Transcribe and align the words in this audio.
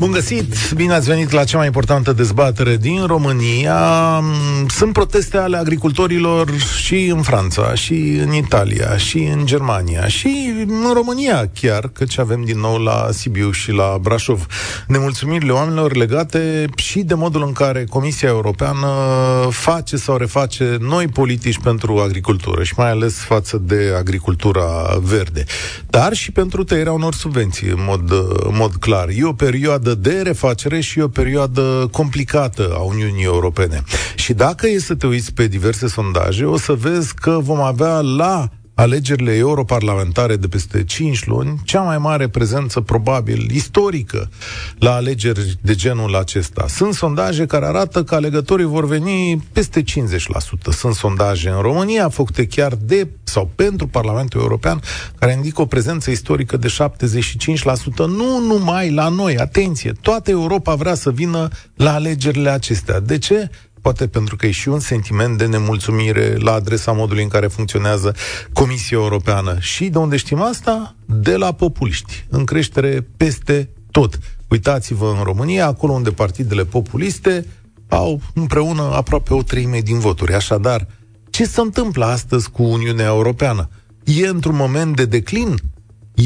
Bun 0.00 0.10
găsit! 0.10 0.72
Bine 0.74 0.92
ați 0.92 1.08
venit 1.08 1.30
la 1.30 1.44
cea 1.44 1.56
mai 1.56 1.66
importantă 1.66 2.12
dezbatere 2.12 2.76
din 2.76 3.06
România. 3.06 3.78
Sunt 4.68 4.92
proteste 4.92 5.36
ale 5.36 5.56
agricultorilor 5.56 6.50
și 6.82 7.06
în 7.06 7.22
Franța, 7.22 7.74
și 7.74 8.20
în 8.22 8.32
Italia, 8.32 8.96
și 8.96 9.18
în 9.18 9.46
Germania, 9.46 10.06
și 10.06 10.52
în 10.66 10.92
România 10.92 11.50
chiar, 11.60 11.90
căci 11.92 12.18
avem 12.18 12.44
din 12.44 12.58
nou 12.58 12.76
la 12.76 13.08
Sibiu 13.10 13.50
și 13.50 13.70
la 13.70 13.98
Brașov 14.00 14.46
nemulțumirile 14.86 15.52
oamenilor 15.52 15.96
legate 15.96 16.64
și 16.74 16.98
de 16.98 17.14
modul 17.14 17.42
în 17.42 17.52
care 17.52 17.84
Comisia 17.84 18.28
Europeană 18.28 18.86
face 19.50 19.96
sau 19.96 20.16
reface 20.16 20.76
noi 20.80 21.08
politici 21.08 21.58
pentru 21.58 21.98
agricultură 21.98 22.62
și 22.62 22.74
mai 22.76 22.90
ales 22.90 23.14
față 23.14 23.62
de 23.62 23.94
agricultura 23.98 24.98
verde, 25.02 25.44
dar 25.90 26.12
și 26.12 26.32
pentru 26.32 26.64
tăierea 26.64 26.92
unor 26.92 27.14
subvenții, 27.14 27.68
în 27.68 27.84
mod, 27.86 28.10
în 28.44 28.56
mod 28.56 28.74
clar. 28.74 29.08
E 29.08 29.24
o 29.24 29.32
perioadă 29.32 29.88
perioadă 29.90 29.94
de 29.94 30.22
refacere 30.22 30.80
și 30.80 31.00
o 31.00 31.08
perioadă 31.08 31.88
complicată 31.92 32.70
a 32.74 32.78
Uniunii 32.78 33.24
Europene. 33.24 33.82
Și 34.14 34.32
dacă 34.32 34.66
e 34.68 34.78
să 34.78 34.94
te 34.94 35.06
uiți 35.06 35.32
pe 35.32 35.46
diverse 35.46 35.88
sondaje, 35.88 36.44
o 36.44 36.58
să 36.58 36.72
vezi 36.72 37.14
că 37.14 37.38
vom 37.42 37.60
avea 37.60 38.00
la 38.00 38.48
alegerile 38.80 39.34
europarlamentare 39.36 40.36
de 40.36 40.48
peste 40.48 40.84
5 40.84 41.26
luni, 41.26 41.60
cea 41.64 41.80
mai 41.80 41.98
mare 41.98 42.28
prezență 42.28 42.80
probabil 42.80 43.50
istorică 43.50 44.30
la 44.78 44.94
alegeri 44.94 45.58
de 45.60 45.74
genul 45.74 46.14
acesta. 46.14 46.64
Sunt 46.68 46.94
sondaje 46.94 47.46
care 47.46 47.66
arată 47.66 48.04
că 48.04 48.14
alegătorii 48.14 48.64
vor 48.64 48.86
veni 48.86 49.44
peste 49.52 49.82
50%. 49.82 49.84
Sunt 50.70 50.94
sondaje 50.94 51.48
în 51.48 51.60
România 51.60 52.08
făcute 52.08 52.46
chiar 52.46 52.74
de 52.74 53.08
sau 53.22 53.50
pentru 53.54 53.86
Parlamentul 53.86 54.40
European 54.40 54.80
care 55.18 55.32
indică 55.32 55.60
o 55.60 55.66
prezență 55.66 56.10
istorică 56.10 56.56
de 56.56 56.68
75%. 56.68 57.96
Nu 57.96 58.38
numai 58.46 58.90
la 58.90 59.08
noi, 59.08 59.36
atenție, 59.36 59.92
toată 60.00 60.30
Europa 60.30 60.74
vrea 60.74 60.94
să 60.94 61.10
vină 61.10 61.48
la 61.74 61.94
alegerile 61.94 62.50
acestea. 62.50 63.00
De 63.00 63.18
ce? 63.18 63.50
Poate 63.80 64.08
pentru 64.08 64.36
că 64.36 64.46
e 64.46 64.50
și 64.50 64.68
un 64.68 64.80
sentiment 64.80 65.38
de 65.38 65.46
nemulțumire 65.46 66.36
la 66.36 66.52
adresa 66.52 66.92
modului 66.92 67.22
în 67.22 67.28
care 67.28 67.46
funcționează 67.46 68.14
Comisia 68.52 68.96
Europeană. 68.96 69.56
Și 69.60 69.88
de 69.88 69.98
unde 69.98 70.16
știm 70.16 70.40
asta? 70.40 70.94
De 71.04 71.36
la 71.36 71.52
populiști, 71.52 72.24
în 72.28 72.44
creștere 72.44 73.06
peste 73.16 73.68
tot. 73.90 74.18
Uitați-vă 74.48 75.14
în 75.18 75.22
România, 75.22 75.66
acolo 75.66 75.92
unde 75.92 76.10
partidele 76.10 76.64
populiste 76.64 77.46
au 77.88 78.20
împreună 78.34 78.82
aproape 78.82 79.34
o 79.34 79.42
treime 79.42 79.80
din 79.80 79.98
voturi. 79.98 80.34
Așadar, 80.34 80.86
ce 81.30 81.44
se 81.44 81.60
întâmplă 81.60 82.04
astăzi 82.04 82.50
cu 82.50 82.62
Uniunea 82.62 83.06
Europeană? 83.06 83.68
E 84.04 84.26
într-un 84.26 84.56
moment 84.56 84.96
de 84.96 85.04
declin? 85.04 85.56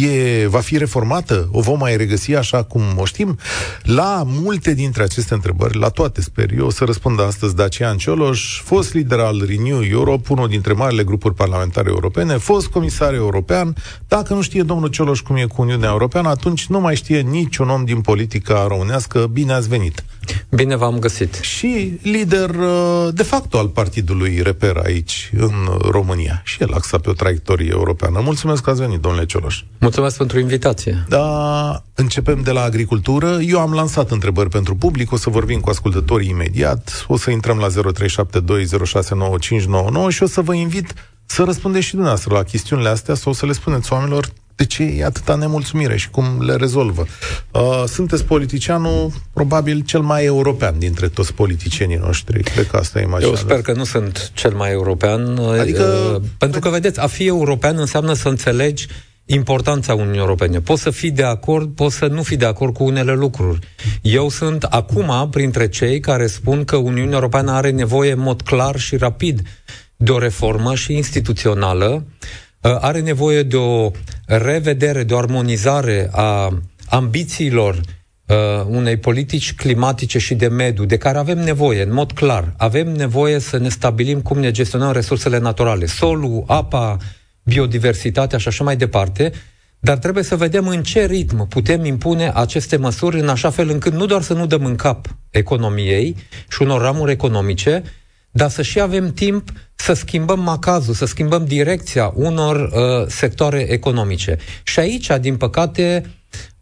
E, 0.03 0.47
va 0.47 0.59
fi 0.59 0.79
reformată? 0.79 1.49
O 1.53 1.61
vom 1.61 1.79
mai 1.79 1.97
regăsi 1.97 2.35
așa 2.35 2.63
cum 2.63 2.83
o 2.97 3.05
știm? 3.05 3.39
La 3.83 4.23
multe 4.27 4.75
dintre 4.75 5.03
aceste 5.03 5.35
întrebări, 5.35 5.79
la 5.79 5.89
toate 5.89 6.21
sper 6.21 6.53
eu, 6.57 6.67
o 6.67 6.71
să 6.71 6.85
răspundă 6.85 7.23
astăzi 7.23 7.55
Dacian 7.55 7.97
Cioloș, 7.97 8.61
fost 8.61 8.95
lider 8.95 9.19
al 9.19 9.45
Renew 9.47 9.83
Europe, 9.83 10.33
unul 10.33 10.49
dintre 10.49 10.73
marile 10.73 11.05
grupuri 11.05 11.35
parlamentare 11.35 11.89
europene, 11.89 12.37
fost 12.37 12.67
comisar 12.67 13.15
european. 13.15 13.75
Dacă 14.09 14.35
nu 14.35 14.43
știe 14.43 14.63
domnul 14.63 14.89
Cioloș 14.89 15.21
cum 15.21 15.37
e 15.37 15.45
cu 15.45 15.63
Uniunea 15.63 15.89
Europeană, 15.89 16.29
atunci 16.29 16.67
nu 16.67 16.81
mai 16.81 16.97
știe 16.97 17.21
niciun 17.21 17.69
om 17.69 17.85
din 17.85 18.01
politica 18.01 18.67
românească. 18.69 19.27
Bine 19.33 19.53
ați 19.53 19.69
venit! 19.69 20.05
Bine 20.49 20.77
v-am 20.77 20.99
găsit. 20.99 21.35
Și 21.35 21.99
lider 22.03 22.51
uh, 22.51 23.09
de 23.13 23.23
facto 23.23 23.59
al 23.59 23.69
partidului 23.69 24.41
Reper 24.43 24.77
aici, 24.85 25.31
în 25.37 25.53
România. 25.91 26.41
Și 26.45 26.63
el 26.63 26.73
axa 26.73 26.99
pe 26.99 27.11
o 27.11 27.13
traiectorie 27.13 27.71
europeană. 27.73 28.21
Mulțumesc 28.21 28.63
că 28.63 28.71
ați 28.71 28.81
venit, 28.81 29.01
domnule 29.01 29.27
Cioloș. 29.27 29.63
Mulțumesc 29.85 30.17
pentru 30.17 30.39
invitație. 30.39 31.05
Da, 31.09 31.83
începem 31.95 32.43
de 32.43 32.51
la 32.51 32.63
agricultură. 32.63 33.39
Eu 33.41 33.59
am 33.59 33.73
lansat 33.73 34.11
întrebări 34.11 34.49
pentru 34.49 34.77
public, 34.77 35.13
o 35.13 35.17
să 35.17 35.31
vorbim 35.31 35.61
cu 35.61 35.71
ascultătorii 35.71 36.29
imediat. 36.29 37.05
O 37.09 37.17
să 37.17 37.31
intrăm 37.31 37.59
la 37.59 37.69
0372069599 37.69 37.73
și 40.09 40.23
o 40.23 40.27
să 40.27 40.41
vă 40.41 40.55
invit 40.55 40.95
să 41.27 41.43
răspundeți 41.43 41.85
și 41.85 41.91
dumneavoastră 41.91 42.35
la 42.35 42.43
chestiunile 42.43 42.89
astea 42.89 43.15
sau 43.15 43.33
să 43.33 43.47
le 43.47 43.53
spuneți 43.53 43.93
oamenilor 43.93 44.29
de 44.57 44.65
ce 44.65 44.83
e 44.83 45.05
atâta 45.05 45.35
nemulțumire 45.35 45.97
și 45.97 46.11
cum 46.11 46.25
le 46.41 46.55
rezolvă. 46.55 47.07
Uh, 47.51 47.85
sunteți 47.87 48.25
politicianul 48.25 49.13
probabil 49.33 49.81
cel 49.81 50.01
mai 50.01 50.25
european 50.25 50.79
dintre 50.79 51.09
toți 51.09 51.35
politicienii 51.35 51.97
noștri. 51.97 52.43
Cred 52.43 52.67
că 52.67 52.77
asta 52.77 53.01
e 53.01 53.09
Eu 53.21 53.35
sper 53.35 53.63
că 53.63 53.73
nu 53.73 53.85
sunt 53.85 54.31
cel 54.35 54.55
mai 54.55 54.71
european. 54.71 55.39
Adică... 55.39 55.83
Uh, 56.15 56.23
pentru 56.39 56.61
că, 56.61 56.69
vedeți, 56.69 57.01
a 57.01 57.07
fi 57.07 57.27
european 57.27 57.79
înseamnă 57.79 58.13
să 58.13 58.29
înțelegi 58.29 58.87
importanța 59.27 59.95
Uniunii 59.95 60.19
Europene. 60.19 60.61
Poți 60.61 60.83
să 60.83 60.91
fii 60.91 61.11
de 61.11 61.25
acord, 61.25 61.75
poți 61.75 61.97
să 61.97 62.07
nu 62.07 62.23
fii 62.23 62.37
de 62.37 62.47
acord 62.47 62.75
cu 62.75 62.85
unele 62.85 63.13
lucruri. 63.13 63.59
Eu 64.03 64.29
sunt 64.29 64.63
acum 64.63 65.29
printre 65.31 65.69
cei 65.69 66.01
care 66.01 66.27
spun 66.27 66.65
că 66.65 66.77
Uniunea 66.77 67.15
Europeană 67.15 67.53
are 67.53 67.71
nevoie 67.71 68.13
în 68.13 68.21
mod 68.21 68.43
clar 68.43 68.79
și 68.79 68.97
rapid 68.97 69.43
de 69.97 70.11
o 70.11 70.19
reformă 70.19 70.75
și 70.75 70.93
instituțională 70.93 72.05
Uh, 72.65 72.77
are 72.81 73.01
nevoie 73.01 73.43
de 73.43 73.57
o 73.57 73.91
revedere, 74.27 75.03
de 75.03 75.15
o 75.15 75.19
armonizare 75.19 76.09
a 76.13 76.59
ambițiilor 76.89 77.81
uh, 78.27 78.37
unei 78.69 78.97
politici 78.97 79.55
climatice 79.55 80.19
și 80.19 80.35
de 80.35 80.49
mediu, 80.49 80.85
de 80.85 80.97
care 80.97 81.19
avem 81.19 81.39
nevoie, 81.39 81.83
în 81.83 81.93
mod 81.93 82.13
clar. 82.13 82.55
Avem 82.57 82.93
nevoie 82.93 83.39
să 83.39 83.59
ne 83.59 83.69
stabilim 83.69 84.21
cum 84.21 84.39
ne 84.39 84.51
gestionăm 84.51 84.93
resursele 84.93 85.39
naturale, 85.39 85.87
solul, 85.87 86.45
apa, 86.47 86.97
biodiversitatea 87.45 88.39
și 88.39 88.49
așa 88.49 88.65
mai 88.65 88.77
departe, 88.77 89.33
dar 89.79 89.99
trebuie 89.99 90.25
să 90.25 90.37
vedem 90.37 90.69
în 90.69 90.83
ce 90.83 91.07
ritm 91.07 91.49
putem 91.49 91.85
impune 91.85 92.31
aceste 92.35 92.77
măsuri 92.77 93.21
în 93.21 93.29
așa 93.29 93.51
fel 93.51 93.69
încât 93.71 93.93
nu 93.93 94.07
doar 94.07 94.23
să 94.23 94.35
nu 94.35 94.47
dăm 94.47 94.65
în 94.65 94.77
cap 94.77 95.17
economiei 95.31 96.17
și 96.49 96.63
unor 96.63 96.81
ramuri 96.81 97.13
economice, 97.13 97.83
dar 98.31 98.51
să 98.51 98.63
și 98.63 98.81
avem 98.81 99.13
timp 99.13 99.49
să 99.75 99.93
schimbăm 99.93 100.41
macazul, 100.41 100.95
să 100.95 101.05
schimbăm 101.05 101.45
direcția 101.45 102.13
unor 102.15 102.57
uh, 102.57 103.07
sectoare 103.09 103.61
economice. 103.61 104.39
Și 104.63 104.79
aici, 104.79 105.11
din 105.21 105.37
păcate, 105.37 106.05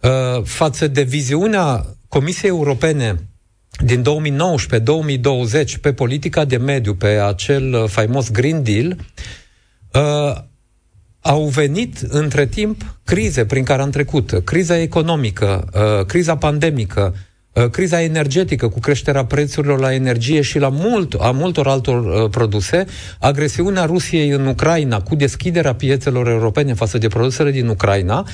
uh, 0.00 0.42
față 0.44 0.86
de 0.88 1.02
viziunea 1.02 1.86
Comisiei 2.08 2.50
Europene 2.50 3.28
din 3.84 4.02
2019-2020 4.02 5.80
pe 5.80 5.92
politica 5.92 6.44
de 6.44 6.56
mediu, 6.56 6.94
pe 6.94 7.06
acel 7.06 7.74
uh, 7.74 7.88
faimos 7.88 8.30
Green 8.30 8.62
Deal, 8.62 8.96
uh, 9.92 10.42
au 11.22 11.44
venit 11.44 11.98
între 11.98 12.46
timp 12.46 12.98
crize 13.04 13.44
prin 13.44 13.64
care 13.64 13.82
am 13.82 13.90
trecut. 13.90 14.40
Criza 14.44 14.78
economică, 14.78 15.68
uh, 15.74 16.06
criza 16.06 16.36
pandemică, 16.36 17.14
Uh, 17.52 17.70
criza 17.70 18.02
energetică 18.02 18.68
cu 18.68 18.80
creșterea 18.80 19.24
prețurilor 19.24 19.78
la 19.78 19.94
energie 19.94 20.40
și 20.40 20.58
la 20.58 20.68
mult, 20.68 21.14
a 21.14 21.30
multor 21.30 21.66
altor 21.66 22.04
uh, 22.04 22.30
produse, 22.30 22.84
agresiunea 23.18 23.84
Rusiei 23.84 24.28
în 24.28 24.46
Ucraina 24.46 25.00
cu 25.00 25.14
deschiderea 25.14 25.74
piețelor 25.74 26.28
europene 26.28 26.74
față 26.74 26.98
de 26.98 27.08
produsele 27.08 27.50
din 27.50 27.68
Ucraina 27.68 28.26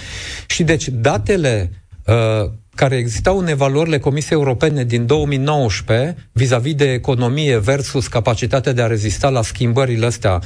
și 0.47 0.63
deci 0.63 0.89
datele 0.89 1.71
uh, 2.07 2.51
care 2.75 2.97
existau 2.97 3.39
în 3.39 3.49
evaluările 3.49 3.99
Comisiei 3.99 4.39
Europene 4.39 4.85
din 4.85 5.07
2019 5.07 6.29
vis-a-vis 6.33 6.75
de 6.75 6.93
economie 6.93 7.59
versus 7.59 8.07
capacitatea 8.07 8.73
de 8.73 8.83
a 8.83 8.87
rezista 8.87 9.29
la 9.29 9.43
schimbările 9.43 10.07
astea 10.07 10.41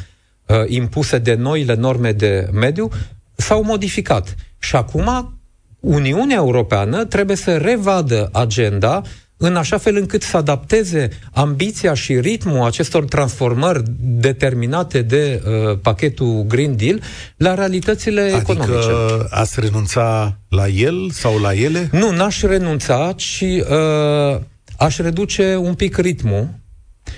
uh, 0.47 0.56
impuse 0.66 1.19
de 1.19 1.34
noile 1.34 1.75
norme 1.75 2.12
de 2.12 2.48
mediu, 2.53 2.91
s-au 3.34 3.62
modificat. 3.62 4.34
Și 4.58 4.76
acum 4.76 5.38
Uniunea 5.80 6.36
Europeană 6.36 7.04
trebuie 7.04 7.36
să 7.36 7.56
revadă 7.56 8.28
agenda 8.32 9.02
în 9.44 9.56
așa 9.56 9.78
fel 9.78 9.97
încât 9.97 10.22
să 10.22 10.36
adapteze 10.36 11.08
ambiția 11.32 11.94
și 11.94 12.20
ritmul 12.20 12.66
acestor 12.66 13.04
transformări 13.04 13.82
determinate 14.00 15.02
de 15.02 15.43
uh, 15.46 15.78
pachetul 15.82 16.44
Green 16.49 16.76
Deal 16.76 17.00
la 17.37 17.55
realitățile 17.55 18.20
adică 18.20 18.37
economice. 18.38 18.88
Adică 18.88 19.26
ați 19.31 19.61
renunța 19.61 20.38
la 20.49 20.69
el 20.69 21.11
sau 21.11 21.38
la 21.38 21.55
ele? 21.55 21.88
Nu, 21.93 22.11
n-aș 22.11 22.43
renunța, 22.43 23.12
ci 23.16 23.40
uh, 23.43 24.40
aș 24.76 24.96
reduce 24.99 25.56
un 25.56 25.75
pic 25.75 25.96
ritmul 25.96 26.49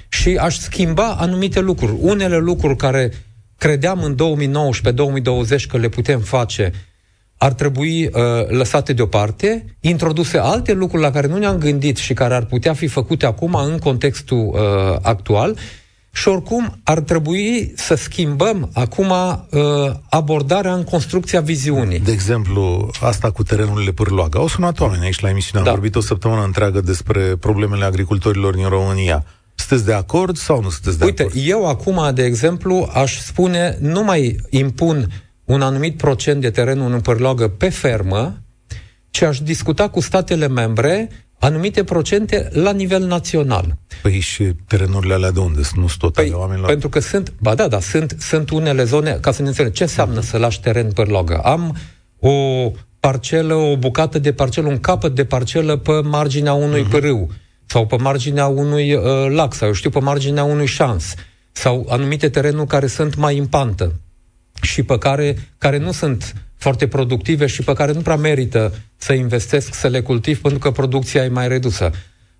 și 0.08 0.36
aș 0.40 0.58
schimba 0.58 1.16
anumite 1.18 1.60
lucruri. 1.60 1.96
Unele 2.00 2.36
lucruri 2.36 2.76
care 2.76 3.12
credeam 3.56 4.02
în 4.02 4.16
2019-2020 5.62 5.66
că 5.68 5.76
le 5.76 5.88
putem 5.88 6.20
face, 6.20 6.72
ar 7.36 7.52
trebui 7.52 8.04
uh, 8.04 8.12
lăsate 8.48 8.92
deoparte, 8.92 9.76
introduse 9.80 10.38
alte 10.38 10.72
lucruri 10.72 11.02
la 11.02 11.10
care 11.10 11.26
nu 11.26 11.38
ne-am 11.38 11.58
gândit 11.58 11.96
și 11.96 12.14
care 12.14 12.34
ar 12.34 12.44
putea 12.44 12.74
fi 12.74 12.86
făcute 12.86 13.26
acum 13.26 13.54
în 13.54 13.78
contextul 13.78 14.46
uh, 14.52 14.98
actual 15.02 15.56
și 16.14 16.28
oricum 16.28 16.80
ar 16.84 17.00
trebui 17.00 17.72
să 17.76 17.94
schimbăm 17.94 18.70
acum 18.74 19.10
uh, 19.10 19.60
abordarea 20.08 20.74
în 20.74 20.84
construcția 20.84 21.40
viziunii. 21.40 21.98
De 21.98 22.12
exemplu, 22.12 22.90
asta 23.00 23.30
cu 23.30 23.42
terenurile 23.42 23.92
Pârloaga. 23.92 24.38
Au 24.38 24.48
sunat 24.48 24.80
oameni 24.80 25.04
aici 25.04 25.20
la 25.20 25.28
emisiune, 25.28 25.58
am 25.58 25.64
da. 25.64 25.70
vorbit 25.70 25.94
o 25.94 26.00
săptămână 26.00 26.44
întreagă 26.44 26.80
despre 26.80 27.20
problemele 27.20 27.84
agricultorilor 27.84 28.54
din 28.54 28.68
România. 28.68 29.24
Sunteți 29.54 29.84
de 29.84 29.92
acord 29.92 30.36
sau 30.36 30.62
nu 30.62 30.70
sunteți 30.70 30.98
de 30.98 31.04
Uite, 31.04 31.22
acord? 31.22 31.36
Uite, 31.36 31.48
eu 31.48 31.68
acum, 31.68 32.14
de 32.14 32.24
exemplu, 32.24 32.88
aș 32.92 33.18
spune, 33.18 33.78
nu 33.80 34.02
mai 34.02 34.36
impun 34.50 35.08
un 35.44 35.62
anumit 35.62 35.96
procent 35.96 36.40
de 36.40 36.50
terenul 36.50 36.92
în 36.92 37.00
părlogă 37.00 37.48
pe 37.48 37.68
fermă, 37.68 38.42
ci 39.10 39.22
aș 39.22 39.40
discuta 39.40 39.88
cu 39.88 40.00
statele 40.00 40.48
membre 40.48 41.08
anumite 41.38 41.84
procente 41.84 42.48
la 42.52 42.72
nivel 42.72 43.06
național. 43.06 43.76
Păi 44.02 44.20
și 44.20 44.52
terenurile 44.66 45.14
alea 45.14 45.30
de 45.30 45.40
unde 45.40 45.62
sunt? 45.62 45.80
Nu 45.80 45.86
sunt 45.86 45.98
tot 45.98 46.12
păi, 46.12 46.24
ale 46.24 46.34
oamenilor? 46.34 46.68
Pentru 46.68 46.88
că 46.88 47.00
sunt, 47.00 47.32
ba 47.38 47.54
da, 47.54 47.68
da, 47.68 47.80
sunt, 47.80 48.16
sunt 48.18 48.50
unele 48.50 48.84
zone, 48.84 49.18
ca 49.20 49.32
să 49.32 49.42
ne 49.42 49.48
înțelegem, 49.48 49.74
ce 49.74 49.82
înseamnă 49.82 50.20
să 50.20 50.38
lași 50.38 50.60
teren 50.60 50.92
pe 50.92 51.02
logă? 51.02 51.40
Am 51.44 51.76
o 52.18 52.70
parcelă, 53.00 53.54
o 53.54 53.76
bucată 53.76 54.18
de 54.18 54.32
parcelă, 54.32 54.68
un 54.68 54.80
capăt 54.80 55.14
de 55.14 55.24
parcelă 55.24 55.76
pe 55.76 55.92
marginea 55.92 56.52
unui 56.52 56.84
uh-huh. 56.84 56.90
pârâu 56.90 57.30
sau 57.74 57.86
pe 57.86 57.96
marginea 57.96 58.46
unui 58.46 58.94
uh, 58.94 59.02
lac 59.28 59.54
sau, 59.54 59.68
eu 59.68 59.74
știu, 59.74 59.90
pe 59.90 59.98
marginea 59.98 60.44
unui 60.44 60.66
șans 60.66 61.14
sau 61.52 61.86
anumite 61.88 62.28
terenuri 62.28 62.68
care 62.68 62.86
sunt 62.86 63.14
mai 63.14 63.38
în 63.38 63.46
pantă 63.46 64.00
și 64.62 64.82
pe 64.82 64.98
care, 64.98 65.36
care 65.58 65.78
nu 65.78 65.92
sunt 65.92 66.34
foarte 66.56 66.86
productive 66.86 67.46
și 67.46 67.62
pe 67.62 67.72
care 67.72 67.92
nu 67.92 68.00
prea 68.00 68.16
merită 68.16 68.74
să 68.96 69.12
investesc, 69.12 69.74
să 69.74 69.88
le 69.88 70.00
cultiv, 70.00 70.40
pentru 70.40 70.58
că 70.58 70.70
producția 70.70 71.24
e 71.24 71.28
mai 71.28 71.48
redusă. 71.48 71.90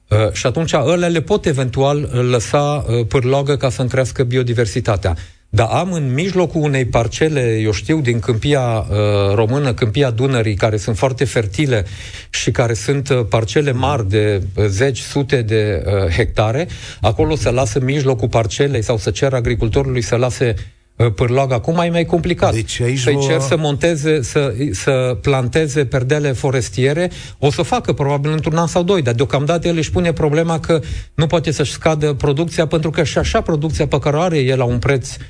Uh, 0.09 0.33
și 0.33 0.47
atunci 0.47 0.73
ăle 0.73 1.09
le 1.09 1.21
pot 1.21 1.47
eventual 1.47 2.01
lăsa 2.31 2.85
uh, 2.89 3.07
pârlogă 3.07 3.57
ca 3.57 3.71
să-mi 3.71 3.89
crească 3.89 4.23
biodiversitatea. 4.23 5.17
Dar 5.55 5.69
am 5.71 5.93
în 5.93 6.13
mijlocul 6.15 6.63
unei 6.63 6.85
parcele, 6.85 7.59
eu 7.63 7.73
știu, 7.73 8.01
din 8.01 8.19
câmpia 8.19 8.61
uh, 8.61 8.97
română, 9.35 9.75
câmpia 9.75 10.11
Dunării, 10.11 10.55
care 10.55 10.77
sunt 10.77 10.97
foarte 10.97 11.25
fertile 11.25 11.85
și 12.31 12.51
care 12.51 12.75
sunt 12.75 13.09
uh, 13.09 13.21
parcele 13.29 13.73
mari 13.73 14.09
de 14.09 14.43
uh, 14.55 14.65
zeci, 14.67 14.99
sute 14.99 15.43
de 15.43 15.83
uh, 15.87 16.11
hectare, 16.11 16.69
acolo 17.01 17.37
să 17.37 17.51
lasă 17.51 17.81
mijlocul 17.81 18.29
parcelei 18.29 18.83
sau 18.83 18.97
să 18.97 19.11
cer 19.11 19.33
agricultorului 19.33 20.03
să 20.03 20.17
lase 20.17 20.55
uh, 20.97 21.13
pârlog 21.13 21.53
acum 21.53 21.79
e 21.79 21.89
mai 21.89 22.05
complicat. 22.05 22.53
Deci 22.53 22.81
aici 22.81 22.99
Să-i 22.99 23.19
cer 23.27 23.41
să 23.41 23.57
monteze, 23.57 24.23
să, 24.23 24.55
să 24.71 25.19
planteze 25.21 25.85
perdele 25.85 26.33
forestiere, 26.33 27.11
o 27.39 27.51
să 27.51 27.63
facă 27.63 27.93
probabil 27.93 28.31
într-un 28.31 28.57
an 28.57 28.67
sau 28.67 28.83
doi, 28.83 29.03
dar 29.03 29.15
deocamdată 29.15 29.69
el 29.69 29.77
își 29.77 29.91
pune 29.91 30.13
problema 30.13 30.61
că 30.61 30.81
nu 31.15 31.27
poate 31.27 31.51
să-și 31.51 31.73
scadă 31.73 32.13
producția, 32.13 32.67
pentru 32.67 32.91
că 32.91 33.03
și 33.03 33.19
așa 33.19 33.41
producția 33.41 33.87
pe 33.87 33.99
care 33.99 34.17
o 34.17 34.21
are 34.21 34.39
el 34.39 34.59
la 34.59 34.65
un 34.65 34.79
preț 34.79 35.17
Uh, 35.17 35.25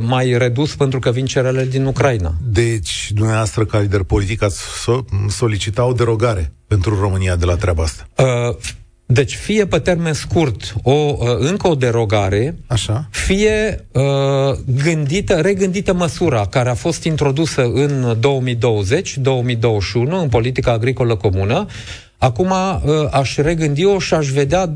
mai 0.00 0.38
redus 0.38 0.74
pentru 0.74 0.98
că 0.98 1.10
vin 1.10 1.26
cerele 1.26 1.64
din 1.64 1.84
Ucraina. 1.84 2.34
Deci, 2.42 3.10
dumneavoastră, 3.14 3.64
ca 3.64 3.78
lider 3.78 4.02
politic, 4.02 4.42
ați 4.42 4.60
so- 4.60 5.28
solicita 5.28 5.84
o 5.84 5.92
derogare 5.92 6.52
pentru 6.66 7.00
România 7.00 7.36
de 7.36 7.44
la 7.44 7.56
treaba 7.56 7.82
asta. 7.82 8.08
Uh, 8.16 8.56
deci, 9.06 9.34
fie 9.34 9.66
pe 9.66 9.78
termen 9.78 10.12
scurt 10.12 10.74
o, 10.82 10.92
uh, 10.92 11.16
încă 11.38 11.68
o 11.68 11.74
derogare, 11.74 12.56
Așa. 12.66 13.08
fie 13.10 13.86
uh, 13.92 14.02
gândită, 14.82 15.34
regândită 15.34 15.92
măsura 15.92 16.46
care 16.46 16.68
a 16.68 16.74
fost 16.74 17.04
introdusă 17.04 17.62
în 17.62 18.18
2020-2021 18.18 18.22
în 19.94 20.28
politica 20.28 20.72
agricolă 20.72 21.16
comună. 21.16 21.66
Acum 22.18 22.50
uh, 22.50 23.08
aș 23.10 23.36
regândi-o 23.36 23.98
și 23.98 24.14
aș 24.14 24.28
vedea 24.28 24.74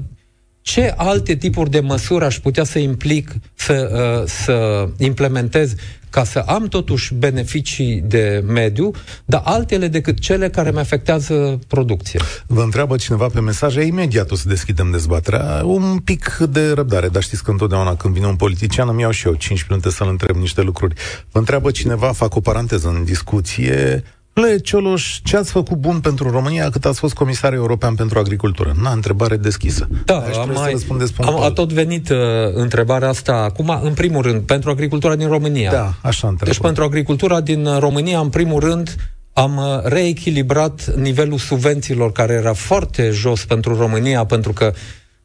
ce 0.68 0.94
alte 0.96 1.34
tipuri 1.34 1.70
de 1.70 1.80
măsuri 1.80 2.24
aș 2.24 2.38
putea 2.38 2.64
să 2.64 2.78
implic, 2.78 3.30
să, 3.54 3.90
uh, 3.92 4.28
să 4.28 4.88
implementez 4.98 5.74
ca 6.10 6.24
să 6.24 6.38
am 6.38 6.68
totuși 6.68 7.14
beneficii 7.14 8.00
de 8.06 8.42
mediu, 8.46 8.90
dar 9.24 9.42
altele 9.44 9.88
decât 9.88 10.18
cele 10.18 10.50
care 10.50 10.70
mi 10.70 10.78
afectează 10.78 11.58
producția. 11.68 12.20
Vă 12.46 12.62
întreabă 12.62 12.96
cineva 12.96 13.26
pe 13.26 13.40
mesaje, 13.40 13.82
imediat 13.82 14.30
o 14.30 14.34
să 14.34 14.48
deschidem 14.48 14.90
dezbaterea. 14.90 15.62
Un 15.64 15.98
pic 15.98 16.36
de 16.50 16.70
răbdare, 16.70 17.08
dar 17.08 17.22
știți 17.22 17.44
că 17.44 17.50
întotdeauna 17.50 17.96
când 17.96 18.14
vine 18.14 18.26
un 18.26 18.36
politician 18.36 18.88
îmi 18.88 19.00
iau 19.00 19.10
și 19.10 19.26
eu 19.26 19.34
5 19.34 19.66
minute 19.68 19.90
să-l 19.90 20.08
întreb 20.08 20.36
niște 20.36 20.62
lucruri. 20.62 20.94
Vă 21.30 21.38
întreabă 21.38 21.70
cineva, 21.70 22.12
fac 22.12 22.34
o 22.34 22.40
paranteză 22.40 22.88
în 22.88 23.04
discuție, 23.04 24.04
Le 24.40 24.58
Cioloș, 24.58 25.20
ce 25.24 25.36
ați 25.36 25.50
făcut 25.50 25.76
bun 25.76 26.00
pentru 26.00 26.30
România 26.30 26.70
cât 26.70 26.84
ați 26.84 26.98
fost 26.98 27.14
comisar 27.14 27.52
european 27.52 27.94
pentru 27.94 28.18
agricultură? 28.18 28.74
Na, 28.82 28.90
întrebare 28.90 29.36
deschisă. 29.36 29.88
Da, 30.04 30.24
am, 30.40 30.50
mai, 30.54 30.76
am 31.20 31.42
a 31.42 31.50
tot 31.50 31.72
venit 31.72 32.08
uh, 32.08 32.16
întrebarea 32.52 33.08
asta 33.08 33.32
acum, 33.32 33.80
în 33.82 33.94
primul 33.94 34.22
rând, 34.22 34.42
pentru 34.42 34.70
agricultura 34.70 35.16
din 35.16 35.28
România. 35.28 35.70
Da, 35.70 35.94
așa 36.02 36.28
întreb. 36.28 36.48
Deci 36.48 36.60
pentru 36.60 36.84
agricultura 36.84 37.40
din 37.40 37.78
România, 37.78 38.18
în 38.18 38.28
primul 38.28 38.60
rând, 38.60 38.94
am 39.32 39.56
uh, 39.56 39.82
reechilibrat 39.82 40.94
nivelul 40.96 41.38
subvențiilor 41.38 42.12
care 42.12 42.32
era 42.32 42.52
foarte 42.52 43.10
jos 43.10 43.44
pentru 43.44 43.76
România, 43.76 44.24
pentru 44.24 44.52
că 44.52 44.72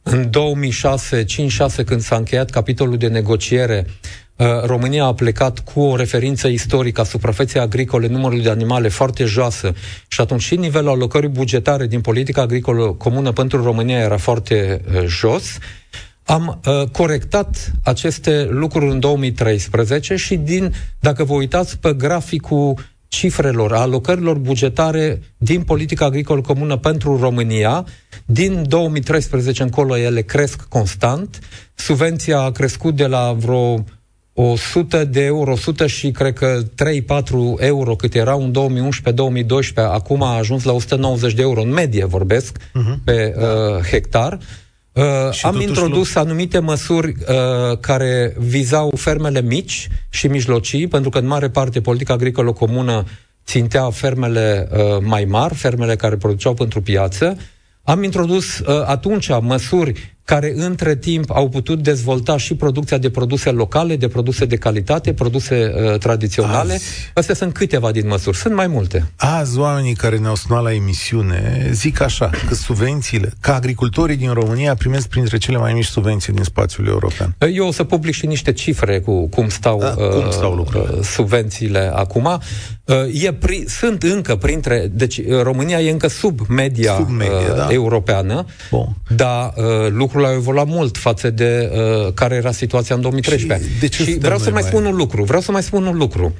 în 0.04 0.30
2006, 0.30 1.26
5-6, 1.26 1.26
când 1.86 2.02
s-a 2.02 2.16
încheiat 2.16 2.50
capitolul 2.50 2.98
de 2.98 3.08
negociere, 3.08 3.86
uh, 3.88 4.23
România 4.66 5.06
a 5.06 5.14
plecat 5.14 5.60
cu 5.60 5.80
o 5.80 5.96
referință 5.96 6.48
istorică 6.48 7.02
a 7.02 7.04
suprafeței 7.04 7.62
agricole, 7.62 8.08
numărului 8.08 8.44
de 8.44 8.50
animale 8.50 8.90
foarte 8.90 9.24
joasă 9.24 9.74
și 10.08 10.22
atunci 10.22 10.42
și 10.42 10.56
nivelul 10.56 10.90
alocării 10.90 11.30
bugetare 11.30 11.88
din 11.88 12.02
politica 12.02 12.42
agricolă 12.42 12.86
comună 12.86 13.32
pentru 13.32 13.64
România 13.64 14.00
era 14.00 14.18
foarte 14.18 14.82
uh, 14.94 15.04
jos. 15.06 15.58
Am 16.24 16.62
uh, 16.66 16.88
corectat 16.92 17.72
aceste 17.84 18.48
lucruri 18.50 18.92
în 18.92 19.00
2013 19.00 20.16
și 20.16 20.36
din, 20.36 20.74
dacă 21.00 21.24
vă 21.24 21.34
uitați 21.34 21.78
pe 21.78 21.94
graficul 21.94 22.76
cifrelor, 23.08 23.74
a 23.74 23.80
alocărilor 23.80 24.38
bugetare 24.38 25.22
din 25.38 25.62
politica 25.62 26.06
agricolă 26.06 26.42
comună 26.42 26.78
pentru 26.78 27.18
România, 27.18 27.86
din 28.26 28.64
2013 28.68 29.64
încolo 29.64 29.98
ele 29.98 30.22
cresc 30.22 30.62
constant. 30.62 31.40
Subvenția 31.76 32.40
a 32.40 32.52
crescut 32.52 32.96
de 32.96 33.08
la 33.08 33.34
vreo 33.38 33.84
100 34.34 35.06
de 35.06 35.24
euro, 35.24 35.52
100 35.52 35.88
și 35.88 36.12
cred 36.12 36.34
că 36.34 36.62
3-4 36.62 36.66
euro 37.58 37.96
cât 37.96 38.16
erau 38.16 38.42
în 38.44 38.54
2011-2012, 39.72 39.74
acum 39.76 40.24
a 40.24 40.38
ajuns 40.38 40.64
la 40.64 40.72
190 40.72 41.34
de 41.34 41.42
euro, 41.42 41.62
în 41.62 41.70
medie 41.70 42.06
vorbesc, 42.06 42.58
uh-huh. 42.58 43.04
pe 43.04 43.36
uh, 43.38 43.86
hectar. 43.86 44.40
Uh, 44.92 45.04
am 45.42 45.62
introdus 45.62 46.16
nu... 46.16 46.22
anumite 46.22 46.60
măsuri 46.60 47.08
uh, 47.08 47.78
care 47.80 48.36
vizau 48.38 48.92
fermele 48.96 49.42
mici 49.42 49.88
și 50.10 50.28
mijlocii, 50.28 50.88
pentru 50.88 51.10
că 51.10 51.18
în 51.18 51.28
mare 51.28 51.50
parte 51.50 51.82
politica 51.82 52.14
agricolă 52.14 52.52
comună 52.52 53.06
țintea 53.46 53.90
fermele 53.90 54.70
uh, 54.72 54.80
mai 55.02 55.26
mari, 55.26 55.56
fermele 55.56 55.96
care 55.96 56.16
produceau 56.16 56.54
pentru 56.54 56.82
piață. 56.82 57.38
Am 57.84 58.04
introdus 58.04 58.60
uh, 58.60 58.84
atunci 58.86 59.30
măsuri 59.42 60.13
care 60.26 60.54
între 60.56 60.96
timp 60.96 61.32
au 61.32 61.50
putut 61.50 61.80
dezvolta 61.80 62.38
și 62.38 62.56
producția 62.56 62.98
de 62.98 63.10
produse 63.10 63.50
locale, 63.52 63.96
de 63.96 64.08
produse 64.08 64.46
de 64.46 64.56
calitate, 64.56 65.14
produse 65.14 65.74
uh, 65.76 65.98
tradiționale. 65.98 66.74
Azi. 66.74 66.84
Astea 67.14 67.36
sunt 67.36 67.54
câteva 67.54 67.92
din 67.92 68.08
măsuri, 68.08 68.38
sunt 68.38 68.54
mai 68.54 68.68
multe. 68.68 69.12
Azi 69.16 69.58
oamenii 69.58 69.94
care 69.94 70.18
ne-au 70.18 70.36
sunat 70.36 70.64
la 70.64 70.74
emisiune 70.74 71.70
zic 71.72 72.02
așa, 72.02 72.30
că 72.48 72.54
subvențiile, 72.54 73.34
că 73.42 73.52
agricultorii 73.52 74.16
din 74.16 74.32
România 74.32 74.76
primesc 74.76 75.08
printre 75.08 75.38
cele 75.38 75.58
mai 75.58 75.74
mici 75.74 75.86
subvenții 75.86 76.34
din 76.34 76.44
spațiul 76.44 76.88
european. 76.88 77.36
Eu 77.54 77.68
o 77.68 77.72
să 77.72 77.84
public 77.84 78.14
și 78.14 78.26
niște 78.26 78.52
cifre 78.52 79.00
cu 79.00 79.28
cum 79.28 79.50
stau, 79.50 79.80
da, 79.80 79.96
uh, 79.98 80.10
cum 80.10 80.32
stau 80.32 80.54
lucrurile. 80.54 80.98
Uh, 80.98 81.04
subvențiile 81.04 81.92
acum. 81.94 82.40
Uh, 82.86 83.24
e 83.24 83.34
pri, 83.34 83.66
sunt 83.68 84.04
încă 84.04 84.36
printre, 84.36 84.90
deci 84.92 85.18
uh, 85.18 85.42
România 85.42 85.82
e 85.82 85.92
încă 85.92 86.08
sub 86.08 86.40
media, 86.48 86.96
sub 86.96 87.10
media 87.10 87.52
uh, 87.52 87.56
da. 87.56 87.68
europeană, 87.70 88.46
Bun. 88.70 88.96
dar 89.16 89.54
uh, 89.56 89.90
lucrurile 89.90 90.30
au 90.30 90.36
evoluat 90.36 90.68
mult 90.68 90.98
față 90.98 91.30
de 91.30 91.72
uh, 91.74 92.14
care 92.14 92.36
era 92.36 92.52
situația 92.52 92.96
în 92.96 93.02
2013. 93.02 93.68
Și, 93.68 93.80
de 93.80 93.88
ce 93.88 94.04
și 94.04 94.18
vreau 94.18 94.38
să 94.38 94.52
mai, 94.52 94.62
mai 94.62 94.72
spun 94.72 94.86
un 94.86 94.96
lucru, 94.96 95.24
vreau 95.24 95.42
să 95.42 95.52
mai 95.52 95.64
spun 95.64 95.86
un 95.86 95.98
lucru. 95.98 96.34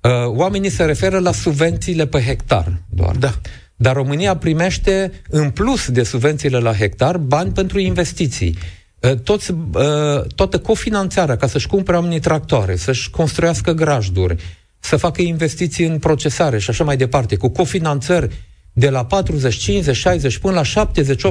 Uh, 0.00 0.10
oamenii 0.26 0.70
se 0.70 0.84
referă 0.84 1.18
la 1.18 1.32
subvențiile 1.32 2.06
pe 2.06 2.20
hectar 2.20 2.72
doar. 2.88 3.16
Da. 3.16 3.34
Dar 3.76 3.94
România 3.94 4.36
primește, 4.36 5.12
în 5.28 5.50
plus 5.50 5.88
de 5.88 6.02
subvențiile 6.02 6.58
la 6.58 6.72
hectar, 6.74 7.16
bani 7.16 7.52
pentru 7.52 7.78
investiții. 7.78 8.58
Uh, 9.00 9.14
toți, 9.14 9.50
uh, 9.50 10.24
toată 10.34 10.58
cofinanțarea 10.58 11.36
ca 11.36 11.46
să-și 11.46 11.66
cumpere 11.66 11.96
oamenii 11.96 12.20
tractoare, 12.20 12.76
să-și 12.76 13.10
construiască 13.10 13.72
grajduri, 13.72 14.36
să 14.82 14.96
facă 14.96 15.22
investiții 15.22 15.86
în 15.86 15.98
procesare 15.98 16.58
și 16.58 16.70
așa 16.70 16.84
mai 16.84 16.96
departe, 16.96 17.36
cu 17.36 17.48
cofinanțări 17.48 18.28
de 18.72 18.90
la 18.90 19.04
40, 19.04 19.56
50, 19.56 19.96
60 19.96 20.38
până 20.38 20.54
la 20.54 20.62
70, 20.62 21.22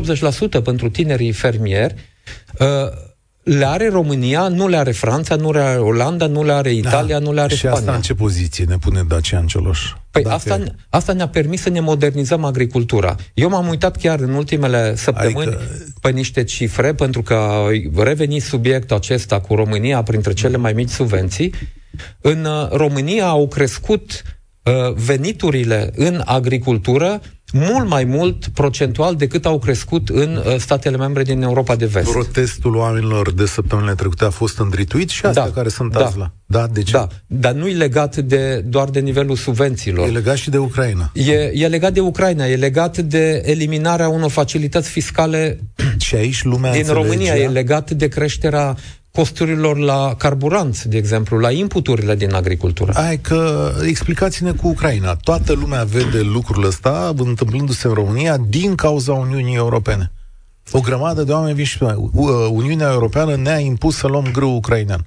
80% 0.59 0.63
pentru 0.63 0.89
tinerii 0.89 1.31
fermieri, 1.31 1.95
uh, 2.59 2.67
le 3.43 3.67
are 3.67 3.89
România, 3.89 4.47
nu 4.47 4.67
le 4.67 4.77
are 4.77 4.91
Franța, 4.91 5.35
nu 5.35 5.51
le 5.51 5.59
are 5.59 5.79
Olanda, 5.79 6.27
nu 6.27 6.43
le 6.43 6.51
are 6.51 6.73
Italia, 6.73 7.19
da. 7.19 7.25
nu 7.25 7.33
le 7.33 7.41
are 7.41 7.53
și 7.53 7.59
Spania. 7.59 7.77
Și 7.77 7.83
asta 7.83 7.95
în 7.95 8.01
ce 8.01 8.13
poziție 8.13 8.65
ne 8.67 8.77
pune 8.77 9.03
Dacian 9.07 9.45
Cioloș? 9.45 9.93
Păi 10.11 10.23
Dacă... 10.23 10.35
asta, 10.35 10.63
asta 10.89 11.13
ne-a 11.13 11.27
permis 11.27 11.61
să 11.61 11.69
ne 11.69 11.79
modernizăm 11.79 12.43
agricultura. 12.43 13.15
Eu 13.33 13.49
m-am 13.49 13.67
uitat 13.67 13.97
chiar 13.97 14.19
în 14.19 14.33
ultimele 14.33 14.95
săptămâni 14.95 15.47
adică... 15.47 15.61
pe 16.01 16.09
niște 16.09 16.43
cifre, 16.43 16.93
pentru 16.93 17.21
că 17.21 17.33
a 17.33 18.03
revenit 18.03 18.43
subiectul 18.43 18.95
acesta 18.95 19.39
cu 19.39 19.55
România 19.55 20.03
printre 20.03 20.33
cele 20.33 20.57
mai 20.57 20.73
mici 20.73 20.89
subvenții. 20.89 21.53
În 22.21 22.45
uh, 22.45 22.69
România 22.71 23.27
au 23.27 23.47
crescut 23.47 24.21
uh, 24.63 24.93
veniturile 24.93 25.91
în 25.95 26.21
agricultură 26.25 27.21
mult 27.53 27.87
mai 27.87 28.03
mult 28.03 28.47
procentual 28.47 29.15
decât 29.15 29.45
au 29.45 29.59
crescut 29.59 30.09
în 30.09 30.35
uh, 30.45 30.55
statele 30.57 30.97
membre 30.97 31.23
din 31.23 31.41
Europa 31.41 31.75
de 31.75 31.85
Vest. 31.85 32.11
Protestul 32.11 32.75
oamenilor 32.75 33.33
de 33.33 33.45
săptămânile 33.45 33.95
trecute 33.95 34.25
a 34.25 34.29
fost 34.29 34.59
îndrituit 34.59 35.09
și 35.09 35.25
astea 35.25 35.43
da, 35.43 35.51
care 35.51 35.69
sunt 35.69 35.91
da, 35.91 36.05
azi 36.05 36.17
la. 36.17 36.31
Da, 36.45 36.67
de 36.67 36.83
ce? 36.83 36.91
Da, 36.91 37.07
dar 37.27 37.53
nu 37.53 37.67
e 37.67 37.73
legat 37.73 38.17
de, 38.17 38.63
doar 38.65 38.89
de 38.89 38.99
nivelul 38.99 39.35
subvențiilor. 39.35 40.07
E 40.07 40.11
legat 40.11 40.35
și 40.35 40.49
de 40.49 40.57
Ucraina. 40.57 41.11
E, 41.13 41.51
e 41.53 41.67
legat 41.67 41.93
de 41.93 41.99
Ucraina, 41.99 42.45
e 42.45 42.55
legat 42.55 42.97
de 42.97 43.41
eliminarea 43.45 44.07
unor 44.07 44.29
facilități 44.29 44.89
fiscale 44.89 45.59
și 46.05 46.15
aici 46.15 46.43
lumea 46.43 46.71
din 46.71 46.87
România, 46.87 47.35
e 47.35 47.47
legat 47.47 47.91
de 47.91 48.07
creșterea 48.07 48.77
costurilor 49.11 49.77
la 49.77 50.15
carburanți, 50.17 50.89
de 50.89 50.97
exemplu, 50.97 51.37
la 51.37 51.51
inputurile 51.51 52.15
din 52.15 52.33
agricultură. 52.33 52.91
Ai 52.93 53.17
că 53.17 53.71
explicați-ne 53.87 54.51
cu 54.51 54.67
Ucraina. 54.67 55.15
Toată 55.15 55.53
lumea 55.53 55.83
vede 55.83 56.21
lucrul 56.21 56.65
ăsta 56.65 57.13
întâmplându-se 57.17 57.87
în 57.87 57.93
România 57.93 58.37
din 58.37 58.75
cauza 58.75 59.13
Uniunii 59.13 59.55
Europene. 59.55 60.11
O 60.71 60.79
grămadă 60.79 61.23
de 61.23 61.31
oameni 61.31 61.55
vin 61.55 61.65
și 61.65 61.83
Uniunea 62.49 62.91
Europeană 62.91 63.35
ne-a 63.35 63.59
impus 63.59 63.95
să 63.95 64.07
luăm 64.07 64.29
grâu 64.31 64.55
ucrainean. 64.55 65.05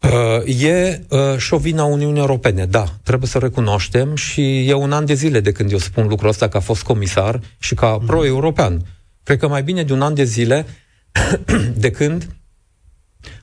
Uh, 0.00 0.62
e 0.62 1.04
uh, 1.08 1.36
și 1.38 1.54
o 1.54 1.58
vină 1.58 1.80
a 1.80 1.84
Uniunii 1.84 2.20
Europene, 2.20 2.66
da, 2.66 2.84
trebuie 3.02 3.28
să 3.28 3.38
recunoaștem 3.38 4.14
și 4.14 4.68
e 4.68 4.72
un 4.72 4.92
an 4.92 5.04
de 5.04 5.14
zile 5.14 5.40
de 5.40 5.52
când 5.52 5.72
eu 5.72 5.78
spun 5.78 6.06
lucrul 6.06 6.28
ăsta 6.28 6.48
că 6.48 6.56
a 6.56 6.60
fost 6.60 6.82
comisar 6.82 7.40
și 7.58 7.74
ca 7.74 7.96
mm. 8.00 8.06
pro-european. 8.06 8.86
Cred 9.22 9.38
că 9.38 9.48
mai 9.48 9.62
bine 9.62 9.82
de 9.82 9.92
un 9.92 10.02
an 10.02 10.14
de 10.14 10.24
zile 10.24 10.66
de 11.84 11.90
când 11.90 12.28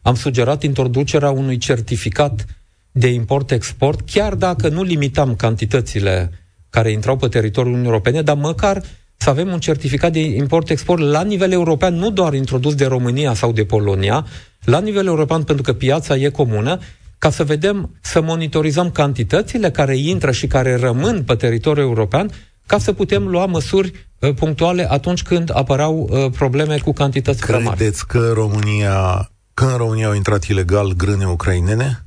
am 0.02 0.16
sugerat 0.16 0.63
introducerea 0.63 1.30
unui 1.30 1.58
certificat 1.58 2.46
de 2.92 3.08
import-export, 3.08 4.10
chiar 4.12 4.36
dacă 4.36 4.70
nu 4.70 4.84
limitam 4.84 5.36
cantitățile 5.36 6.32
care 6.70 6.92
intrau 6.92 7.18
pe 7.18 7.28
teritoriul 7.28 7.74
Uniunii 7.74 7.92
Europene, 7.92 8.22
dar 8.22 8.36
măcar 8.36 8.82
să 9.18 9.30
avem 9.30 9.52
un 9.52 9.60
certificat 9.60 10.12
de 10.12 10.20
import-export 10.20 11.02
la 11.02 11.24
nivel 11.24 11.52
european, 11.52 11.96
nu 11.96 12.12
doar 12.12 12.34
introdus 12.34 12.75
de 12.75 12.86
România 12.86 13.34
sau 13.34 13.52
de 13.52 13.63
Polonia, 13.63 14.25
la 14.63 14.80
nivel 14.80 15.06
european, 15.06 15.44
pentru 15.44 15.63
că 15.63 15.74
piața 15.74 16.16
e 16.16 16.30
comună, 16.30 16.80
ca 17.18 17.30
să 17.30 17.44
vedem, 17.44 17.98
să 18.02 18.22
monitorizăm 18.22 18.92
cantitățile 18.92 19.72
care 19.72 19.98
intră 19.98 20.32
și 20.32 20.48
care 20.48 20.75
rămân 20.75 21.24
pe 21.24 21.36
teritoriul 21.36 21.86
european, 21.86 22.30
ca 22.66 22.78
să 22.78 22.94
putem 22.94 23.28
lua 23.28 23.46
măsuri 23.46 23.92
uh, 24.20 24.34
punctuale 24.34 24.92
atunci 24.92 25.22
când 25.24 25.52
apărau 25.54 26.10
uh, 26.12 26.32
probleme 26.32 26.78
cu 26.78 26.94
cantități 26.94 27.46
prea 27.46 27.60
mari. 27.60 27.78
Credeți 27.78 28.08
că 28.08 28.32
România 28.34 29.30
când 29.53 29.72
în 29.72 29.77
România 29.77 30.07
au 30.07 30.13
intrat 30.13 30.43
ilegal 30.43 30.93
grâne 30.93 31.25
ucrainene? 31.27 32.05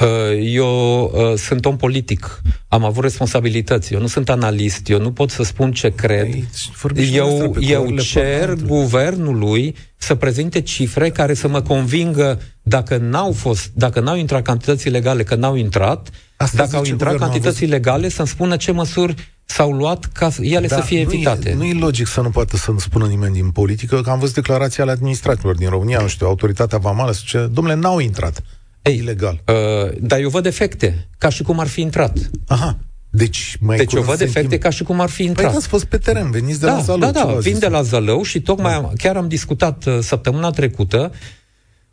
Uh, 0.00 0.06
eu 0.40 1.02
uh, 1.14 1.38
sunt 1.38 1.64
om 1.64 1.76
politic, 1.76 2.42
am 2.68 2.84
avut 2.84 3.02
responsabilități, 3.02 3.92
eu 3.92 4.00
nu 4.00 4.06
sunt 4.06 4.28
analist, 4.28 4.88
eu 4.88 5.00
nu 5.00 5.12
pot 5.12 5.30
să 5.30 5.42
spun 5.42 5.72
ce 5.72 5.88
cred. 5.88 6.24
Aici, 6.24 6.70
eu 7.12 7.56
eu 7.60 7.96
cer 7.96 8.54
guvernului 8.54 9.76
să 9.96 10.14
prezinte 10.14 10.60
cifre 10.60 11.10
care 11.10 11.34
să 11.34 11.48
mă 11.48 11.62
convingă 11.62 12.40
dacă 12.62 12.96
n-au 12.96 13.32
fost, 13.32 13.70
dacă 13.74 14.00
n-au 14.00 14.16
intrat 14.16 14.42
cantități 14.42 14.86
ilegale, 14.86 15.22
că 15.22 15.34
n-au 15.34 15.56
intrat, 15.56 16.10
Asta 16.36 16.56
dacă 16.56 16.76
au 16.76 16.84
intrat 16.84 17.16
cantități 17.16 17.64
ilegale, 17.64 18.08
să-mi 18.08 18.28
spună 18.28 18.56
ce 18.56 18.72
măsuri 18.72 19.14
s-au 19.50 19.72
luat 19.72 20.04
ca 20.04 20.30
ele 20.40 20.66
da, 20.66 20.76
să 20.76 20.82
fie 20.82 21.00
evitate. 21.00 21.52
Nu 21.52 21.64
e, 21.64 21.72
nu 21.72 21.78
e 21.78 21.80
logic 21.80 22.06
să 22.06 22.20
nu 22.20 22.30
poată 22.30 22.56
să 22.56 22.70
nu 22.70 22.78
spună 22.78 23.06
nimeni 23.06 23.34
din 23.34 23.50
politică, 23.50 24.00
că 24.00 24.10
am 24.10 24.18
văzut 24.18 24.34
declarații 24.34 24.82
ale 24.82 24.90
administratorilor 24.90 25.56
din 25.56 25.68
România, 25.68 26.00
nu 26.00 26.08
știu, 26.08 26.26
autoritatea 26.26 26.78
vamală, 26.78 27.12
să 27.12 27.18
zice, 27.20 27.48
domnule, 27.52 27.76
n-au 27.76 27.98
intrat. 27.98 28.42
Ei, 28.82 28.96
ilegal. 28.96 29.42
Uh, 29.46 29.92
dar 30.00 30.18
eu 30.18 30.28
văd 30.28 30.46
efecte, 30.46 31.08
ca 31.18 31.28
și 31.28 31.42
cum 31.42 31.58
ar 31.58 31.66
fi 31.66 31.80
intrat. 31.80 32.30
Aha. 32.46 32.78
Deci, 33.10 33.56
mai 33.60 33.76
deci 33.76 33.92
eu 33.92 34.02
văd 34.02 34.20
efecte 34.20 34.58
ca 34.58 34.70
și 34.70 34.82
cum 34.82 35.00
ar 35.00 35.08
fi 35.08 35.22
intrat. 35.22 35.46
Păi 35.46 35.56
ați 35.56 35.68
fost 35.68 35.84
pe 35.84 35.96
teren, 35.96 36.30
veniți 36.30 36.60
de 36.60 36.66
da, 36.66 36.72
la 36.72 36.80
Zalău. 36.80 37.10
Da, 37.10 37.24
da, 37.24 37.32
vin 37.32 37.58
de 37.58 37.68
la 37.68 37.82
Zalău 37.82 38.22
și 38.22 38.40
tocmai 38.40 38.72
da. 38.72 38.90
chiar 38.96 39.16
am 39.16 39.28
discutat 39.28 39.84
uh, 39.84 39.98
săptămâna 40.00 40.50
trecută 40.50 41.12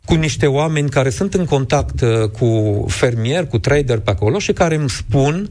cu 0.04 0.14
niște 0.14 0.46
oameni 0.46 0.88
care 0.88 1.10
sunt 1.10 1.34
în 1.34 1.44
contact 1.44 2.00
uh, 2.00 2.28
cu 2.30 2.84
fermieri, 2.88 3.48
cu 3.48 3.58
trader 3.58 3.98
pe 3.98 4.10
acolo 4.10 4.38
și 4.38 4.52
care 4.52 4.74
îmi 4.74 4.90
spun 4.90 5.50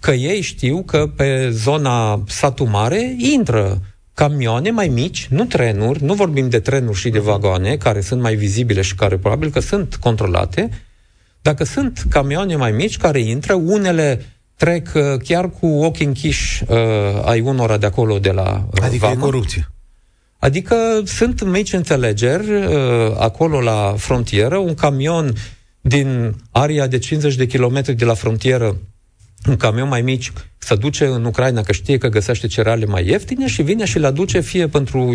că 0.00 0.10
ei 0.10 0.40
știu 0.40 0.82
că 0.82 1.06
pe 1.16 1.50
zona 1.50 2.22
satul 2.26 2.66
mare 2.66 3.14
intră 3.18 3.80
camioane 4.14 4.70
mai 4.70 4.88
mici, 4.88 5.26
nu 5.30 5.44
trenuri, 5.44 6.04
nu 6.04 6.14
vorbim 6.14 6.48
de 6.48 6.60
trenuri 6.60 6.98
și 6.98 7.08
de 7.08 7.18
vagoane, 7.18 7.76
care 7.76 8.00
sunt 8.00 8.20
mai 8.20 8.34
vizibile 8.34 8.82
și 8.82 8.94
care 8.94 9.16
probabil 9.16 9.50
că 9.50 9.60
sunt 9.60 9.94
controlate, 9.94 10.70
dacă 11.42 11.64
sunt 11.64 12.02
camioane 12.08 12.56
mai 12.56 12.72
mici 12.72 12.96
care 12.96 13.20
intră, 13.20 13.54
unele 13.54 14.24
trec 14.56 14.88
uh, 14.94 15.02
chiar 15.24 15.50
cu 15.50 15.66
ochii 15.66 16.06
închiși 16.06 16.62
uh, 16.68 16.76
ai 17.24 17.40
unora 17.40 17.76
de 17.76 17.86
acolo 17.86 18.18
de 18.18 18.30
la 18.30 18.68
uh, 18.72 18.82
Adică 18.82 19.06
vamă. 19.06 19.18
e 19.18 19.22
corupție. 19.22 19.70
Adică 20.38 20.76
sunt 21.04 21.42
mici 21.42 21.72
înțelegeri 21.72 22.50
uh, 22.50 22.74
acolo 23.18 23.60
la 23.60 23.94
frontieră, 23.96 24.56
un 24.56 24.74
camion 24.74 25.32
din 25.80 26.34
aria 26.50 26.86
de 26.86 26.98
50 26.98 27.34
de 27.34 27.46
kilometri 27.46 27.94
de 27.94 28.04
la 28.04 28.14
frontieră 28.14 28.76
un 29.48 29.56
camion 29.56 29.88
mai 29.88 30.02
mic 30.02 30.32
să 30.58 30.74
duce 30.74 31.04
în 31.04 31.24
Ucraina, 31.24 31.62
că 31.62 31.72
știe 31.72 31.98
că 31.98 32.08
găsește 32.08 32.46
cereale 32.46 32.84
mai 32.84 33.06
ieftine 33.06 33.46
și 33.46 33.62
vine 33.62 33.84
și 33.84 33.98
le 33.98 34.06
aduce 34.06 34.40
fie 34.40 34.68
pentru 34.68 35.14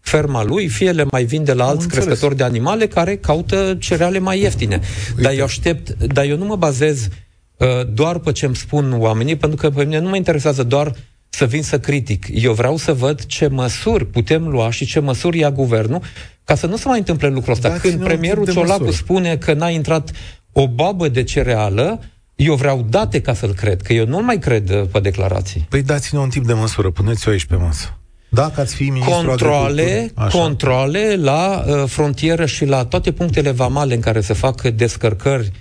ferma 0.00 0.44
lui, 0.44 0.68
fie 0.68 0.92
le 0.92 1.04
mai 1.10 1.24
vinde 1.24 1.52
la 1.52 1.66
alți 1.66 1.88
crescători 1.88 2.36
de 2.36 2.42
animale 2.42 2.86
care 2.86 3.16
caută 3.16 3.76
cereale 3.80 4.18
mai 4.18 4.40
ieftine. 4.40 4.74
Uite. 4.74 5.22
Dar 5.22 5.32
eu 5.32 5.44
aștept, 5.44 6.04
dar 6.04 6.24
eu 6.24 6.36
nu 6.36 6.44
mă 6.44 6.56
bazez 6.56 7.08
uh, 7.56 7.68
doar 7.92 8.18
pe 8.18 8.32
ce 8.32 8.46
îmi 8.46 8.56
spun 8.56 8.94
oamenii, 8.98 9.36
pentru 9.36 9.58
că 9.58 9.70
pe 9.70 9.84
mine 9.84 9.98
nu 9.98 10.08
mă 10.08 10.16
interesează 10.16 10.62
doar 10.62 10.94
să 11.28 11.44
vin 11.44 11.62
să 11.62 11.78
critic. 11.78 12.26
Eu 12.32 12.52
vreau 12.52 12.76
să 12.76 12.92
văd 12.92 13.24
ce 13.24 13.46
măsuri 13.46 14.06
putem 14.06 14.48
lua 14.48 14.70
și 14.70 14.86
ce 14.86 15.00
măsuri 15.00 15.38
ia 15.38 15.50
guvernul 15.50 16.02
ca 16.44 16.54
să 16.54 16.66
nu 16.66 16.76
se 16.76 16.88
mai 16.88 16.98
întâmple 16.98 17.28
lucrul 17.28 17.52
ăsta. 17.52 17.68
Dați 17.68 17.80
Când 17.80 18.04
premierul 18.04 18.52
Ciolacu 18.52 18.82
măsură. 18.82 18.90
spune 18.90 19.36
că 19.36 19.52
n-a 19.52 19.68
intrat 19.68 20.10
o 20.52 20.68
babă 20.68 21.08
de 21.08 21.22
cereală, 21.22 22.00
eu 22.42 22.54
vreau 22.54 22.86
date 22.88 23.20
ca 23.20 23.34
să-l 23.34 23.52
cred, 23.54 23.82
că 23.82 23.92
eu 23.92 24.06
nu 24.06 24.22
mai 24.22 24.38
cred 24.38 24.70
uh, 24.70 24.82
pe 24.92 25.00
declarații. 25.00 25.66
Păi 25.68 25.82
dați-ne 25.82 26.20
un 26.20 26.28
tip 26.28 26.46
de 26.46 26.52
măsură, 26.52 26.90
puneți-o 26.90 27.30
aici 27.30 27.44
pe 27.44 27.56
masă. 27.56 27.94
Dacă 28.28 28.60
ați 28.60 28.74
fi 28.74 28.90
ministru 28.90 29.26
controle, 29.26 30.12
controle 30.32 31.16
la 31.16 31.64
uh, 31.66 31.82
frontieră 31.86 32.46
și 32.46 32.64
la 32.64 32.84
toate 32.84 33.12
punctele 33.12 33.50
vamale 33.50 33.94
în 33.94 34.00
care 34.00 34.20
se 34.20 34.32
fac 34.32 34.62
descărcări 34.62 35.52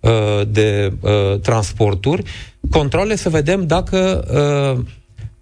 uh, 0.00 0.10
de 0.48 0.92
uh, 1.00 1.40
transporturi, 1.40 2.22
controle 2.70 3.16
să 3.16 3.28
vedem 3.28 3.66
dacă 3.66 4.24
uh, 4.76 4.84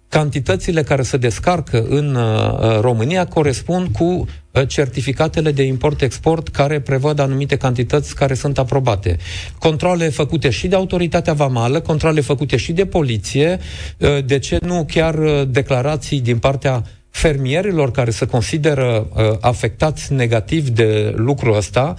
cantitățile 0.09 0.83
care 0.83 1.01
se 1.01 1.17
descarcă 1.17 1.85
în 1.89 2.15
uh, 2.15 2.51
uh, 2.51 2.79
România 2.79 3.25
corespund 3.25 3.87
cu 3.87 4.03
uh, 4.03 4.67
certificatele 4.67 5.51
de 5.51 5.63
import-export 5.63 6.47
care 6.47 6.79
prevăd 6.79 7.19
anumite 7.19 7.57
cantități 7.57 8.15
care 8.15 8.33
sunt 8.33 8.57
aprobate. 8.57 9.17
Controle 9.59 10.09
făcute 10.09 10.49
și 10.49 10.67
de 10.67 10.75
autoritatea 10.75 11.33
vamală, 11.33 11.79
controle 11.79 12.21
făcute 12.21 12.57
și 12.57 12.71
de 12.71 12.85
poliție, 12.85 13.59
uh, 13.97 14.25
de 14.25 14.39
ce 14.39 14.57
nu 14.61 14.85
chiar 14.91 15.17
uh, 15.17 15.41
declarații 15.47 16.21
din 16.21 16.37
partea 16.37 16.83
fermierilor 17.09 17.91
care 17.91 18.09
se 18.09 18.25
consideră 18.25 19.07
uh, 19.13 19.37
afectați 19.39 20.13
negativ 20.13 20.69
de 20.69 21.13
lucrul 21.15 21.55
ăsta, 21.55 21.95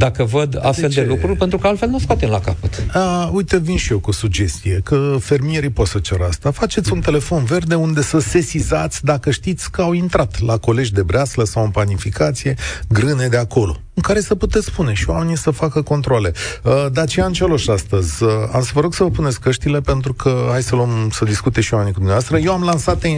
dacă 0.00 0.24
văd 0.24 0.58
astfel 0.62 0.88
de, 0.88 1.00
de 1.00 1.06
lucruri, 1.06 1.36
pentru 1.36 1.58
că 1.58 1.66
altfel 1.66 1.88
nu 1.88 1.98
scoatem 1.98 2.28
la 2.28 2.40
capăt. 2.40 2.86
A, 2.92 3.30
uite, 3.32 3.58
vin 3.58 3.76
și 3.76 3.92
eu 3.92 3.98
cu 3.98 4.08
o 4.08 4.12
sugestie, 4.12 4.80
că 4.84 5.16
fermierii 5.20 5.70
pot 5.70 5.86
să 5.86 5.98
ceră 5.98 6.24
asta. 6.24 6.50
Faceți 6.50 6.92
un 6.92 7.00
telefon 7.00 7.44
verde 7.44 7.74
unde 7.74 8.02
să 8.02 8.18
sesizați 8.18 9.04
dacă 9.04 9.30
știți 9.30 9.70
că 9.70 9.82
au 9.82 9.92
intrat 9.92 10.40
la 10.40 10.56
colegi 10.56 10.92
de 10.92 11.02
breaslă 11.02 11.44
sau 11.44 11.64
în 11.64 11.70
panificație 11.70 12.54
grâne 12.88 13.28
de 13.28 13.36
acolo 13.36 13.80
în 13.94 14.02
care 14.02 14.20
să 14.20 14.34
puteți 14.34 14.66
spune 14.66 14.92
și 14.92 15.10
oamenii 15.10 15.36
să 15.36 15.50
facă 15.50 15.82
controle. 15.82 16.32
Uh, 16.62 16.86
Dacian 16.92 17.32
Cioloș 17.32 17.66
astăzi, 17.66 18.22
uh, 18.22 18.30
am 18.52 18.62
să 18.62 18.70
vă 18.74 18.80
rog 18.80 18.94
să 18.94 19.02
vă 19.02 19.10
puneți 19.10 19.40
căștile 19.40 19.80
pentru 19.80 20.12
că 20.12 20.46
hai 20.50 20.62
să 20.62 20.74
luăm 20.74 21.08
să 21.12 21.24
discute 21.24 21.60
și 21.60 21.72
oamenii 21.72 21.94
cu 21.94 21.98
dumneavoastră. 21.98 22.38
Eu 22.38 22.52
am 22.52 22.62
lansat 22.62 23.04
uh, 23.04 23.10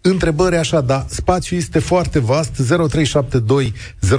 întrebări 0.00 0.56
așa, 0.56 0.80
dar 0.80 1.06
spațiul 1.08 1.60
este 1.60 1.78
foarte 1.78 2.18
vast, 2.18 2.50
0372 2.50 3.72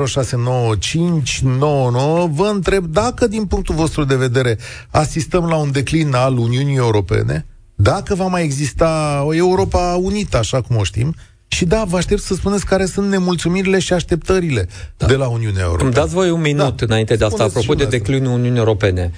069599. 0.08 2.28
Vă 2.28 2.52
întreb 2.54 2.86
dacă 2.86 3.28
din 3.28 3.46
punctul 3.46 3.76
vostru 3.76 4.04
de 4.04 4.16
vedere 4.16 4.58
asistăm 4.90 5.46
la 5.46 5.56
un 5.56 5.72
declin 5.72 6.14
al 6.14 6.38
Uniunii 6.38 6.76
Europene, 6.76 7.46
dacă 7.76 8.16
va 8.16 8.28
mai 8.28 8.44
exista 8.44 9.22
o 9.26 9.34
Europa 9.34 10.00
unită, 10.02 10.38
așa 10.38 10.62
cum 10.62 10.76
o 10.76 10.84
știm, 10.84 11.16
și 11.56 11.66
da, 11.66 11.84
vă 11.88 11.98
aștept 11.98 12.22
să 12.22 12.34
spuneți 12.34 12.66
care 12.66 12.86
sunt 12.86 13.10
nemulțumirile 13.10 13.80
și 13.80 13.94
așteptările 13.94 14.68
da. 14.98 15.06
de 15.06 15.16
la 15.16 15.28
Uniunea 15.28 15.62
Europeană. 15.62 15.84
Îmi 15.84 15.94
dați 15.94 16.14
voi 16.14 16.30
un 16.30 16.42
minut 16.42 16.78
da. 16.78 16.86
înainte 16.86 17.16
de 17.16 17.24
asta, 17.26 17.36
Spuneți 17.36 17.58
apropo 17.58 17.84
de 17.84 17.98
declinul 17.98 18.32
Uniunii 18.32 18.60
Europene. 18.60 19.12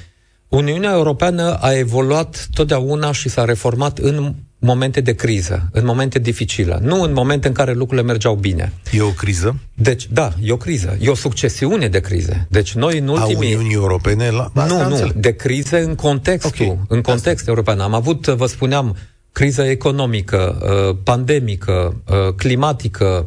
Uniunea 0.48 0.92
Europeană 0.92 1.54
a 1.54 1.72
evoluat 1.74 2.48
totdeauna 2.54 3.12
și 3.12 3.30
s-a 3.30 3.46
reformat 3.46 3.98
în 3.98 4.34
momente 4.60 5.02
de 5.02 5.14
criză, 5.14 5.70
în 5.72 5.86
momente 5.86 6.20
dificile, 6.20 6.78
nu 6.82 7.02
în 7.02 7.14
momente 7.14 7.48
în 7.48 7.54
care 7.54 7.74
lucrurile 7.74 8.08
mergeau 8.08 8.36
bine. 8.36 8.74
E 8.92 9.02
o 9.02 9.10
criză? 9.10 9.60
Deci, 9.74 10.08
da, 10.12 10.34
e 10.44 10.52
o 10.52 10.58
criză. 10.58 10.98
E 11.00 11.10
o 11.10 11.16
succesiune 11.16 11.88
de 11.88 12.00
crize. 12.00 12.48
Deci 12.50 12.74
noi 12.74 12.98
în 12.98 13.08
ultimii... 13.08 13.54
A 13.54 13.58
Uniunii 13.58 13.76
Europene? 13.76 14.30
La... 14.30 14.66
Nu, 14.68 14.88
nu, 14.88 15.12
de 15.16 15.36
crize 15.36 15.80
în 15.80 15.96
contextul, 15.96 16.66
okay. 16.66 16.80
în 16.88 17.02
context 17.02 17.38
Asta. 17.38 17.50
european. 17.50 17.80
Am 17.80 17.94
avut, 17.94 18.28
vă 18.28 18.46
spuneam, 18.46 18.96
criză 19.38 19.62
economică, 19.62 20.58
pandemică, 21.04 22.02
climatică, 22.36 23.26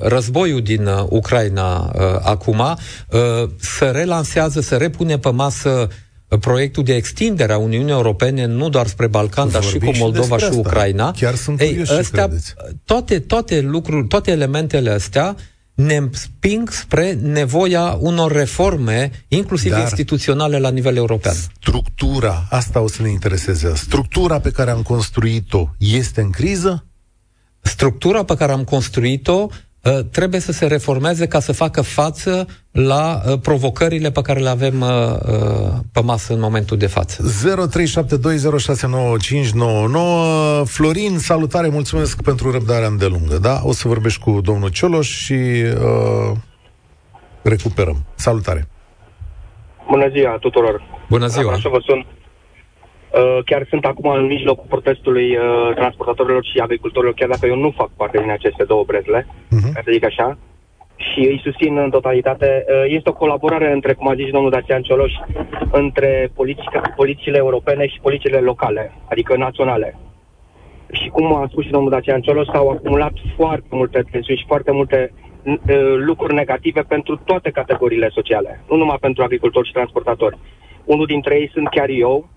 războiul 0.00 0.62
din 0.62 0.88
Ucraina 1.08 1.92
acum, 2.22 2.62
să 3.56 3.84
relansează, 3.84 4.60
să 4.60 4.76
repune 4.76 5.18
pe 5.18 5.30
masă 5.30 5.88
proiectul 6.40 6.84
de 6.84 6.94
extindere 6.94 7.52
a 7.52 7.58
Uniunii 7.58 7.92
Europene 7.92 8.46
nu 8.46 8.68
doar 8.68 8.86
spre 8.86 9.06
Balcan, 9.06 9.50
dar 9.50 9.62
și 9.62 9.78
cu 9.78 9.90
Moldova 9.98 10.38
și, 10.38 10.44
și 10.44 10.52
Ucraina. 10.52 11.10
Chiar 11.10 11.34
sunt 11.34 11.60
Ei, 11.60 11.82
astea, 11.98 12.28
toate, 12.84 13.18
toate 13.20 13.60
lucruri, 13.60 14.06
toate 14.06 14.30
elementele 14.30 14.90
astea 14.90 15.36
ne 15.74 15.96
împing 15.96 16.70
spre 16.70 17.12
nevoia 17.12 17.96
unor 18.00 18.32
reforme, 18.32 19.10
inclusiv 19.28 19.70
Dar 19.70 19.80
instituționale 19.80 20.58
la 20.58 20.70
nivel 20.70 20.96
european. 20.96 21.34
Structura, 21.34 22.46
asta 22.50 22.80
o 22.80 22.88
să 22.88 23.02
ne 23.02 23.10
intereseze. 23.10 23.74
Structura 23.74 24.40
pe 24.40 24.50
care 24.50 24.70
am 24.70 24.82
construit-o 24.82 25.68
este 25.78 26.20
în 26.20 26.30
criză? 26.30 26.84
Structura 27.60 28.24
pe 28.24 28.36
care 28.36 28.52
am 28.52 28.64
construit-o 28.64 29.46
Uh, 29.46 29.50
trebuie 30.10 30.40
să 30.40 30.52
se 30.52 30.66
reformeze 30.66 31.26
ca 31.26 31.40
să 31.40 31.52
facă 31.52 31.82
față 31.82 32.46
la 32.72 33.20
uh, 33.26 33.38
provocările 33.42 34.10
pe 34.10 34.20
care 34.20 34.40
le 34.40 34.48
avem 34.48 34.80
uh, 34.80 34.88
pe 35.92 36.00
masă 36.00 36.32
în 36.32 36.40
momentul 36.40 36.76
de 36.76 36.86
față. 36.86 37.22
0372069599 37.22 37.26
Florin, 40.64 41.18
salutare, 41.18 41.68
mulțumesc 41.68 42.22
pentru 42.22 42.50
răbdarea 42.50 42.88
îndelungă, 42.88 43.38
da? 43.38 43.60
O 43.62 43.72
să 43.72 43.88
vorbești 43.88 44.20
cu 44.20 44.40
domnul 44.40 44.68
Cioloș 44.68 45.08
și 45.08 45.32
uh, 45.32 46.32
recuperăm. 47.42 48.04
Salutare! 48.14 48.68
Bună 49.90 50.08
ziua 50.08 50.36
tuturor! 50.40 50.82
Bună 51.08 51.26
ziua! 51.26 51.52
Așa 51.52 51.68
vă 51.68 51.82
sun 51.86 51.96
Uh, 51.96 52.04
chiar 53.44 53.66
sunt 53.68 53.84
acum 53.84 54.10
în 54.10 54.26
mijlocul 54.26 54.64
protestului 54.68 55.36
uh, 55.36 55.74
transportatorilor 55.74 56.44
și 56.44 56.58
agricultorilor, 56.58 57.14
chiar 57.14 57.28
dacă 57.28 57.46
eu 57.46 57.56
nu 57.56 57.70
fac 57.70 57.90
parte 57.96 58.18
din 58.18 58.30
aceste 58.30 58.64
două 58.64 58.84
brezle, 58.84 59.26
uh-huh. 59.26 59.72
ca 59.74 59.80
să 59.84 59.90
zic 59.92 60.04
așa, 60.04 60.38
și 60.96 61.18
îi 61.18 61.40
susțin 61.42 61.76
în 61.76 61.90
totalitate. 61.90 62.64
Uh, 62.68 62.84
este 62.86 63.08
o 63.08 63.12
colaborare 63.12 63.72
între, 63.72 63.92
cum 63.92 64.08
a 64.08 64.14
zis 64.14 64.30
domnul 64.30 64.50
Dacian 64.50 64.82
Cioloș, 64.82 65.12
între 65.72 66.30
politica, 66.34 66.80
politicile 66.96 67.36
europene 67.36 67.86
și 67.86 68.00
politicile 68.02 68.38
locale, 68.38 68.92
adică 69.10 69.36
naționale. 69.36 69.98
Și 70.92 71.08
cum 71.08 71.34
a 71.34 71.46
spus 71.50 71.64
și 71.64 71.70
domnul 71.70 71.90
Dacian 71.90 72.20
Cioloș, 72.20 72.46
s-au 72.46 72.68
acumulat 72.68 73.12
foarte 73.36 73.68
multe 73.70 74.04
tensiuni 74.10 74.38
și 74.38 74.46
foarte 74.46 74.72
multe 74.72 75.12
uh, 75.44 75.94
lucruri 75.96 76.34
negative 76.34 76.80
pentru 76.80 77.20
toate 77.24 77.50
categoriile 77.50 78.08
sociale, 78.08 78.64
nu 78.68 78.76
numai 78.76 78.96
pentru 79.00 79.22
agricultori 79.22 79.66
și 79.66 79.72
transportatori. 79.72 80.38
Unul 80.84 81.06
dintre 81.06 81.34
ei 81.34 81.50
sunt 81.52 81.68
chiar 81.68 81.88
eu, 81.88 82.28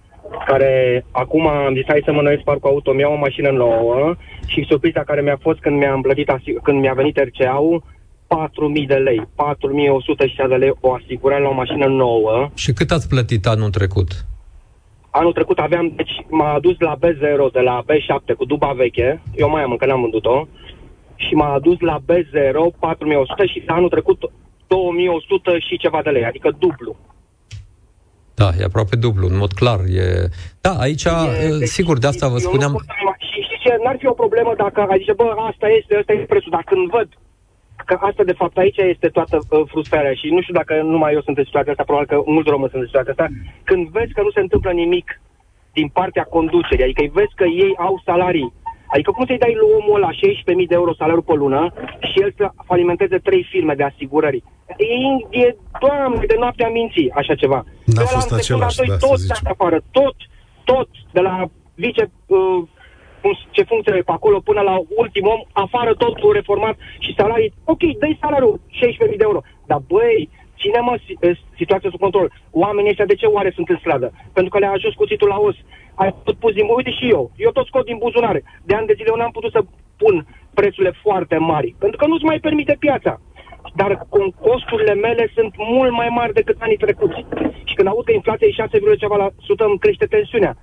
care 0.46 1.06
acum 1.12 1.48
am 1.48 1.74
zis 1.74 1.84
hai 1.88 2.02
să 2.06 2.12
mă 2.12 2.22
noiesc 2.22 2.44
parcul 2.44 2.70
auto, 2.70 2.94
mi-au 2.94 3.14
o 3.14 3.18
mașină 3.18 3.50
nouă 3.50 4.16
și 4.48 4.66
surpriza 4.70 5.04
care 5.04 5.22
mi-a 5.22 5.38
fost 5.42 5.60
când 5.60 5.78
mi-am 5.78 6.02
plătit, 6.02 6.32
când 6.64 6.80
mi-a 6.80 6.94
venit 6.94 7.18
RCA-ul, 7.18 7.84
4.000 8.28 8.88
de 8.88 8.96
lei, 8.96 9.20
4.100 9.20 10.48
de 10.50 10.56
lei 10.56 10.74
o 10.82 10.94
asigurare 10.94 11.42
la 11.42 11.50
o 11.50 11.54
mașină 11.54 11.86
nouă. 11.86 12.50
Și 12.56 12.74
cât 12.74 12.92
ați 12.92 13.10
plătit 13.10 13.46
anul 13.46 13.70
trecut? 13.70 14.26
Anul 15.10 15.34
trecut 15.34 15.60
aveam, 15.60 15.94
deci 15.96 16.12
m-a 16.30 16.54
adus 16.54 16.76
la 16.80 16.96
B0 16.96 17.52
de 17.54 17.60
la 17.60 17.84
B7 17.84 18.36
cu 18.38 18.46
duba 18.46 18.72
veche, 18.76 19.22
eu 19.36 19.50
mai 19.50 19.64
am 19.64 19.72
încă 19.72 19.86
n-am 19.86 20.02
vândut-o, 20.02 20.48
și 21.16 21.34
m-a 21.34 21.54
adus 21.54 21.80
la 21.80 21.98
B0 22.00 22.56
4.100 22.56 23.52
și 23.52 23.64
anul 23.66 23.90
trecut 23.90 24.20
2.100 24.22 24.28
și 25.68 25.78
ceva 25.78 26.02
de 26.04 26.10
lei, 26.10 26.26
adică 26.26 26.56
dublu. 26.60 26.96
Da, 28.42 28.50
e 28.60 28.64
aproape 28.64 28.96
dublu, 28.96 29.26
în 29.32 29.38
mod 29.44 29.52
clar. 29.62 29.80
E... 30.02 30.06
Da, 30.66 30.74
aici, 30.86 31.04
e, 31.04 31.58
deci, 31.60 31.76
sigur, 31.80 31.98
de 31.98 32.08
asta 32.08 32.28
vă 32.28 32.38
spuneam... 32.38 32.74
Și 33.30 33.40
știți 33.46 33.62
ce, 33.64 33.72
n-ar 33.84 33.98
fi 34.00 34.08
o 34.08 34.20
problemă 34.24 34.52
dacă 34.58 34.80
ai 34.90 35.00
zice, 35.02 35.14
bă, 35.14 35.28
asta 35.50 35.68
este, 35.80 35.96
asta 35.96 36.14
este 36.14 36.32
prețul, 36.34 36.52
dar 36.56 36.64
când 36.72 36.90
văd 36.90 37.08
că 37.86 37.98
asta, 38.10 38.24
de 38.24 38.40
fapt, 38.42 38.58
aici 38.58 38.78
este 38.78 39.08
toată 39.08 39.38
uh, 39.40 39.62
frustrarea 39.72 40.14
și 40.14 40.28
nu 40.36 40.42
știu 40.42 40.54
dacă 40.54 40.74
numai 40.82 41.14
eu 41.14 41.22
sunt 41.22 41.38
în 41.38 41.44
situația 41.50 41.72
asta, 41.72 41.90
probabil 41.90 42.10
că 42.12 42.18
mulți 42.26 42.50
români 42.50 42.72
sunt 42.72 42.82
în 42.82 42.92
situația 42.92 43.14
asta, 43.16 43.28
când 43.70 43.84
vezi 43.98 44.14
că 44.14 44.22
nu 44.22 44.32
se 44.36 44.44
întâmplă 44.46 44.72
nimic 44.72 45.08
din 45.78 45.88
partea 46.00 46.32
conducerii, 46.36 46.88
adică 46.88 47.02
vezi 47.20 47.38
că 47.40 47.46
ei 47.64 47.74
au 47.88 48.02
salarii 48.06 48.54
Adică 48.94 49.12
cum 49.12 49.26
să-i 49.26 49.44
dai 49.44 49.56
lui 49.60 49.70
omul 49.80 49.96
ăla 49.96 50.12
16.000 50.12 50.68
de 50.68 50.80
euro 50.82 50.94
salariu 50.94 51.22
pe 51.22 51.34
lună 51.34 51.74
și 52.10 52.22
el 52.24 52.34
să 52.38 52.52
falimenteze 52.66 53.18
trei 53.18 53.44
firme 53.52 53.74
de 53.74 53.84
asigurări? 53.84 54.44
E, 54.78 55.40
e 55.40 55.56
doamne, 55.80 56.26
de 56.26 56.36
noaptea 56.40 56.70
minții, 56.70 57.12
așa 57.12 57.36
ceva. 57.36 57.64
N-a 57.86 58.02
de 58.02 58.08
fost 58.08 58.32
același, 58.32 58.82
da, 58.88 58.98
tot 58.98 59.20
să 59.20 59.40
afară, 59.44 59.82
tot, 59.92 60.16
tot, 60.64 60.90
de 61.12 61.20
la 61.20 61.50
vice, 61.76 62.12
uh, 62.26 62.64
ce 63.52 63.64
funcție 63.64 63.94
pe 63.94 64.12
acolo, 64.12 64.40
până 64.40 64.62
la 64.62 64.76
ultim 64.96 65.26
om, 65.28 65.42
afară 65.52 65.94
totul 65.94 66.34
reformat 66.34 66.76
și 67.00 67.14
salarii, 67.18 67.54
ok, 67.64 67.82
dai 68.00 68.18
salariul 68.22 68.60
16.000 68.70 69.18
de 69.18 69.28
euro, 69.30 69.42
dar 69.66 69.82
băi, 69.88 70.30
ține 70.60 70.80
mă 70.80 70.96
situația 71.56 71.90
sub 71.90 72.00
control. 72.00 72.32
Oamenii 72.52 72.90
ăștia 72.90 73.06
de 73.06 73.16
ce 73.16 73.26
oare 73.26 73.52
sunt 73.56 73.70
în 73.70 73.78
stradă? 73.80 74.12
Pentru 74.34 74.52
că 74.52 74.60
le-a 74.60 74.72
ajuns 74.72 74.94
cuțitul 74.94 75.28
la 75.28 75.38
os 75.38 75.56
ai 75.96 76.16
tot 76.24 76.36
pus 76.36 76.54
din... 76.54 76.66
Uite 76.76 76.92
și 76.92 77.10
eu. 77.10 77.32
Eu 77.36 77.52
tot 77.52 77.66
scot 77.66 77.86
din 77.86 77.98
buzunare. 77.98 78.44
De 78.64 78.76
ani 78.76 78.88
de 78.88 78.94
zile 78.98 79.10
eu 79.10 79.20
n-am 79.20 79.32
putut 79.32 79.52
să 79.52 79.62
pun 79.98 80.26
prețurile 80.54 80.94
foarte 81.02 81.38
mari. 81.38 81.76
Pentru 81.80 81.98
că 81.98 82.06
nu-ți 82.08 82.24
mai 82.24 82.40
permite 82.40 82.76
piața. 82.80 83.22
Dar 83.76 84.08
costurile 84.48 84.94
mele 84.94 85.32
sunt 85.34 85.54
mult 85.58 85.92
mai 85.92 86.10
mari 86.10 86.34
decât 86.34 86.58
anii 86.60 86.78
trecuți. 86.78 87.26
Și 87.64 87.74
când 87.76 87.88
aud 87.88 88.06
că 88.06 88.12
inflația 88.12 88.48
e 88.48 88.52
6, 88.52 88.80
ceva 88.98 89.16
la 89.16 89.30
sută, 89.48 89.64
îmi 89.66 89.80
crește 89.80 90.06
tensiunea. 90.06 90.56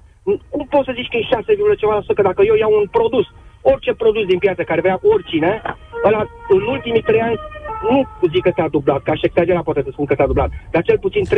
Cum 0.52 0.66
poți 0.70 0.84
să 0.84 0.92
zici 0.94 1.08
că 1.10 1.16
e 1.16 1.22
6, 1.22 1.54
ceva 1.78 1.94
la 1.94 2.00
sută, 2.00 2.12
că 2.12 2.22
dacă 2.22 2.42
eu 2.44 2.54
iau 2.54 2.72
un 2.80 2.86
produs, 2.90 3.26
orice 3.62 3.92
produs 3.94 4.24
din 4.26 4.38
piață 4.38 4.62
care 4.62 4.80
vrea 4.80 4.98
oricine, 5.02 5.62
ăla 6.04 6.26
în 6.48 6.62
ultimii 6.74 7.02
trei 7.02 7.20
ani 7.20 7.38
nu 7.90 7.96
zic 8.32 8.42
că 8.42 8.52
s-a 8.56 8.68
dublat, 8.68 9.02
ca 9.02 9.14
și 9.14 9.24
exagerat 9.24 9.62
poate 9.62 9.82
să 9.82 9.90
spun 9.92 10.04
că 10.04 10.14
s-a 10.18 10.26
dublat, 10.26 10.50
dar 10.70 10.82
cel 10.82 10.98
puțin 10.98 11.24
30-40% 11.26 11.28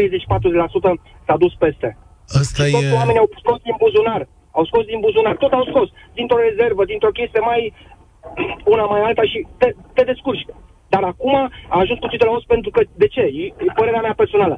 s-a 1.26 1.36
dus 1.36 1.54
peste. 1.54 1.98
Asta 2.40 2.64
și 2.64 2.74
e... 2.84 2.94
oamenii 2.98 3.22
au 3.24 3.30
scos 3.40 3.60
din 3.62 3.76
buzunar. 3.78 4.28
Au 4.50 4.64
scos 4.64 4.84
din 4.84 5.00
buzunar. 5.00 5.36
Tot 5.36 5.52
au 5.52 5.64
scos. 5.70 5.88
Dintr-o 6.14 6.38
rezervă, 6.48 6.84
dintr-o 6.84 7.16
chestie 7.18 7.40
mai... 7.40 7.72
Una 8.64 8.84
mai 8.84 9.00
alta 9.00 9.22
și 9.22 9.46
te, 9.58 9.74
te 9.94 10.02
descurci. 10.02 10.46
Dar 10.96 11.04
acum 11.12 11.34
a 11.74 11.78
ajuns 11.82 11.98
puțin 11.98 12.18
la 12.24 12.34
os 12.36 12.44
pentru 12.54 12.70
că... 12.74 12.80
De 13.02 13.06
ce? 13.14 13.24
E, 13.42 13.44
e 13.66 13.78
părerea 13.80 14.04
mea 14.06 14.20
personală. 14.22 14.56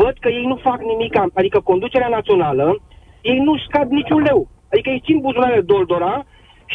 Văd 0.00 0.14
că 0.22 0.28
ei 0.38 0.46
nu 0.52 0.56
fac 0.68 0.80
nimic, 0.92 1.12
adică 1.40 1.58
conducerea 1.60 2.14
națională, 2.16 2.66
ei 3.30 3.38
nu 3.46 3.54
scad 3.66 3.88
niciun 3.90 4.22
leu. 4.28 4.40
Adică 4.72 4.88
ei 4.90 5.02
țin 5.06 5.18
buzunarele 5.26 5.70
doldora 5.74 6.14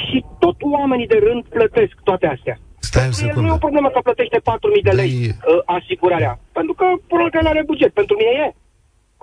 și 0.05 0.17
tot 0.39 0.57
oamenii 0.61 1.11
de 1.13 1.19
rând 1.27 1.43
plătesc 1.55 1.93
toate 2.03 2.27
astea. 2.27 2.57
Stai 2.79 3.09
o 3.37 3.41
Nu 3.41 3.47
e 3.47 3.59
o 3.59 3.65
problemă 3.65 3.89
că 3.89 3.99
plătește 4.03 4.37
4.000 4.37 4.43
de 4.87 4.93
lei 5.01 5.13
uh, 5.27 5.61
asigurarea. 5.77 6.39
Pentru 6.57 6.73
că 6.79 6.85
probabil 7.07 7.31
că 7.31 7.47
are 7.47 7.63
buget. 7.71 7.91
Pentru 7.93 8.15
mine 8.19 8.31
e. 8.45 8.47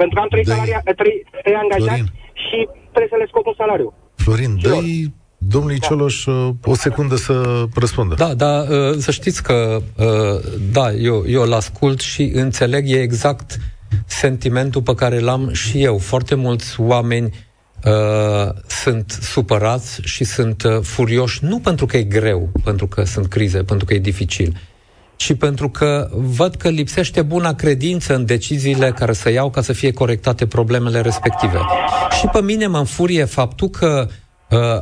Pentru 0.01 0.15
că 0.15 0.21
am 0.21 0.29
trei, 0.29 0.47
salaria, 0.47 0.81
trei, 1.01 1.17
trei 1.43 1.57
angajați 1.65 2.05
Florin. 2.05 2.07
și 2.45 2.59
trebuie 2.95 3.13
să 3.15 3.19
le 3.23 3.31
scot 3.31 3.47
un 3.47 3.57
salariu. 3.63 3.89
Florin, 4.25 4.53
dă 4.63 4.71
domnului 5.49 5.79
da. 5.79 5.87
Cioloș 5.87 6.27
uh, 6.27 6.51
o 6.65 6.75
secundă 6.75 7.17
să 7.17 7.65
răspundă. 7.75 8.15
Da, 8.15 8.35
da, 8.35 8.67
uh, 8.71 8.97
să 8.99 9.11
știți 9.11 9.43
că, 9.43 9.83
uh, 9.97 10.41
da, 10.73 10.93
eu, 10.93 11.25
eu 11.29 11.43
l-ascult 11.43 12.01
și 12.01 12.31
înțeleg, 12.35 12.91
e 12.91 13.01
exact 13.01 13.59
sentimentul 14.07 14.83
pe 14.83 14.95
care 14.95 15.19
l-am 15.19 15.53
și 15.53 15.83
eu. 15.83 15.99
Foarte 15.99 16.35
mulți 16.35 16.81
oameni 16.81 17.35
uh, 17.85 18.53
sunt 18.67 19.19
supărați 19.21 20.01
și 20.03 20.25
sunt 20.25 20.63
uh, 20.63 20.79
furioși, 20.83 21.45
nu 21.45 21.59
pentru 21.59 21.87
că 21.87 21.97
e 21.97 22.03
greu, 22.03 22.49
pentru 22.65 22.87
că 22.87 23.05
sunt 23.05 23.27
crize, 23.27 23.63
pentru 23.63 23.87
că 23.87 23.95
e 23.95 23.99
dificil, 23.99 24.57
și 25.17 25.35
pentru 25.35 25.69
că 25.69 26.11
văd 26.13 26.55
că 26.55 26.69
lipsește 26.69 27.23
buna 27.23 27.55
credință 27.55 28.15
în 28.15 28.25
deciziile 28.25 28.93
care 28.93 29.13
să 29.13 29.31
iau 29.31 29.51
ca 29.51 29.61
să 29.61 29.73
fie 29.73 29.93
corectate 29.93 30.47
problemele 30.47 31.01
respective. 31.01 31.59
Și 32.19 32.27
pe 32.33 32.41
mine 32.41 32.67
mă 32.67 32.79
înfurie 32.79 33.25
faptul 33.25 33.69
că 33.69 34.07
uh, 34.09 34.15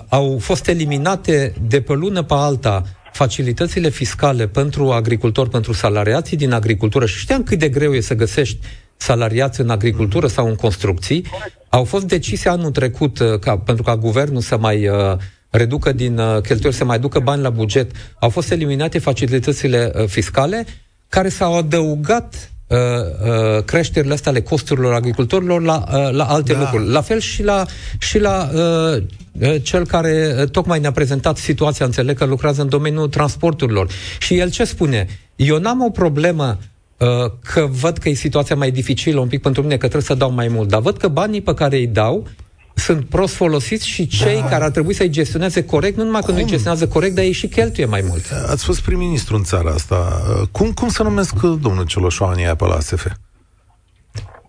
au 0.08 0.38
fost 0.40 0.68
eliminate 0.68 1.54
de 1.68 1.80
pe 1.80 1.92
lună 1.92 2.22
pe 2.22 2.34
alta 2.34 2.82
facilitățile 3.12 3.88
fiscale 3.88 4.46
pentru 4.46 4.90
agricultori, 4.90 5.50
pentru 5.50 5.72
salariații 5.72 6.36
din 6.36 6.52
agricultură. 6.52 7.06
Și 7.06 7.18
știam 7.18 7.42
cât 7.42 7.58
de 7.58 7.68
greu 7.68 7.92
e 7.92 8.00
să 8.00 8.14
găsești 8.14 8.58
salariați 8.96 9.60
în 9.60 9.70
agricultură 9.70 10.26
sau 10.26 10.46
în 10.46 10.54
construcții, 10.54 11.26
au 11.68 11.84
fost 11.84 12.04
decise 12.04 12.48
anul 12.48 12.70
trecut 12.70 13.18
uh, 13.18 13.38
ca, 13.38 13.58
pentru 13.58 13.82
ca 13.82 13.96
guvernul 13.96 14.40
să 14.40 14.58
mai 14.58 14.88
uh, 14.88 15.16
reducă 15.50 15.92
din 15.92 16.18
uh, 16.18 16.40
cheltuieli, 16.40 16.76
să 16.76 16.84
mai 16.84 16.98
ducă 16.98 17.18
bani 17.18 17.42
la 17.42 17.50
buget, 17.50 17.90
au 18.18 18.28
fost 18.28 18.50
eliminate 18.50 18.98
facilitățile 18.98 19.92
uh, 19.94 20.06
fiscale 20.06 20.66
care 21.08 21.28
s-au 21.28 21.56
adăugat 21.56 22.52
uh, 22.66 22.78
uh, 22.78 23.64
creșterile 23.64 24.12
astea 24.12 24.30
ale 24.30 24.40
costurilor 24.40 24.92
agricultorilor 24.92 25.62
la, 25.62 25.84
uh, 25.92 26.10
la 26.10 26.24
alte 26.24 26.52
da. 26.52 26.58
lucruri. 26.58 26.88
La 26.88 27.00
fel 27.00 27.20
și 27.20 27.42
la, 27.42 27.64
și 27.98 28.18
la 28.18 28.50
uh, 28.54 29.02
uh 29.40 29.62
cel 29.62 29.86
care 29.86 30.34
uh, 30.38 30.48
tocmai 30.48 30.80
ne-a 30.80 30.92
prezentat 30.92 31.36
situația, 31.36 31.86
înțeleg 31.86 32.18
că 32.18 32.24
lucrează 32.24 32.62
în 32.62 32.68
domeniul 32.68 33.08
transporturilor. 33.08 33.90
Și 34.18 34.38
el 34.38 34.50
ce 34.50 34.64
spune? 34.64 35.06
Eu 35.36 35.58
n-am 35.58 35.82
o 35.82 35.90
problemă 35.90 36.58
uh, 36.96 37.08
că 37.42 37.68
văd 37.70 37.98
că 37.98 38.08
e 38.08 38.14
situația 38.14 38.56
mai 38.56 38.70
dificilă 38.70 39.20
un 39.20 39.28
pic 39.28 39.42
pentru 39.42 39.62
mine, 39.62 39.74
că 39.74 39.86
trebuie 39.86 40.02
să 40.02 40.14
dau 40.14 40.32
mai 40.32 40.48
mult, 40.48 40.68
dar 40.68 40.80
văd 40.80 40.96
că 40.96 41.08
banii 41.08 41.40
pe 41.40 41.54
care 41.54 41.76
îi 41.76 41.86
dau 41.86 42.26
sunt 42.74 43.04
prost 43.04 43.34
folosiți 43.34 43.86
și 43.86 44.06
cei 44.06 44.40
da. 44.40 44.48
care 44.48 44.64
ar 44.64 44.70
trebui 44.70 44.94
să-i 44.94 45.10
gestioneze 45.10 45.64
corect, 45.64 45.96
nu 45.96 46.04
numai 46.04 46.20
că 46.24 46.32
nu-i 46.32 46.46
gestionează 46.46 46.88
corect, 46.88 47.14
dar 47.14 47.24
ei 47.24 47.32
și 47.32 47.46
cheltuie 47.46 47.86
mai 47.86 48.04
mult. 48.08 48.24
Ați 48.46 48.64
fost 48.64 48.80
prim-ministru 48.80 49.36
în 49.36 49.42
țara 49.42 49.70
asta. 49.70 50.22
Cum, 50.50 50.72
cum 50.72 50.88
să 50.88 51.02
numesc 51.02 51.34
domnul 51.40 51.84
Cioloșoani 51.84 52.44
aia 52.44 52.54
pe 52.54 52.64
la 52.64 52.74
ASF? 52.74 53.06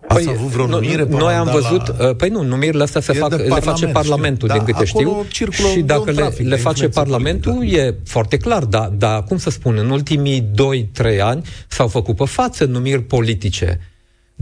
Ați 0.07 0.23
păi, 0.23 0.33
avut 0.37 0.47
vreo 0.47 0.65
numire? 0.65 1.05
Noi 1.09 1.33
am 1.33 1.49
văzut, 1.51 1.97
la... 1.97 2.07
Uh, 2.07 2.15
păi 2.15 2.29
nu, 2.29 2.43
numirile 2.43 2.83
astea 2.83 3.01
se 3.01 3.13
fac, 3.13 3.31
le 3.31 3.59
face 3.59 3.85
Parlamentul, 3.85 4.49
știu. 4.49 4.63
din 4.63 4.73
da, 4.73 4.79
câte 4.79 4.85
știu. 4.85 5.25
Și 5.73 5.81
dacă 5.81 6.11
le, 6.11 6.13
trafic, 6.13 6.47
le 6.47 6.55
face 6.55 6.87
Parlamentul, 6.89 7.57
da. 7.59 7.65
e 7.65 7.95
foarte 8.05 8.37
clar. 8.37 8.63
Dar, 8.65 8.87
da, 8.87 9.21
cum 9.21 9.37
să 9.37 9.49
spun, 9.49 9.77
în 9.77 9.89
ultimii 9.89 10.41
2-3 10.41 11.19
ani 11.21 11.41
s-au 11.67 11.87
făcut 11.87 12.15
pe 12.15 12.25
față 12.25 12.65
numiri 12.65 13.01
politice. 13.01 13.79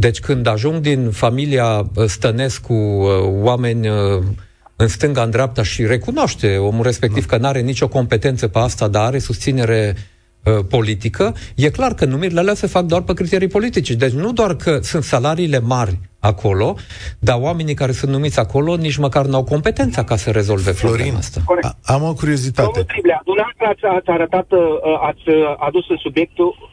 Deci 0.01 0.19
când 0.19 0.47
ajung 0.47 0.79
din 0.79 1.11
familia 1.11 1.89
uh, 1.95 2.05
Stănescu 2.05 2.73
uh, 2.73 3.09
oameni 3.23 3.87
în 4.75 4.87
stânga, 4.87 5.23
în 5.23 5.29
dreapta 5.29 5.63
și 5.63 5.85
recunoaște 5.85 6.57
omul 6.57 6.83
respectiv 6.83 7.25
da. 7.25 7.35
că 7.35 7.41
nu 7.41 7.47
are 7.47 7.61
nicio 7.61 7.87
competență 7.87 8.47
pe 8.47 8.59
asta, 8.59 8.87
dar 8.87 9.03
are 9.03 9.19
susținere 9.19 9.95
Uh, 10.45 10.65
politică, 10.69 11.33
e 11.55 11.69
clar 11.69 11.93
că 11.93 12.05
numirile 12.05 12.39
alea 12.39 12.53
se 12.53 12.67
fac 12.67 12.83
doar 12.83 13.01
pe 13.01 13.13
criterii 13.13 13.47
politice. 13.47 13.93
Deci 13.93 14.11
nu 14.11 14.31
doar 14.31 14.55
că 14.55 14.79
sunt 14.81 15.03
salariile 15.03 15.59
mari 15.59 15.99
acolo, 16.19 16.75
dar 17.19 17.37
oamenii 17.39 17.73
care 17.73 17.91
sunt 17.91 18.11
numiți 18.11 18.39
acolo 18.39 18.75
nici 18.75 18.97
măcar 18.97 19.25
nu 19.25 19.35
au 19.35 19.43
competența 19.43 20.03
ca 20.03 20.15
să 20.15 20.31
rezolve 20.31 20.71
Florin, 20.71 21.15
asta. 21.15 21.39
Am 21.83 22.03
o 22.03 22.13
curiozitate. 22.13 22.67
Domnul 22.67 22.83
Triblea, 22.83 23.21
dumneavoastră 23.25 23.65
ați, 23.71 23.97
ați 23.97 24.09
arătat, 24.09 24.47
uh, 24.51 24.59
ați 25.09 25.23
adus 25.67 25.89
în 25.89 25.97
subiectul 25.97 26.70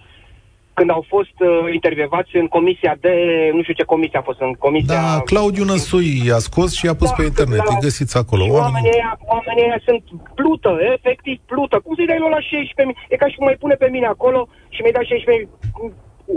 când 0.78 0.90
au 0.96 1.04
fost 1.14 1.36
uh, 1.40 1.48
intervievați 1.78 2.32
în 2.42 2.46
comisia 2.56 2.92
de, 3.04 3.12
nu 3.56 3.60
știu 3.62 3.78
ce 3.78 3.92
comisie 3.94 4.18
a 4.18 4.28
fost, 4.28 4.40
în 4.48 4.52
comisia... 4.66 4.94
Da, 4.94 5.20
Claudiu 5.30 5.64
Năsui 5.72 6.12
a 6.38 6.40
scos 6.48 6.70
și 6.80 6.86
a 6.92 6.94
pus 7.00 7.10
da, 7.10 7.16
pe 7.18 7.24
internet, 7.32 7.62
da, 7.64 7.72
îi 7.72 7.84
găsiți 7.86 8.16
acolo. 8.22 8.42
Oamenii... 8.42 8.62
Oamenii, 8.62 8.92
aia, 8.98 9.12
oamenii 9.36 9.64
aia 9.66 9.80
sunt 9.88 10.02
plută, 10.38 10.70
efectiv 10.96 11.36
plută. 11.52 11.76
Cum 11.84 11.92
să-i 11.94 12.10
dai 12.10 12.20
la 12.36 12.40
16.000? 12.40 13.12
E 13.12 13.22
ca 13.22 13.28
și 13.30 13.36
cum 13.38 13.46
mai 13.48 13.60
pune 13.62 13.76
pe 13.82 13.88
mine 13.94 14.08
acolo 14.14 14.40
și 14.74 14.80
mi-ai 14.80 14.96
dat 14.98 15.04
16.000. 15.04 15.12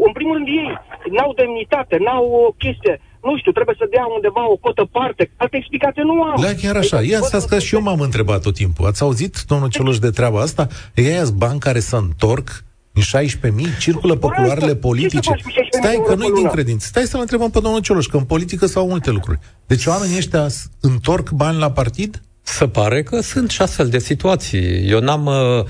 În 0.07 0.11
primul 0.17 0.35
rând 0.37 0.47
ei 0.61 0.71
n-au 1.15 1.31
demnitate, 1.41 1.95
n-au 2.05 2.25
o 2.45 2.51
chestie 2.63 2.95
nu 3.27 3.37
știu, 3.37 3.51
trebuie 3.51 3.75
să 3.79 3.87
dea 3.95 4.05
undeva 4.15 4.43
o 4.49 4.55
cotă 4.55 4.85
parte. 4.97 5.31
Alte 5.37 5.57
explicații 5.57 6.03
nu 6.03 6.23
am. 6.23 6.41
Da, 6.41 6.53
chiar 6.61 6.75
așa. 6.75 7.01
Ia 7.01 7.19
stați 7.21 7.47
că 7.47 7.59
și 7.59 7.75
eu 7.75 7.81
m-am 7.81 7.99
întrebat 7.99 8.41
tot 8.41 8.53
timpul. 8.53 8.85
Ați 8.85 9.03
auzit, 9.03 9.35
domnul 9.47 9.69
Cioloș, 9.69 9.97
de 9.99 10.09
treaba 10.09 10.39
asta? 10.41 10.67
E 10.95 11.11
aia 11.11 11.23
bani 11.35 11.59
care 11.59 11.79
să 11.79 11.95
întorc 11.95 12.47
în 12.93 13.01
16.000 13.01 13.77
circulă 13.79 14.15
pe 14.15 14.27
culoarele 14.35 14.75
politice. 14.75 15.31
Stai 15.69 16.01
că 16.07 16.15
nu-i 16.15 16.33
din 16.33 16.47
credință. 16.47 16.87
Stai 16.89 17.03
să-l 17.03 17.19
întrebăm 17.19 17.49
pe 17.49 17.59
domnul 17.59 17.81
Cioloș, 17.81 18.05
că 18.05 18.17
în 18.17 18.23
politică 18.23 18.65
sau 18.65 18.87
multe 18.87 19.11
lucruri. 19.11 19.39
Deci 19.67 19.85
oamenii 19.85 20.17
ăștia 20.17 20.47
întorc 20.79 21.29
bani 21.29 21.57
la 21.57 21.71
partid? 21.71 22.21
Se 22.41 22.67
pare 22.67 23.03
că 23.03 23.21
sunt 23.21 23.49
și 23.49 23.61
astfel 23.61 23.89
de 23.89 23.99
situații. 23.99 24.89
Eu 24.89 24.99
n-am... 24.99 25.25
Uh, 25.25 25.65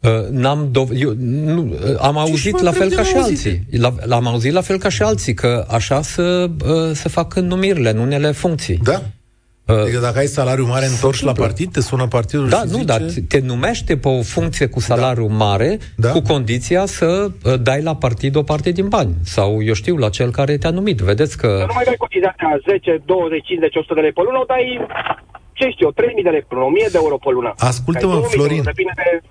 uh 0.00 0.28
n-am 0.30 0.70
dov- 0.70 1.00
eu, 1.00 1.14
nu, 1.18 1.62
uh, 1.62 1.96
am 2.00 2.18
auzit 2.18 2.60
la 2.60 2.72
fel 2.72 2.90
ca 2.90 3.02
și 3.02 3.14
alții. 3.14 3.66
La, 3.70 3.94
am 4.10 4.26
auzit 4.26 4.52
la 4.52 4.60
fel 4.60 4.78
ca 4.78 4.88
și 4.88 5.02
alții 5.02 5.34
că 5.34 5.66
așa 5.70 6.02
să 6.02 6.50
uh, 6.64 6.94
se 6.94 7.08
fac 7.08 7.34
numirile 7.34 7.90
în 7.90 7.98
unele 7.98 8.30
funcții. 8.30 8.76
Da. 8.82 9.02
Adică 9.66 9.98
dacă 10.00 10.18
ai 10.18 10.26
salariu 10.26 10.66
mare 10.66 10.86
întorci 10.86 11.22
la 11.22 11.32
partid, 11.32 11.72
te 11.72 11.80
sună 11.80 12.06
partidul 12.06 12.48
Da, 12.48 12.56
și 12.56 12.62
nu, 12.66 12.72
zice... 12.72 12.84
dar 12.84 13.02
te 13.28 13.40
numește 13.40 13.96
pe 13.96 14.08
o 14.08 14.22
funcție 14.22 14.66
cu 14.66 14.80
salariu 14.80 15.26
da. 15.26 15.34
mare, 15.34 15.78
da. 15.96 16.10
cu 16.10 16.20
condiția 16.20 16.86
să 16.86 17.30
uh, 17.44 17.54
dai 17.60 17.82
la 17.82 17.96
partid 17.96 18.36
o 18.36 18.42
parte 18.42 18.70
din 18.70 18.88
bani. 18.88 19.14
Sau, 19.24 19.62
eu 19.62 19.72
știu, 19.72 19.96
la 19.96 20.08
cel 20.08 20.30
care 20.30 20.56
te-a 20.56 20.70
numit. 20.70 20.98
Vedeți 20.98 21.38
că... 21.38 21.46
Să 21.58 21.64
nu 21.66 21.74
mai 21.74 21.84
dai 21.84 21.94
cotizația 21.98 22.60
10, 22.68 23.02
20, 23.04 23.44
50, 23.44 23.74
100 23.76 23.94
de 23.94 24.00
lei 24.00 24.12
pe 24.12 24.20
lună, 24.24 24.38
o 24.38 24.44
dai 24.44 24.86
ce 25.52 25.68
știu, 25.70 25.92
3.000 25.92 26.22
de 26.22 26.30
lei 26.30 26.44
pe 26.48 26.54
lună, 26.54 26.66
1.000 26.86 26.92
de 26.92 26.98
euro 27.02 27.16
pe 27.16 27.30
lună. 27.30 27.54
Ascultă-mă, 27.58 28.20
Florin, 28.20 28.62
de... 28.62 28.72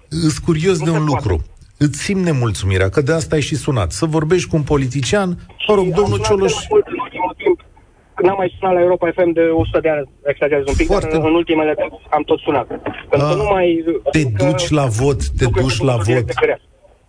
îți 0.09 0.41
curios 0.41 0.77
de 0.79 0.89
un 0.89 1.03
lucru. 1.03 1.35
Poate. 1.35 1.49
Îți 1.77 1.99
simt 1.99 2.23
nemulțumirea, 2.23 2.89
că 2.89 3.01
de 3.01 3.11
asta 3.11 3.35
ai 3.35 3.41
și 3.41 3.55
sunat. 3.55 3.91
Să 3.91 4.05
vorbești 4.05 4.49
cu 4.49 4.55
un 4.55 4.63
politician, 4.63 5.29
mă 5.67 5.75
rog, 5.75 5.87
domnul 5.99 6.19
Cioloș... 6.25 6.53
Mult 6.69 6.87
în 6.87 6.99
ultimul 7.05 7.33
timp 7.37 7.59
n-am 8.23 8.35
mai 8.37 8.55
sunat 8.57 8.73
la 8.73 8.81
Europa 8.81 9.11
FM 9.15 9.31
de 9.31 9.41
100 9.41 9.79
de 9.79 9.89
ani, 9.89 10.09
exagerez 10.23 10.63
un 10.67 10.73
pic, 10.77 10.87
Foarte... 10.87 11.17
dar 11.17 11.25
în 11.25 11.33
ultimele 11.33 11.73
am 12.09 12.23
tot 12.23 12.39
sunat. 12.39 12.67
Pentru 13.09 13.27
că 13.29 13.35
nu 13.35 13.47
mai... 13.51 13.83
Te 14.11 14.23
duci 14.43 14.69
la 14.69 14.85
vot, 14.85 15.19
te 15.37 15.45
duci 15.45 15.79
la 15.79 15.95
vot. 15.95 16.27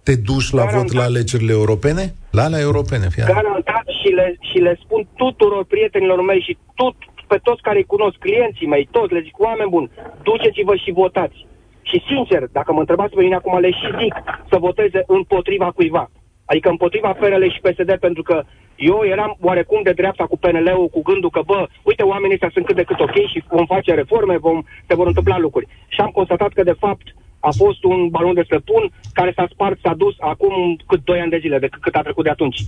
Te 0.02 0.14
duci 0.16 0.50
la 0.50 0.64
vot 0.64 0.92
la 0.92 1.02
alegerile 1.02 1.52
europene? 1.52 2.14
La 2.30 2.42
alea 2.42 2.60
europene, 2.60 3.06
fie. 3.08 3.24
Garantat 3.26 3.86
și 4.00 4.08
le, 4.08 4.36
și 4.50 4.58
le 4.58 4.78
spun 4.84 5.06
tuturor 5.16 5.64
prietenilor 5.64 6.20
mei 6.22 6.40
și 6.40 6.56
tot, 6.74 6.94
pe 7.26 7.38
toți 7.42 7.62
care 7.62 7.78
îi 7.78 7.84
cunosc, 7.94 8.16
clienții 8.18 8.66
mei, 8.66 8.88
toți, 8.90 9.12
le 9.12 9.20
zic, 9.20 9.38
oameni 9.38 9.70
buni, 9.70 9.90
duceți-vă 10.22 10.74
și 10.76 10.90
votați. 10.92 11.46
Și 11.82 12.02
sincer, 12.06 12.42
dacă 12.52 12.72
mă 12.72 12.80
întrebați 12.80 13.14
pe 13.14 13.22
mine 13.22 13.34
acum, 13.34 13.58
le 13.58 13.70
și 13.70 13.88
zic 14.02 14.14
să 14.50 14.56
voteze 14.58 15.00
împotriva 15.06 15.70
cuiva. 15.70 16.10
Adică 16.52 16.68
împotriva 16.68 17.12
PNL 17.12 17.44
și 17.50 17.60
PSD, 17.60 17.90
pentru 18.06 18.22
că 18.22 18.42
eu 18.76 18.98
eram 19.04 19.36
oarecum 19.40 19.80
de 19.82 19.92
dreapta 19.92 20.24
cu 20.26 20.38
PNL-ul, 20.38 20.88
cu 20.88 21.02
gândul 21.02 21.30
că, 21.30 21.40
bă, 21.46 21.66
uite, 21.82 22.02
oamenii 22.02 22.34
ăștia 22.36 22.50
sunt 22.52 22.66
cât 22.66 22.76
de 22.76 22.88
cât 22.90 23.00
ok 23.00 23.16
și 23.32 23.44
vom 23.48 23.66
face 23.66 23.94
reforme, 23.94 24.36
vom, 24.36 24.62
se 24.86 24.94
vor 24.94 25.06
întâmpla 25.06 25.38
lucruri. 25.38 25.68
Și 25.88 26.00
am 26.00 26.10
constatat 26.18 26.52
că, 26.52 26.62
de 26.62 26.76
fapt, 26.84 27.06
a 27.40 27.50
fost 27.62 27.84
un 27.84 28.08
balon 28.08 28.34
de 28.34 28.44
săpun 28.48 28.82
care 29.12 29.32
s-a 29.36 29.46
spart, 29.50 29.78
s-a 29.82 29.94
dus 29.94 30.14
acum 30.18 30.76
cât 30.86 31.04
2 31.04 31.20
ani 31.20 31.30
de 31.30 31.38
zile, 31.44 31.58
de 31.58 31.68
cât 31.80 31.94
a 31.94 32.02
trecut 32.02 32.24
de 32.24 32.30
atunci. 32.30 32.58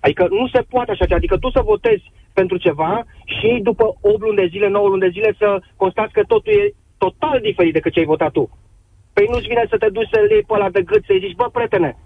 Adică 0.00 0.26
nu 0.30 0.48
se 0.52 0.60
poate 0.68 0.90
așa, 0.90 1.04
adică 1.14 1.36
tu 1.38 1.50
să 1.50 1.60
votezi 1.64 2.12
pentru 2.32 2.56
ceva 2.56 3.04
și 3.24 3.60
după 3.62 3.84
8 4.00 4.20
luni 4.20 4.36
de 4.36 4.46
zile, 4.50 4.68
9 4.68 4.88
luni 4.88 5.00
de 5.00 5.14
zile 5.16 5.34
să 5.38 5.62
constați 5.76 6.12
că 6.12 6.22
totul 6.26 6.52
e 6.52 6.74
total 6.98 7.40
diferit 7.42 7.72
decât 7.72 7.92
ce 7.92 7.98
ai 7.98 8.12
votat 8.14 8.32
tu. 8.32 8.44
Păi 9.12 9.26
nu-ți 9.30 9.50
vine 9.52 9.64
să 9.68 9.76
te 9.76 9.88
duci 9.88 10.12
să 10.12 10.18
le 10.20 10.44
pe 10.46 10.54
ăla 10.56 10.70
de 10.70 10.82
gât, 10.82 11.04
să-i 11.04 11.22
zici, 11.24 11.38
bă, 11.40 11.46
prietene, 11.52 11.96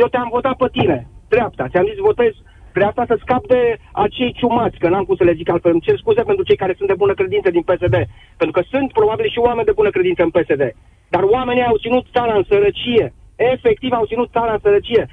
eu 0.00 0.06
te-am 0.08 0.28
votat 0.36 0.56
pe 0.56 0.68
tine, 0.72 0.96
dreapta, 1.28 1.68
ți-am 1.70 1.88
zis 1.90 1.98
votez 2.10 2.32
asta 2.80 3.04
să 3.06 3.16
scap 3.20 3.46
de 3.46 3.76
acei 3.92 4.32
ciumați, 4.32 4.78
că 4.78 4.88
n-am 4.88 5.04
cum 5.04 5.16
să 5.16 5.24
le 5.24 5.38
zic 5.38 5.48
altfel. 5.50 5.72
Îmi 5.72 5.80
cer 5.80 5.96
scuze 5.98 6.22
pentru 6.22 6.44
cei 6.44 6.56
care 6.56 6.74
sunt 6.76 6.88
de 6.88 7.00
bună 7.02 7.14
credință 7.14 7.50
din 7.50 7.62
PSD, 7.62 7.96
pentru 8.36 8.54
că 8.56 8.62
sunt 8.70 8.92
probabil 8.92 9.28
și 9.30 9.38
oameni 9.38 9.68
de 9.70 9.78
bună 9.80 9.90
credință 9.90 10.22
în 10.22 10.30
PSD. 10.30 10.62
Dar 11.08 11.22
oamenii 11.22 11.64
au 11.70 11.76
ținut 11.76 12.04
țara 12.12 12.34
în 12.34 12.44
sărăcie. 12.48 13.14
Efectiv 13.36 13.92
au 13.92 14.04
ținut 14.06 14.30
țara 14.30 14.52
în 14.52 14.58
sărăcie. 14.62 15.08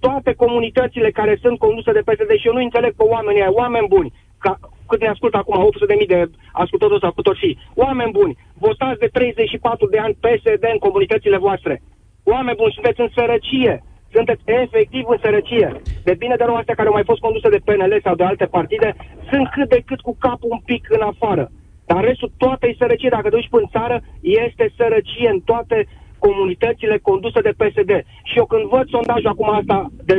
Toate 0.00 0.32
comunitățile 0.32 1.10
care 1.10 1.38
sunt 1.42 1.58
conduse 1.58 1.92
de 1.92 2.06
PSD 2.08 2.30
și 2.38 2.46
eu 2.46 2.52
nu 2.52 2.62
înțeleg 2.62 2.92
pe 2.96 3.02
oamenii 3.02 3.40
aia, 3.40 3.52
oameni 3.52 3.88
buni, 3.88 4.12
ca, 4.38 4.58
cât 4.88 5.00
ne 5.00 5.08
ascultă 5.08 5.36
acum, 5.36 5.70
800.000 6.00 6.06
de 6.06 6.30
ascultători 6.52 7.00
sau 7.00 7.12
cât 7.12 7.36
fi. 7.42 7.58
Oameni 7.74 8.12
buni, 8.18 8.36
votați 8.58 8.98
de 8.98 9.06
34 9.06 9.86
de 9.86 9.98
ani 9.98 10.18
PSD 10.24 10.64
în 10.72 10.78
comunitățile 10.78 11.36
voastre. 11.36 11.82
Oameni 12.24 12.56
buni, 12.56 12.72
sunteți 12.72 13.00
în 13.00 13.08
sărăcie 13.14 13.82
sunteți 14.12 14.42
efectiv 14.44 15.04
în 15.08 15.18
sărăcie. 15.22 15.68
De 16.04 16.14
bine 16.18 16.36
de 16.36 16.44
rău 16.44 16.54
astea 16.54 16.74
care 16.74 16.88
au 16.88 16.94
mai 16.94 17.08
fost 17.10 17.20
conduse 17.20 17.48
de 17.48 17.64
PNL 17.64 18.00
sau 18.02 18.14
de 18.14 18.24
alte 18.24 18.46
partide, 18.46 18.94
sunt 19.30 19.48
cât 19.54 19.68
de 19.68 19.82
cât 19.86 20.00
cu 20.00 20.16
capul 20.18 20.50
un 20.50 20.62
pic 20.64 20.86
în 20.90 21.00
afară. 21.00 21.50
Dar 21.86 22.04
restul 22.04 22.30
toată 22.36 22.66
e 22.66 22.74
sărăcie. 22.78 23.08
Dacă 23.08 23.28
duci 23.28 23.48
până 23.48 23.62
în 23.62 23.80
țară, 23.80 23.96
este 24.20 24.72
sărăcie 24.76 25.28
în 25.28 25.40
toate 25.40 25.86
comunitățile 26.18 26.98
conduse 26.98 27.40
de 27.40 27.56
PSD. 27.60 27.90
Și 28.28 28.38
eu 28.40 28.46
când 28.46 28.64
văd 28.74 28.88
sondajul 28.88 29.32
acum 29.32 29.50
asta 29.50 29.78
de 30.04 30.16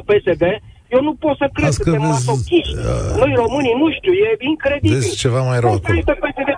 29% 0.00 0.08
PSD, 0.08 0.44
eu 0.88 1.02
nu 1.02 1.14
pot 1.14 1.36
să 1.36 1.48
cred 1.52 1.66
că 1.66 1.72
suntem 1.72 2.02
masochiști. 2.02 2.76
Uh, 2.76 3.16
noi 3.16 3.32
românii, 3.36 3.74
nu 3.78 3.90
știu, 3.96 4.12
e 4.12 4.36
incredibil. 4.38 4.92
Vezi 4.92 5.16
ceva 5.16 5.42
mai 5.42 5.60
rău 5.60 5.72
acolo. 5.72 6.00
de 6.04 6.54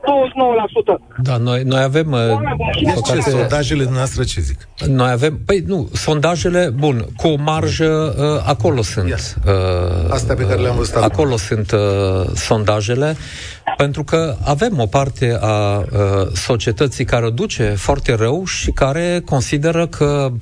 29%. 0.94 1.22
Da, 1.22 1.36
noi, 1.36 1.62
noi 1.62 1.82
avem... 1.82 2.12
Uh, 2.12 2.20
deci 2.82 3.22
ce, 3.22 3.30
sondajele 3.30 3.88
noastre 3.92 4.24
ce 4.24 4.40
zic? 4.40 4.68
Noi 4.86 5.10
avem... 5.10 5.40
Păi 5.46 5.62
nu, 5.66 5.88
sondajele, 5.92 6.72
bun, 6.76 7.06
cu 7.16 7.28
o 7.28 7.36
marjă, 7.36 8.14
uh, 8.18 8.48
acolo 8.48 8.82
sunt. 8.82 9.36
Uh, 9.46 9.52
Astea 10.10 10.34
pe 10.34 10.46
care 10.46 10.60
le-am 10.60 10.76
văzut 10.76 10.94
Acolo 10.94 11.36
sunt 11.36 11.70
uh, 11.70 11.78
sondajele, 12.34 13.16
pentru 13.76 14.04
că 14.04 14.36
avem 14.44 14.78
o 14.78 14.86
parte 14.86 15.38
a 15.40 15.78
uh, 15.78 15.86
societății 16.32 17.04
care 17.04 17.26
o 17.26 17.30
duce 17.30 17.64
foarte 17.64 18.14
rău 18.14 18.44
și 18.44 18.70
care 18.70 19.22
consideră 19.24 19.86
că 19.86 20.30
Uh, 20.30 20.36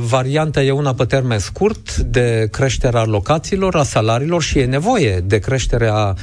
varianta 0.00 0.62
e 0.62 0.70
una 0.70 0.94
pe 0.94 1.04
termen 1.04 1.38
scurt 1.38 1.96
de 1.96 2.48
creșterea 2.50 3.04
locațiilor, 3.04 3.76
a 3.76 3.82
salariilor 3.82 4.42
și 4.42 4.58
e 4.58 4.64
nevoie 4.64 5.20
de 5.20 5.38
creșterea 5.38 6.14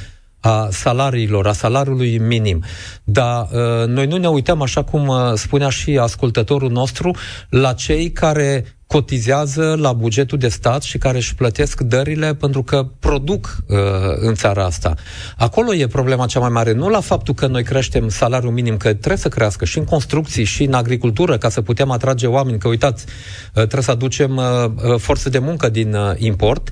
a 0.42 0.68
salariilor, 0.72 1.48
a 1.48 1.52
salariului 1.52 2.18
minim. 2.18 2.64
Dar 3.04 3.48
uh, 3.52 3.88
noi 3.88 4.06
nu 4.06 4.18
ne 4.18 4.28
uităm, 4.28 4.62
așa 4.62 4.84
cum 4.84 5.08
uh, 5.08 5.18
spunea 5.34 5.70
și 5.70 5.98
ascultătorul 5.98 6.72
nostru, 6.72 7.16
la 7.50 7.74
cei 7.74 8.12
care 8.12 8.66
cotizează 8.92 9.76
la 9.80 9.94
bugetul 9.94 10.38
de 10.38 10.48
stat 10.48 10.82
și 10.82 10.98
care 10.98 11.18
își 11.18 11.36
plătesc 11.36 11.82
dările 11.82 12.34
pentru 12.34 12.64
că 12.64 12.88
produc 13.00 13.58
uh, 13.68 13.78
în 14.16 14.34
țara 14.34 14.66
asta. 14.66 14.94
Acolo 15.38 15.74
e 15.74 15.88
problema 15.88 16.26
cea 16.26 16.40
mai 16.40 16.50
mare, 16.50 16.74
nu 16.74 16.90
la 16.90 17.00
faptul 17.00 17.34
că 17.34 17.48
noi 17.48 17.64
creștem 17.64 18.10
salariul 18.10 18.52
minim, 18.52 18.78
că 18.78 18.88
trebuie 18.88 19.18
să 19.18 19.28
crească 19.28 19.66
și 19.66 19.78
în 19.78 19.84
construcții 19.84 20.44
și 20.44 20.64
în 20.64 20.74
agricultură 20.74 21.38
ca 21.38 21.50
să 21.50 21.62
putem 21.62 21.92
atrage 21.92 22.28
oameni, 22.28 22.58
că 22.60 22.68
uitați, 22.68 23.06
uh, 23.06 23.54
trebuie 23.54 23.82
să 23.82 23.92
aducem 23.92 24.36
uh, 24.36 24.44
uh, 24.66 25.00
forță 25.00 25.30
de 25.30 25.40
muncă 25.40 25.70
din 25.70 25.94
uh, 25.94 26.12
import. 26.18 26.70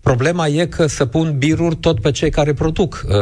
Problema 0.00 0.46
e 0.46 0.66
că 0.66 0.86
să 0.86 1.06
pun 1.06 1.38
biruri 1.38 1.76
tot 1.76 2.00
pe 2.00 2.10
cei 2.10 2.30
care 2.30 2.52
produc 2.52 3.04
uh, 3.08 3.14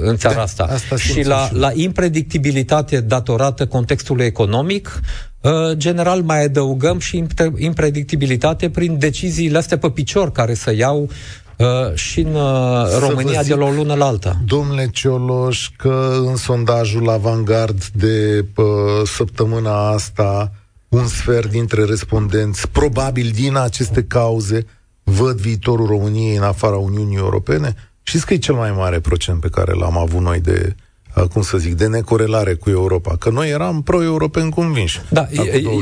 în 0.00 0.16
țara 0.16 0.34
da, 0.34 0.42
asta. 0.42 0.64
asta 0.64 0.96
și 0.96 1.24
la, 1.24 1.48
la 1.52 1.70
impredictibilitate 1.74 3.00
datorată 3.00 3.66
contextului 3.66 4.24
economic, 4.24 5.00
Uh, 5.35 5.35
general 5.72 6.22
mai 6.22 6.44
adăugăm 6.44 6.98
și 6.98 7.26
impredictibilitate 7.56 8.70
prin 8.70 8.98
deciziile 8.98 9.58
astea 9.58 9.78
pe 9.78 9.90
picior 9.90 10.32
care 10.32 10.54
să 10.54 10.74
iau 10.74 11.08
uh, 11.56 11.94
și 11.94 12.20
în 12.20 12.34
uh, 12.34 12.98
România 12.98 13.42
zic, 13.42 13.52
de 13.52 13.58
la 13.58 13.64
o 13.64 13.70
lună 13.70 13.94
la 13.94 14.06
alta. 14.06 14.36
Domnule 14.44 14.88
Cioloș, 14.92 15.70
că 15.76 16.22
în 16.26 16.36
sondajul 16.36 17.08
Avangard 17.08 17.84
de 17.84 18.44
uh, 18.56 18.64
săptămâna 19.04 19.88
asta, 19.88 20.52
un 20.88 21.06
sfert 21.06 21.50
dintre 21.50 21.84
respondenți, 21.84 22.68
probabil 22.68 23.30
din 23.34 23.56
aceste 23.56 24.02
cauze, 24.02 24.66
văd 25.02 25.40
viitorul 25.40 25.86
României 25.86 26.36
în 26.36 26.42
afara 26.42 26.76
Uniunii 26.76 27.16
Europene? 27.16 27.74
Știți 28.02 28.26
că 28.26 28.34
e 28.34 28.38
cel 28.38 28.54
mai 28.54 28.72
mare 28.72 29.00
procent 29.00 29.40
pe 29.40 29.48
care 29.48 29.72
l-am 29.72 29.98
avut 29.98 30.20
noi 30.20 30.40
de 30.40 30.74
cum 31.24 31.42
să 31.42 31.58
zic, 31.58 31.74
de 31.74 31.86
necorelare 31.86 32.54
cu 32.54 32.70
Europa. 32.70 33.16
Că 33.16 33.30
noi 33.30 33.50
eram 33.50 33.82
pro-europeni 33.82 34.50
convinși. 34.50 35.00
Da, 35.08 35.26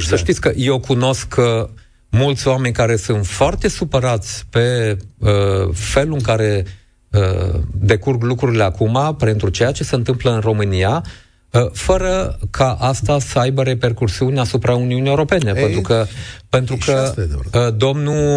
să 0.07 0.17
știți 0.17 0.41
că 0.41 0.53
eu 0.57 0.81
cunosc 0.81 1.35
uh, 1.39 1.69
mulți 2.11 2.49
oameni 2.49 2.75
care 2.75 2.97
sunt 2.97 3.27
foarte 3.27 3.69
supărați 3.69 4.45
pe 4.51 4.97
uh, 5.19 5.29
felul 5.73 6.13
în 6.13 6.21
care 6.21 6.67
uh, 7.11 7.61
decurg 7.73 8.23
lucrurile 8.23 8.63
acum 8.63 9.17
pentru 9.19 9.49
ceea 9.49 9.73
ce 9.73 9.85
se 9.85 9.95
întâmplă 9.95 10.31
în 10.33 10.41
România, 10.41 11.05
uh, 11.51 11.71
fără 11.73 12.39
ca 12.51 12.77
asta 12.81 13.19
să 13.19 13.39
aibă 13.39 13.63
repercursiuni 13.63 14.39
asupra 14.39 14.75
Uniunii 14.75 15.09
Europene. 15.09 15.53
Ei, 15.57 15.63
pentru 15.63 15.81
că, 15.81 16.07
pentru 16.49 16.79
că 16.85 17.15
uh, 17.55 17.75
domnul 17.77 18.37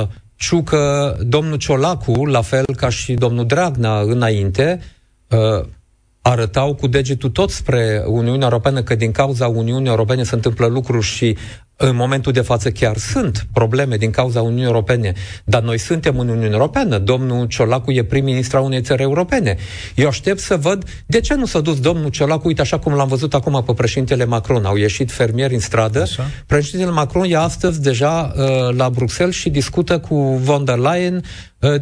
uh, 0.00 0.08
Ciucă, 0.36 1.16
domnul 1.20 1.56
Ciolacu, 1.56 2.24
la 2.24 2.42
fel 2.42 2.64
ca 2.76 2.88
și 2.88 3.14
domnul 3.14 3.46
Dragnea 3.46 3.98
înainte, 4.00 4.80
uh, 5.28 5.66
arătau 6.30 6.74
cu 6.74 6.86
degetul 6.86 7.30
tot 7.30 7.50
spre 7.50 8.02
Uniunea 8.06 8.46
Europeană 8.46 8.82
că 8.82 8.94
din 8.94 9.12
cauza 9.12 9.46
Uniunii 9.46 9.88
Europene 9.88 10.22
se 10.22 10.34
întâmplă 10.34 10.66
lucruri 10.66 11.04
și 11.04 11.36
în 11.80 11.96
momentul 11.96 12.32
de 12.32 12.40
față 12.40 12.70
chiar 12.70 12.96
sunt 12.96 13.46
probleme 13.52 13.96
din 13.96 14.10
cauza 14.10 14.42
Uniunii 14.42 14.64
Europene, 14.64 15.12
dar 15.44 15.62
noi 15.62 15.78
suntem 15.78 16.18
în 16.18 16.28
Uniunea 16.28 16.50
Europeană. 16.56 16.98
Domnul 16.98 17.46
Ciolacu 17.46 17.90
e 17.90 18.04
prim-ministru 18.04 18.56
a 18.56 18.60
unei 18.60 18.82
țări 18.82 19.02
europene. 19.02 19.56
Eu 19.94 20.08
aștept 20.08 20.38
să 20.38 20.56
văd 20.56 20.84
de 21.06 21.20
ce 21.20 21.34
nu 21.34 21.46
s-a 21.46 21.60
dus 21.60 21.80
domnul 21.80 22.10
Ciolacu, 22.10 22.46
uite 22.46 22.60
așa 22.60 22.78
cum 22.78 22.92
l-am 22.92 23.08
văzut 23.08 23.34
acum 23.34 23.62
pe 23.66 23.72
președintele 23.72 24.24
Macron. 24.24 24.64
Au 24.64 24.76
ieșit 24.76 25.10
fermieri 25.10 25.54
în 25.54 25.60
stradă. 25.60 26.00
Așa. 26.00 26.30
Președintele 26.46 26.92
Macron 26.92 27.30
e 27.30 27.36
astăzi 27.36 27.82
deja 27.82 28.32
uh, 28.36 28.76
la 28.76 28.90
Bruxelles 28.90 29.34
și 29.34 29.50
discută 29.50 29.98
cu 29.98 30.40
von 30.42 30.64
der 30.64 30.76
Leyen 30.76 31.14
uh, 31.14 31.22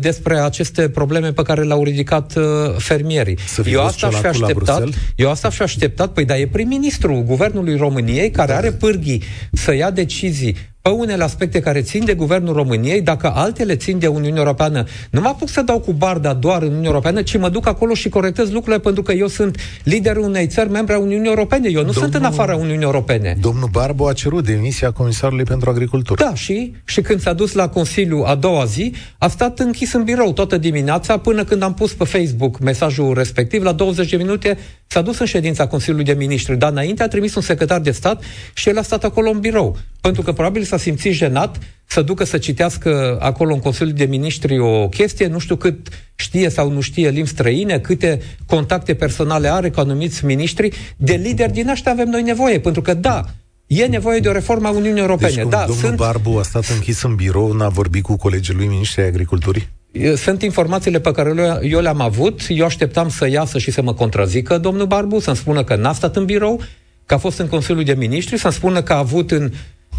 despre 0.00 0.38
aceste 0.38 0.88
probleme 0.88 1.32
pe 1.32 1.42
care 1.42 1.62
le-au 1.62 1.84
ridicat 1.84 2.36
uh, 2.36 2.44
fermierii. 2.78 3.38
Eu 3.64 3.84
asta 3.84 4.06
aș 4.06 4.14
fi 4.14 4.26
așteptat, 4.26 4.88
eu 5.16 5.30
asta 5.30 5.48
aș 5.48 5.54
fi 5.54 5.62
așteptat, 5.62 6.12
păi 6.12 6.24
da, 6.24 6.38
e 6.38 6.46
prim-ministru 6.46 7.22
guvernului 7.26 7.76
României 7.76 8.30
care 8.30 8.52
are 8.52 8.72
pârghii 8.72 9.22
să 9.52 9.74
ia 9.74 9.86
ia 9.86 9.92
decizii 9.92 10.56
pe 10.86 10.92
unele 10.92 11.22
aspecte 11.22 11.60
care 11.60 11.80
țin 11.80 12.04
de 12.04 12.14
Guvernul 12.14 12.54
României, 12.54 13.00
dacă 13.00 13.32
altele 13.34 13.76
țin 13.76 13.98
de 13.98 14.06
Uniunea 14.06 14.40
Europeană, 14.40 14.84
nu 15.10 15.20
mă 15.20 15.28
apuc 15.28 15.48
să 15.48 15.62
dau 15.62 15.78
cu 15.78 15.92
barda 15.92 16.34
doar 16.34 16.62
în 16.62 16.68
Uniunea 16.68 16.88
Europeană, 16.88 17.22
ci 17.22 17.38
mă 17.38 17.48
duc 17.48 17.66
acolo 17.66 17.94
și 17.94 18.08
corectez 18.08 18.50
lucrurile 18.50 18.82
pentru 18.82 19.02
că 19.02 19.12
eu 19.12 19.26
sunt 19.26 19.56
liderul 19.82 20.22
unei 20.22 20.46
țări 20.46 20.70
membre 20.70 20.94
a 20.94 20.98
Uniunii 20.98 21.28
Europene. 21.28 21.68
Eu 21.68 21.72
nu 21.72 21.76
domnul, 21.78 22.02
sunt 22.02 22.14
în 22.14 22.24
afara 22.24 22.56
Uniunii 22.56 22.84
Europene. 22.84 23.36
Domnul 23.40 23.68
Barbu 23.72 24.06
a 24.06 24.12
cerut 24.12 24.44
demisia 24.44 24.90
Comisarului 24.90 25.44
pentru 25.44 25.70
Agricultură. 25.70 26.24
Da, 26.24 26.34
și, 26.34 26.74
și 26.84 27.00
când 27.00 27.20
s-a 27.20 27.32
dus 27.32 27.52
la 27.52 27.68
Consiliu 27.68 28.22
a 28.26 28.34
doua 28.34 28.64
zi, 28.64 28.94
a 29.18 29.28
stat 29.28 29.58
închis 29.58 29.92
în 29.92 30.04
birou 30.04 30.32
toată 30.32 30.58
dimineața 30.58 31.18
până 31.18 31.44
când 31.44 31.62
am 31.62 31.74
pus 31.74 31.92
pe 31.92 32.04
Facebook 32.04 32.58
mesajul 32.58 33.14
respectiv. 33.14 33.62
La 33.62 33.72
20 33.72 34.10
de 34.10 34.16
minute 34.16 34.58
s-a 34.86 35.02
dus 35.02 35.18
în 35.18 35.26
ședința 35.26 35.66
Consiliului 35.66 36.04
de 36.04 36.12
Ministri, 36.12 36.56
dar 36.56 36.70
înainte 36.70 37.02
a 37.02 37.08
trimis 37.08 37.34
un 37.34 37.42
secretar 37.42 37.80
de 37.80 37.90
stat 37.90 38.22
și 38.54 38.68
el 38.68 38.78
a 38.78 38.82
stat 38.82 39.04
acolo 39.04 39.30
în 39.30 39.38
birou. 39.38 39.76
Pentru 40.00 40.22
că 40.22 40.32
probabil 40.32 40.62
s-a 40.62 40.76
simțit 40.76 41.12
jenat 41.12 41.58
să 41.86 42.02
ducă 42.02 42.24
să 42.24 42.38
citească 42.38 43.18
acolo 43.20 43.54
în 43.54 43.60
Consiliul 43.60 43.96
de 43.96 44.04
Ministri 44.04 44.58
o 44.58 44.88
chestie, 44.88 45.26
nu 45.26 45.38
știu 45.38 45.56
cât 45.56 45.88
știe 46.14 46.48
sau 46.48 46.70
nu 46.70 46.80
știe 46.80 47.10
limbi 47.10 47.28
străine, 47.28 47.78
câte 47.78 48.20
contacte 48.46 48.94
personale 48.94 49.48
are 49.48 49.70
cu 49.70 49.80
anumiți 49.80 50.24
miniștri, 50.24 50.94
de 50.96 51.14
lideri 51.14 51.52
din 51.52 51.68
ăștia 51.68 51.92
avem 51.92 52.08
noi 52.08 52.22
nevoie, 52.22 52.60
pentru 52.60 52.82
că 52.82 52.94
da, 52.94 53.24
E 53.66 53.86
nevoie 53.86 54.20
de 54.20 54.28
o 54.28 54.32
reformă 54.32 54.68
a 54.68 54.70
Uniunii 54.70 55.00
Europene. 55.00 55.34
Deci, 55.34 55.48
da, 55.48 55.64
domnul 55.66 55.84
sunt... 55.84 55.96
Barbu 55.96 56.38
a 56.38 56.42
stat 56.42 56.68
închis 56.74 57.02
în 57.02 57.14
birou, 57.14 57.52
n-a 57.52 57.68
vorbit 57.68 58.02
cu 58.02 58.16
colegii 58.16 58.54
lui 58.54 58.66
ministrii 58.66 59.04
agriculturii? 59.04 59.68
Sunt 60.16 60.42
informațiile 60.42 61.00
pe 61.00 61.10
care 61.10 61.60
eu 61.62 61.80
le-am 61.80 62.00
avut. 62.00 62.40
Eu 62.48 62.64
așteptam 62.64 63.08
să 63.08 63.28
iasă 63.28 63.58
și 63.58 63.70
să 63.70 63.82
mă 63.82 63.94
contrazică 63.94 64.58
domnul 64.58 64.86
Barbu, 64.86 65.18
să-mi 65.18 65.36
spună 65.36 65.64
că 65.64 65.76
n-a 65.76 65.92
stat 65.92 66.16
în 66.16 66.24
birou, 66.24 66.60
că 67.06 67.14
a 67.14 67.18
fost 67.18 67.38
în 67.38 67.48
Consiliul 67.48 67.84
de 67.84 67.94
Ministri, 67.94 68.38
să-mi 68.38 68.52
spună 68.52 68.82
că 68.82 68.92
a 68.92 68.98
avut 68.98 69.30
în 69.30 69.50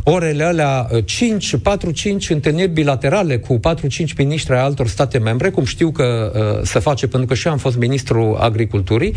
orele 0.04 0.44
alea 0.44 0.88
5, 1.06 1.56
4-5 1.56 1.60
întâlniri 2.30 2.70
bilaterale 2.70 3.38
cu 3.38 3.60
4-5 3.60 3.60
miniștri 4.18 4.54
ai 4.54 4.60
altor 4.60 4.88
state 4.88 5.18
membre, 5.18 5.50
cum 5.50 5.66
știu 5.66 5.92
că 5.92 6.32
uh, 6.36 6.64
se 6.64 6.80
face, 6.80 7.08
pentru 7.08 7.28
că 7.28 7.34
și 7.34 7.48
eu 7.48 7.52
am 7.52 7.58
fost 7.58 7.78
ministru 7.78 8.38
agriculturii. 8.40 9.14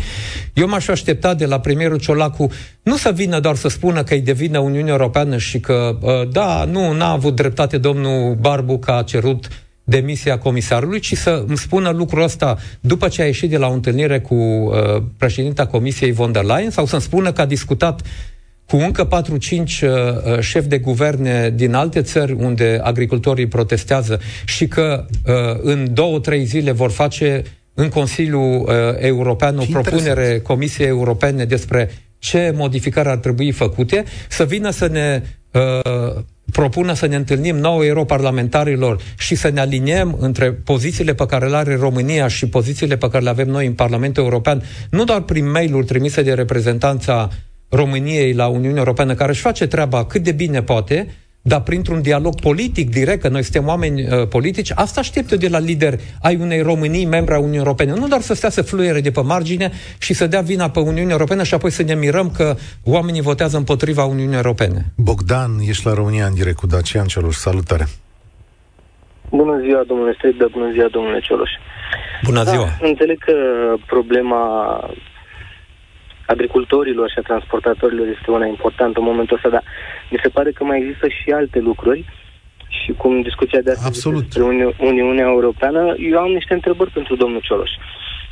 Eu 0.53 0.67
m-aș 0.67 0.87
aștepta 0.87 1.33
de 1.33 1.45
la 1.45 1.59
premierul 1.59 1.99
Ciolacu 1.99 2.51
nu 2.81 2.95
să 2.95 3.11
vină 3.11 3.39
doar 3.39 3.55
să 3.55 3.67
spună 3.67 4.03
că 4.03 4.13
îi 4.13 4.21
devină 4.21 4.59
Uniunea 4.59 4.91
Europeană 4.91 5.37
și 5.37 5.59
că, 5.59 5.97
uh, 6.01 6.29
da, 6.31 6.65
nu, 6.71 6.93
n-a 6.93 7.11
avut 7.11 7.35
dreptate 7.35 7.77
domnul 7.77 8.35
Barbu 8.35 8.77
că 8.77 8.91
a 8.91 9.01
cerut 9.01 9.47
demisia 9.91 10.37
comisarului, 10.37 10.99
ci 10.99 11.15
să 11.15 11.43
îmi 11.47 11.57
spună 11.57 11.89
lucrul 11.89 12.23
ăsta 12.23 12.57
după 12.79 13.07
ce 13.07 13.21
a 13.21 13.25
ieșit 13.25 13.49
de 13.49 13.57
la 13.57 13.67
o 13.67 13.73
întâlnire 13.73 14.19
cu 14.19 14.35
uh, 14.35 14.73
președinta 15.17 15.65
Comisiei 15.65 16.11
von 16.11 16.31
der 16.31 16.43
Leyen 16.43 16.69
sau 16.69 16.85
să-mi 16.85 17.01
spună 17.01 17.31
că 17.31 17.41
a 17.41 17.45
discutat 17.45 18.01
cu 18.67 18.77
încă 18.77 19.07
4-5 19.07 19.09
uh, 19.09 19.59
uh, 19.59 20.39
șefi 20.39 20.67
de 20.67 20.77
guverne 20.77 21.49
din 21.55 21.73
alte 21.73 22.01
țări 22.01 22.31
unde 22.31 22.79
agricultorii 22.83 23.47
protestează 23.47 24.19
și 24.45 24.67
că 24.67 25.05
uh, 25.25 25.33
în 25.61 25.93
două-trei 25.93 26.43
zile 26.43 26.71
vor 26.71 26.91
face 26.91 27.43
în 27.73 27.89
Consiliul 27.89 28.61
uh, 28.61 28.67
European 28.99 29.57
o 29.57 29.63
propunere 29.71 30.39
Comisiei 30.39 30.87
Europene 30.87 31.45
despre 31.45 31.89
ce 32.19 32.53
modificări 32.55 33.09
ar 33.09 33.17
trebui 33.17 33.51
făcute, 33.51 34.03
să 34.29 34.43
vină 34.43 34.69
să 34.69 34.87
ne 34.87 35.21
uh, 35.51 36.21
propună 36.51 36.93
să 36.93 37.05
ne 37.05 37.15
întâlnim 37.15 37.57
nouă 37.57 37.85
europarlamentarilor 37.85 39.01
și 39.17 39.35
să 39.35 39.49
ne 39.49 39.59
aliniem 39.59 40.17
între 40.19 40.51
pozițiile 40.51 41.13
pe 41.13 41.25
care 41.25 41.47
le 41.47 41.55
are 41.55 41.75
România 41.75 42.27
și 42.27 42.47
pozițiile 42.47 42.97
pe 42.97 43.09
care 43.09 43.23
le 43.23 43.29
avem 43.29 43.47
noi 43.47 43.65
în 43.65 43.73
Parlamentul 43.73 44.23
European, 44.23 44.63
nu 44.89 45.03
doar 45.03 45.21
prin 45.21 45.51
mail-uri 45.51 45.85
trimise 45.85 46.21
de 46.21 46.33
reprezentanța 46.33 47.29
României 47.69 48.33
la 48.33 48.47
Uniunea 48.47 48.77
Europeană, 48.77 49.13
care 49.13 49.31
își 49.31 49.41
face 49.41 49.67
treaba 49.67 50.05
cât 50.05 50.23
de 50.23 50.31
bine 50.31 50.61
poate, 50.61 51.07
dar 51.41 51.61
printr-un 51.61 52.01
dialog 52.01 52.39
politic 52.39 52.89
direct, 52.89 53.21
că 53.21 53.27
noi 53.27 53.43
suntem 53.43 53.67
oameni 53.67 54.01
uh, 54.01 54.27
politici, 54.27 54.71
asta 54.75 54.99
aștept 54.99 55.31
eu 55.31 55.37
de 55.37 55.47
la 55.47 55.59
lider 55.59 55.99
ai 56.21 56.35
unei 56.35 56.61
Românii, 56.61 57.05
membra 57.05 57.37
Uniunii 57.37 57.57
Europene. 57.57 57.93
Nu 57.93 58.07
doar 58.07 58.21
să 58.21 58.33
stea 58.33 58.49
să 58.49 58.61
fluiere 58.61 59.01
de 59.01 59.11
pe 59.11 59.21
margine 59.21 59.71
și 59.99 60.13
să 60.13 60.27
dea 60.27 60.41
vina 60.41 60.69
pe 60.69 60.79
Uniunea 60.79 61.11
Europeană 61.11 61.43
și 61.43 61.53
apoi 61.53 61.71
să 61.71 61.83
ne 61.83 61.95
mirăm 61.95 62.31
că 62.31 62.55
oamenii 62.83 63.21
votează 63.21 63.57
împotriva 63.57 64.05
Uniunii 64.05 64.35
Europene. 64.35 64.85
Bogdan, 64.97 65.51
ești 65.67 65.85
la 65.85 65.93
România 65.93 66.25
în 66.25 66.33
direct 66.33 66.57
cu 66.57 66.67
Dacian 66.67 67.05
Celoș. 67.05 67.35
Salutare! 67.35 67.85
Bună 69.29 69.59
ziua, 69.65 69.83
domnule 69.87 70.13
Stridă, 70.17 70.47
bună 70.51 70.71
ziua, 70.71 70.87
domnule 70.91 71.19
Cioloș. 71.19 71.51
Bună 72.23 72.43
ziua! 72.43 72.69
Da, 72.79 72.87
înțeleg 72.87 73.17
că 73.23 73.33
problema 73.85 74.43
agricultorilor 76.35 77.09
și 77.09 77.19
a 77.19 77.29
transportatorilor 77.29 78.07
este 78.07 78.31
una 78.31 78.45
importantă 78.45 78.99
în 78.99 79.05
momentul 79.05 79.35
ăsta, 79.35 79.49
dar 79.49 79.63
mi 80.11 80.19
se 80.23 80.29
pare 80.29 80.51
că 80.51 80.63
mai 80.63 80.79
există 80.81 81.07
și 81.07 81.31
alte 81.31 81.59
lucruri 81.59 82.05
și 82.67 82.91
cum 82.91 83.21
discuția 83.21 83.61
de 83.61 83.71
astăzi 83.71 83.87
Absolut. 83.87 84.23
despre 84.23 84.43
Uni- 84.43 84.75
Uniunea 84.91 85.27
Europeană, 85.35 85.81
eu 86.11 86.17
am 86.19 86.31
niște 86.31 86.53
întrebări 86.53 86.91
pentru 86.91 87.15
domnul 87.15 87.41
Cioloș. 87.41 87.71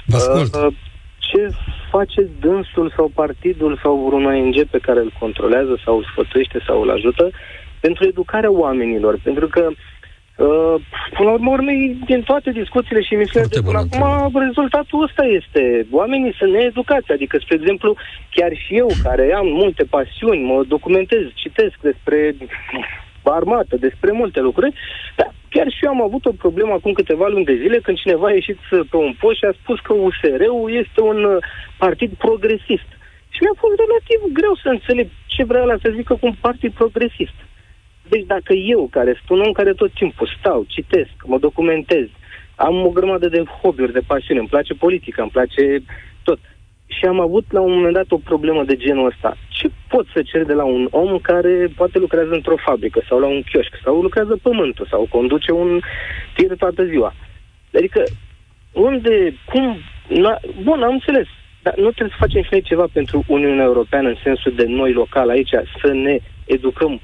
Vă 0.05 0.15
ascult. 0.15 0.55
Uh, 0.55 0.73
ce 1.17 1.49
face 1.91 2.21
dânsul 2.39 2.93
sau 2.95 3.11
partidul 3.21 3.79
sau 3.83 3.93
vreun 4.05 4.25
ONG 4.25 4.57
pe 4.63 4.77
care 4.77 4.99
îl 4.99 5.11
controlează 5.19 5.81
sau 5.85 5.97
îl 5.97 6.05
sfătuiește 6.11 6.59
sau 6.67 6.81
îl 6.81 6.89
ajută 6.89 7.29
pentru 7.79 8.07
educarea 8.07 8.51
oamenilor? 8.51 9.19
Pentru 9.23 9.47
că 9.47 9.63
uh, 9.69 9.75
Uh, 9.75 9.98
până 11.15 11.29
la 11.29 11.31
urmă, 11.31 11.51
urmei, 11.51 11.97
din 12.05 12.21
toate 12.21 12.51
discuțiile 12.51 13.01
și 13.01 13.13
emisiunile 13.13 13.53
de 13.53 13.61
până 13.61 13.79
acum, 13.79 14.41
rezultatul 14.41 15.03
ăsta 15.03 15.23
este. 15.23 15.87
Oamenii 15.91 16.33
sunt 16.37 16.51
needucați. 16.51 17.11
Adică, 17.11 17.37
spre 17.37 17.55
exemplu, 17.55 17.95
chiar 18.31 18.51
și 18.63 18.75
eu, 18.75 18.87
care 19.03 19.33
am 19.33 19.47
multe 19.47 19.83
pasiuni, 19.83 20.43
mă 20.43 20.63
documentez, 20.67 21.23
citesc 21.33 21.75
despre 21.81 22.35
armată, 23.23 23.75
despre 23.75 24.11
multe 24.11 24.39
lucruri, 24.39 24.73
dar 25.15 25.33
chiar 25.49 25.67
și 25.69 25.85
eu 25.85 25.91
am 25.91 26.01
avut 26.01 26.25
o 26.25 26.39
problemă 26.43 26.73
acum 26.73 26.91
câteva 26.91 27.27
luni 27.27 27.45
de 27.45 27.59
zile 27.61 27.77
când 27.79 27.97
cineva 27.97 28.27
a 28.27 28.31
ieșit 28.31 28.57
pe 28.89 28.97
un 28.97 29.13
post 29.19 29.37
și 29.37 29.45
a 29.45 29.53
spus 29.61 29.79
că 29.79 29.93
USR-ul 29.93 30.71
este 30.83 31.01
un 31.01 31.23
uh, 31.23 31.37
partid 31.77 32.11
progresist. 32.25 32.89
Și 33.33 33.39
mi-a 33.41 33.55
fost 33.63 33.75
relativ 33.85 34.19
greu 34.37 34.53
să 34.63 34.67
înțeleg 34.69 35.07
ce 35.25 35.43
vrea 35.43 35.63
la 35.63 35.75
să 35.81 35.89
zică 35.95 36.13
cu 36.13 36.25
un 36.25 36.35
partid 36.41 36.71
progresist. 36.81 37.37
Deci 38.09 38.25
dacă 38.25 38.53
eu, 38.53 38.87
care 38.91 39.11
sunt 39.17 39.39
un 39.39 39.45
om 39.45 39.51
care 39.51 39.73
tot 39.73 39.91
timpul 39.93 40.35
stau, 40.39 40.65
citesc, 40.67 41.11
mă 41.25 41.37
documentez, 41.37 42.07
am 42.55 42.85
o 42.85 42.89
grămadă 42.89 43.27
de 43.27 43.43
hobby-uri, 43.61 43.91
de 43.91 44.07
pasiune, 44.07 44.39
îmi 44.39 44.47
place 44.47 44.73
politica, 44.73 45.21
îmi 45.21 45.31
place 45.31 45.83
tot. 46.23 46.39
Și 46.85 47.05
am 47.05 47.19
avut 47.19 47.45
la 47.49 47.61
un 47.61 47.73
moment 47.73 47.93
dat 47.93 48.11
o 48.11 48.17
problemă 48.17 48.63
de 48.63 48.75
genul 48.75 49.05
ăsta. 49.05 49.37
Ce 49.49 49.69
pot 49.87 50.05
să 50.13 50.21
cer 50.21 50.43
de 50.43 50.53
la 50.53 50.63
un 50.63 50.87
om 50.91 51.17
care 51.17 51.71
poate 51.75 51.99
lucrează 51.99 52.33
într-o 52.33 52.55
fabrică 52.65 53.01
sau 53.07 53.19
la 53.19 53.27
un 53.27 53.41
chioșc 53.41 53.73
sau 53.83 54.01
lucrează 54.01 54.39
pământul 54.41 54.87
sau 54.89 55.07
conduce 55.09 55.51
un 55.51 55.79
tir 56.35 56.55
toată 56.55 56.85
ziua? 56.85 57.13
Adică, 57.73 58.03
unde, 58.73 59.33
cum, 59.45 59.77
na, 60.07 60.39
bun, 60.63 60.83
am 60.83 60.93
înțeles, 60.93 61.27
dar 61.61 61.73
nu 61.75 61.91
trebuie 61.91 62.15
să 62.17 62.23
facem 62.25 62.41
și 62.41 62.47
noi 62.51 62.61
ceva 62.61 62.87
pentru 62.93 63.23
Uniunea 63.27 63.63
Europeană 63.63 64.07
în 64.09 64.17
sensul 64.23 64.53
de 64.55 64.65
noi 64.67 64.93
local 64.93 65.29
aici, 65.29 65.49
să 65.81 65.93
ne 65.93 66.19
educăm 66.45 67.01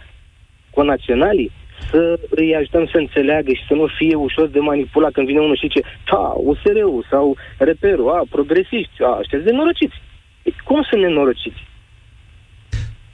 cu 0.76 0.82
naționalii? 0.82 1.52
să 1.92 2.20
îi 2.30 2.56
ajutăm 2.56 2.86
să 2.86 2.98
înțeleagă 2.98 3.52
și 3.52 3.68
să 3.68 3.74
nu 3.74 3.88
fie 3.98 4.16
ușor 4.16 4.48
de 4.48 4.60
manipulat 4.60 5.12
când 5.12 5.28
vine 5.28 5.40
unul 5.40 5.56
și 5.56 5.68
zice, 5.68 5.82
ta, 6.10 6.34
USR-ul 6.50 7.06
sau 7.10 7.38
reperul, 7.58 8.10
a, 8.10 8.22
progresiști, 8.30 9.04
a, 9.04 9.18
ăștia 9.20 9.40
de 9.40 9.52
norociți. 9.52 9.98
Cum 10.64 10.80
sunt 10.90 11.02
nenorociți? 11.02 11.62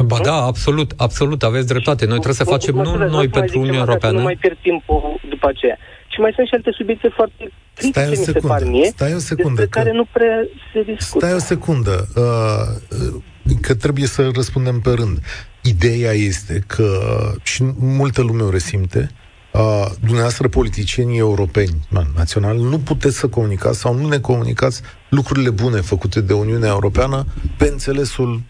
Ba 0.05 0.17
da, 0.23 0.33
absolut, 0.33 0.91
absolut, 0.97 1.43
aveți 1.43 1.67
dreptate. 1.67 2.05
Noi 2.05 2.19
trebuie 2.23 2.43
să 2.43 2.51
facem, 2.55 2.75
nu 2.75 3.07
noi 3.07 3.27
pentru 3.27 3.59
Uniunea 3.59 3.79
Europeană. 3.79 4.17
Nu 4.17 4.23
mai 4.23 4.37
pierd 4.39 4.57
timpul 4.61 5.19
după 5.29 5.47
aceea. 5.47 5.77
Și 6.07 6.19
mai 6.19 6.31
sunt 6.35 6.47
și 6.47 6.53
alte 6.53 6.71
subiecte 6.71 7.07
foarte 7.07 7.51
critice, 7.75 8.09
mi 8.09 8.15
se 8.15 8.39
par 8.47 8.63
mie, 8.63 8.85
stai 8.85 9.13
o 9.13 9.17
secundă, 9.17 9.61
că, 9.61 9.67
care 9.67 9.91
nu 9.91 10.05
prea 10.11 10.47
se 10.73 10.81
discută. 10.83 11.25
Stai 11.25 11.35
o 11.35 11.39
secundă, 11.39 12.07
uh, 12.15 13.21
că 13.61 13.75
trebuie 13.75 14.07
să 14.07 14.29
răspundem 14.33 14.79
pe 14.79 14.89
rând. 14.89 15.19
Ideea 15.61 16.11
este 16.11 16.63
că, 16.67 16.99
și 17.43 17.63
multă 17.77 18.21
lume 18.21 18.43
o 18.43 18.49
resimte, 18.49 19.11
uh, 19.53 19.85
dumneavoastră 19.99 20.47
politicienii 20.47 21.17
europeni, 21.17 21.87
naționali, 22.15 22.61
nu 22.61 22.79
puteți 22.79 23.17
să 23.17 23.27
comunicați 23.27 23.79
sau 23.79 23.95
nu 23.95 24.07
ne 24.07 24.19
comunicați 24.19 24.81
lucrurile 25.09 25.49
bune 25.49 25.81
făcute 25.81 26.21
de 26.21 26.33
Uniunea 26.33 26.69
Europeană 26.69 27.25
pe 27.57 27.67
înțelesul 27.71 28.41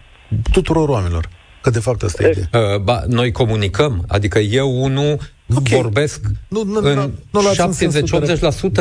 tuturor 0.52 0.90
oamenilor. 0.90 1.30
Că 1.62 1.70
de 1.70 1.80
fapt 1.80 2.04
asta 2.04 2.24
e 2.24 2.30
ideea. 2.30 2.74
Uh, 2.74 2.80
ba, 2.80 3.04
noi 3.08 3.32
comunicăm, 3.32 4.04
adică 4.08 4.40
eu 4.40 4.84
unul 4.84 5.20
okay. 5.56 5.82
vorbesc 5.82 6.22
nu, 6.48 6.64
nu, 6.64 6.80
în 6.80 7.14
nu, 7.32 7.42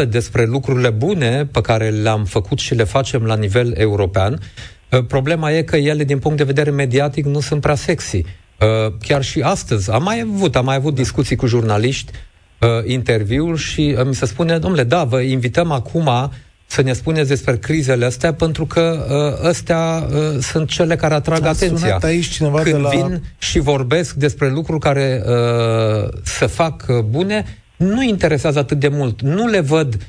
70-80% 0.05 0.09
despre 0.09 0.45
lucrurile 0.45 0.91
bune 0.91 1.47
pe 1.47 1.61
care 1.61 1.91
le-am 1.91 2.25
făcut 2.25 2.59
și 2.59 2.75
le 2.75 2.85
facem 2.85 3.23
la 3.25 3.37
nivel 3.37 3.73
european. 3.77 4.41
Uh, 4.91 5.05
problema 5.07 5.51
e 5.51 5.63
că 5.63 5.77
ele, 5.77 6.05
din 6.05 6.19
punct 6.19 6.37
de 6.37 6.45
vedere 6.45 6.71
mediatic, 6.71 7.25
nu 7.25 7.41
sunt 7.41 7.61
prea 7.61 7.75
sexy. 7.75 8.17
Uh, 8.17 8.93
chiar 9.03 9.23
și 9.23 9.41
astăzi 9.41 9.91
am 9.91 10.03
mai 10.03 10.21
avut, 10.33 10.57
am 10.57 10.65
mai 10.65 10.77
avut 10.77 10.95
discuții 10.95 11.37
cu 11.37 11.47
jurnaliști, 11.47 12.13
uh, 12.59 12.69
interviuri 12.85 13.59
și 13.59 13.97
mi 14.05 14.15
se 14.15 14.27
spune, 14.27 14.59
domnule, 14.59 14.85
da, 14.85 15.05
vă 15.05 15.21
invităm 15.21 15.71
acum 15.71 16.11
să 16.67 16.83
ne 16.83 16.93
spuneți 16.93 17.29
despre 17.29 17.57
crizele 17.57 18.05
astea, 18.05 18.35
pentru 18.35 18.67
că 18.67 19.07
uh, 19.43 19.49
astea 19.49 20.07
uh, 20.11 20.39
sunt 20.41 20.69
cele 20.69 20.97
care 20.97 21.15
atrag 21.15 21.45
A 21.45 21.49
atenția. 21.49 21.99
aici 22.03 22.29
cineva 22.29 22.61
Când 22.61 22.75
de 22.75 22.81
la... 22.81 22.89
vin 22.89 23.23
și 23.39 23.59
vorbesc 23.59 24.15
despre 24.15 24.51
lucruri 24.51 24.81
care 24.81 25.23
uh, 25.27 26.09
să 26.23 26.47
fac 26.47 26.85
uh, 26.89 26.99
bune, 26.99 27.63
nu 27.77 28.03
interesează 28.03 28.59
atât 28.59 28.79
de 28.79 28.89
mult. 28.89 29.23
Nu 29.23 29.47
le 29.47 29.61
văd 29.61 29.95
uh, 29.95 30.01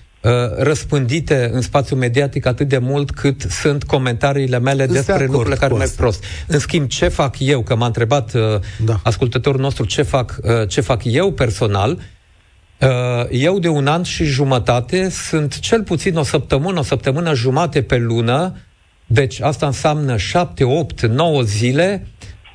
răspândite 0.57 1.49
în 1.53 1.61
spațiul 1.61 1.99
mediatic 1.99 2.45
atât 2.45 2.67
de 2.67 2.77
mult 2.77 3.11
cât 3.11 3.41
sunt 3.41 3.83
comentariile 3.83 4.59
mele 4.59 4.83
Îți 4.83 4.93
despre 4.93 5.17
de 5.17 5.25
lucrurile 5.25 5.55
care 5.55 5.73
merg 5.73 5.89
prost. 5.89 6.23
În 6.47 6.59
schimb, 6.59 6.87
ce 6.87 7.07
fac 7.07 7.35
eu, 7.39 7.61
că 7.61 7.75
m-a 7.75 7.85
întrebat 7.85 8.33
uh, 8.33 8.41
da. 8.85 8.99
ascultătorul 9.03 9.61
nostru 9.61 9.85
ce 9.85 10.01
fac, 10.01 10.39
uh, 10.43 10.67
ce 10.67 10.81
fac 10.81 11.01
eu 11.03 11.31
personal, 11.31 11.99
Uh, 12.81 13.25
eu 13.29 13.59
de 13.59 13.67
un 13.67 13.87
an 13.87 14.03
și 14.03 14.23
jumătate 14.23 15.09
sunt 15.09 15.59
cel 15.59 15.83
puțin 15.83 16.17
o 16.17 16.23
săptămână, 16.23 16.79
o 16.79 16.83
săptămână 16.83 17.33
jumate 17.33 17.81
pe 17.81 17.97
lună, 17.97 18.57
deci 19.05 19.41
asta 19.41 19.65
înseamnă 19.65 20.17
7, 20.17 20.63
8, 20.63 21.05
9 21.05 21.41
zile, 21.41 22.07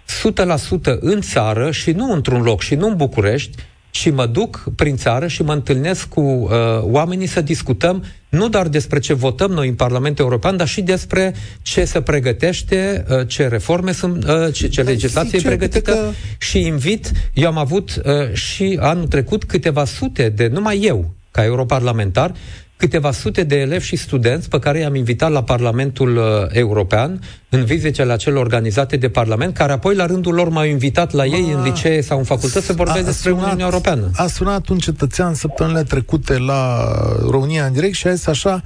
100% 0.07 0.99
în 1.01 1.21
țară 1.21 1.71
și 1.71 1.91
nu 1.91 2.13
într-un 2.13 2.43
loc 2.43 2.61
și 2.61 2.75
nu 2.75 2.87
în 2.87 2.97
București, 2.97 3.57
și 3.97 4.11
mă 4.11 4.27
duc 4.27 4.65
prin 4.77 4.97
țară 4.97 5.27
și 5.27 5.43
mă 5.43 5.53
întâlnesc 5.53 6.09
cu 6.09 6.21
uh, 6.21 6.49
oamenii 6.81 7.27
să 7.27 7.41
discutăm 7.41 8.05
nu 8.29 8.49
doar 8.49 8.69
despre 8.69 8.99
ce 8.99 9.13
votăm 9.13 9.51
noi 9.51 9.69
în 9.69 9.75
Parlamentul 9.75 10.25
European, 10.25 10.57
dar 10.57 10.67
și 10.69 10.83
despre 10.83 11.35
ce 11.63 11.85
se 11.85 12.01
pregătește, 12.01 13.05
uh, 13.11 13.27
ce 13.29 13.47
reforme 13.49 13.93
sunt, 13.93 14.25
uh, 14.25 14.53
ce, 14.53 14.69
ce 14.69 14.83
legislație 14.83 15.39
e 15.39 15.43
pregătită. 15.47 15.91
că... 15.93 16.11
și 16.39 16.61
invit, 16.61 17.11
eu 17.35 17.47
am 17.49 17.59
avut 17.59 18.01
uh, 18.05 18.33
și 18.33 18.79
anul 18.81 19.07
trecut 19.07 19.45
câteva 19.45 19.85
sute 19.85 20.29
de, 20.29 20.47
numai 20.47 20.81
eu, 20.83 21.15
ca 21.31 21.45
europarlamentar, 21.45 22.33
câteva 22.77 23.13
sute 23.13 23.43
de 23.43 23.57
elevi 23.57 23.85
și 23.85 23.97
studenți 23.97 24.49
pe 24.49 24.59
care 24.59 24.79
i-am 24.79 24.95
invitat 24.95 25.31
la 25.31 25.43
Parlamentul 25.43 26.17
uh, 26.17 26.25
European 26.49 27.21
în 27.49 27.65
vizitele 27.65 28.13
acele 28.13 28.39
organizate 28.39 28.97
de 28.97 29.09
Parlament, 29.09 29.55
care 29.55 29.73
apoi 29.73 29.95
la 29.95 30.07
rândul 30.07 30.35
lor 30.35 30.49
m-au 30.49 30.65
invitat 30.65 31.13
la 31.13 31.25
ei 31.25 31.51
în 31.55 31.63
licee 31.63 32.01
sau 32.01 32.19
în 32.19 32.25
facultăți 32.25 32.67
să 32.67 32.73
vorbesc 32.73 33.05
despre 33.05 33.31
sunat, 33.31 33.45
Uniunea 33.45 33.65
Europeană. 33.65 34.11
A 34.15 34.27
sunat 34.27 34.69
un 34.69 34.79
cetățean 34.79 35.35
săptămânile 35.35 35.83
trecute 35.83 36.39
la 36.39 36.89
România 37.31 37.65
în 37.65 37.73
direct 37.73 37.95
și 37.95 38.07
a 38.07 38.13
zis 38.15 38.27
așa, 38.27 38.63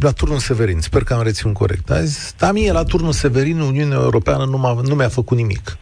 la 0.00 0.10
turnul 0.10 0.38
Severin, 0.38 0.80
sper 0.80 1.04
că 1.04 1.14
am 1.14 1.22
reținut 1.22 1.54
corect. 1.54 1.90
A 1.90 2.02
zis, 2.02 2.34
da, 2.38 2.52
mie 2.52 2.72
la 2.72 2.82
turnul 2.82 3.12
Severin 3.12 3.60
Uniunea 3.60 3.96
Europeană 3.96 4.44
nu, 4.44 4.58
m-a, 4.58 4.80
nu 4.86 4.94
mi-a 4.94 5.08
făcut 5.08 5.36
nimic. 5.36 5.76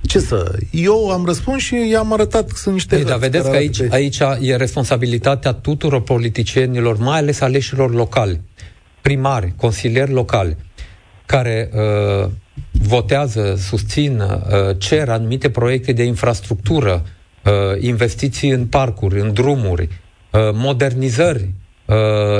Ce 0.00 0.18
să... 0.18 0.58
Eu 0.70 1.10
am 1.10 1.24
răspuns 1.24 1.62
și 1.62 1.88
i-am 1.90 2.12
arătat 2.12 2.48
că 2.48 2.56
sunt 2.56 2.74
niște... 2.74 2.96
Ei, 2.96 3.04
dar 3.04 3.18
vedeți 3.18 3.50
că 3.50 3.56
aici, 3.56 3.80
aici 3.80 4.18
e 4.40 4.56
responsabilitatea 4.56 5.52
tuturor 5.52 6.02
politicienilor, 6.02 6.98
mai 6.98 7.18
ales 7.18 7.40
aleșilor 7.40 7.94
locali, 7.94 8.40
primari, 9.00 9.52
consilieri 9.56 10.12
locali, 10.12 10.56
care 11.26 11.70
uh, 11.72 12.30
votează, 12.70 13.54
susțin, 13.58 14.20
uh, 14.20 14.76
cer 14.78 15.08
anumite 15.08 15.50
proiecte 15.50 15.92
de 15.92 16.02
infrastructură, 16.02 17.06
uh, 17.44 17.52
investiții 17.80 18.50
în 18.50 18.66
parcuri, 18.66 19.20
în 19.20 19.32
drumuri, 19.32 19.82
uh, 19.82 20.40
modernizări 20.52 21.48
uh, 21.86 21.96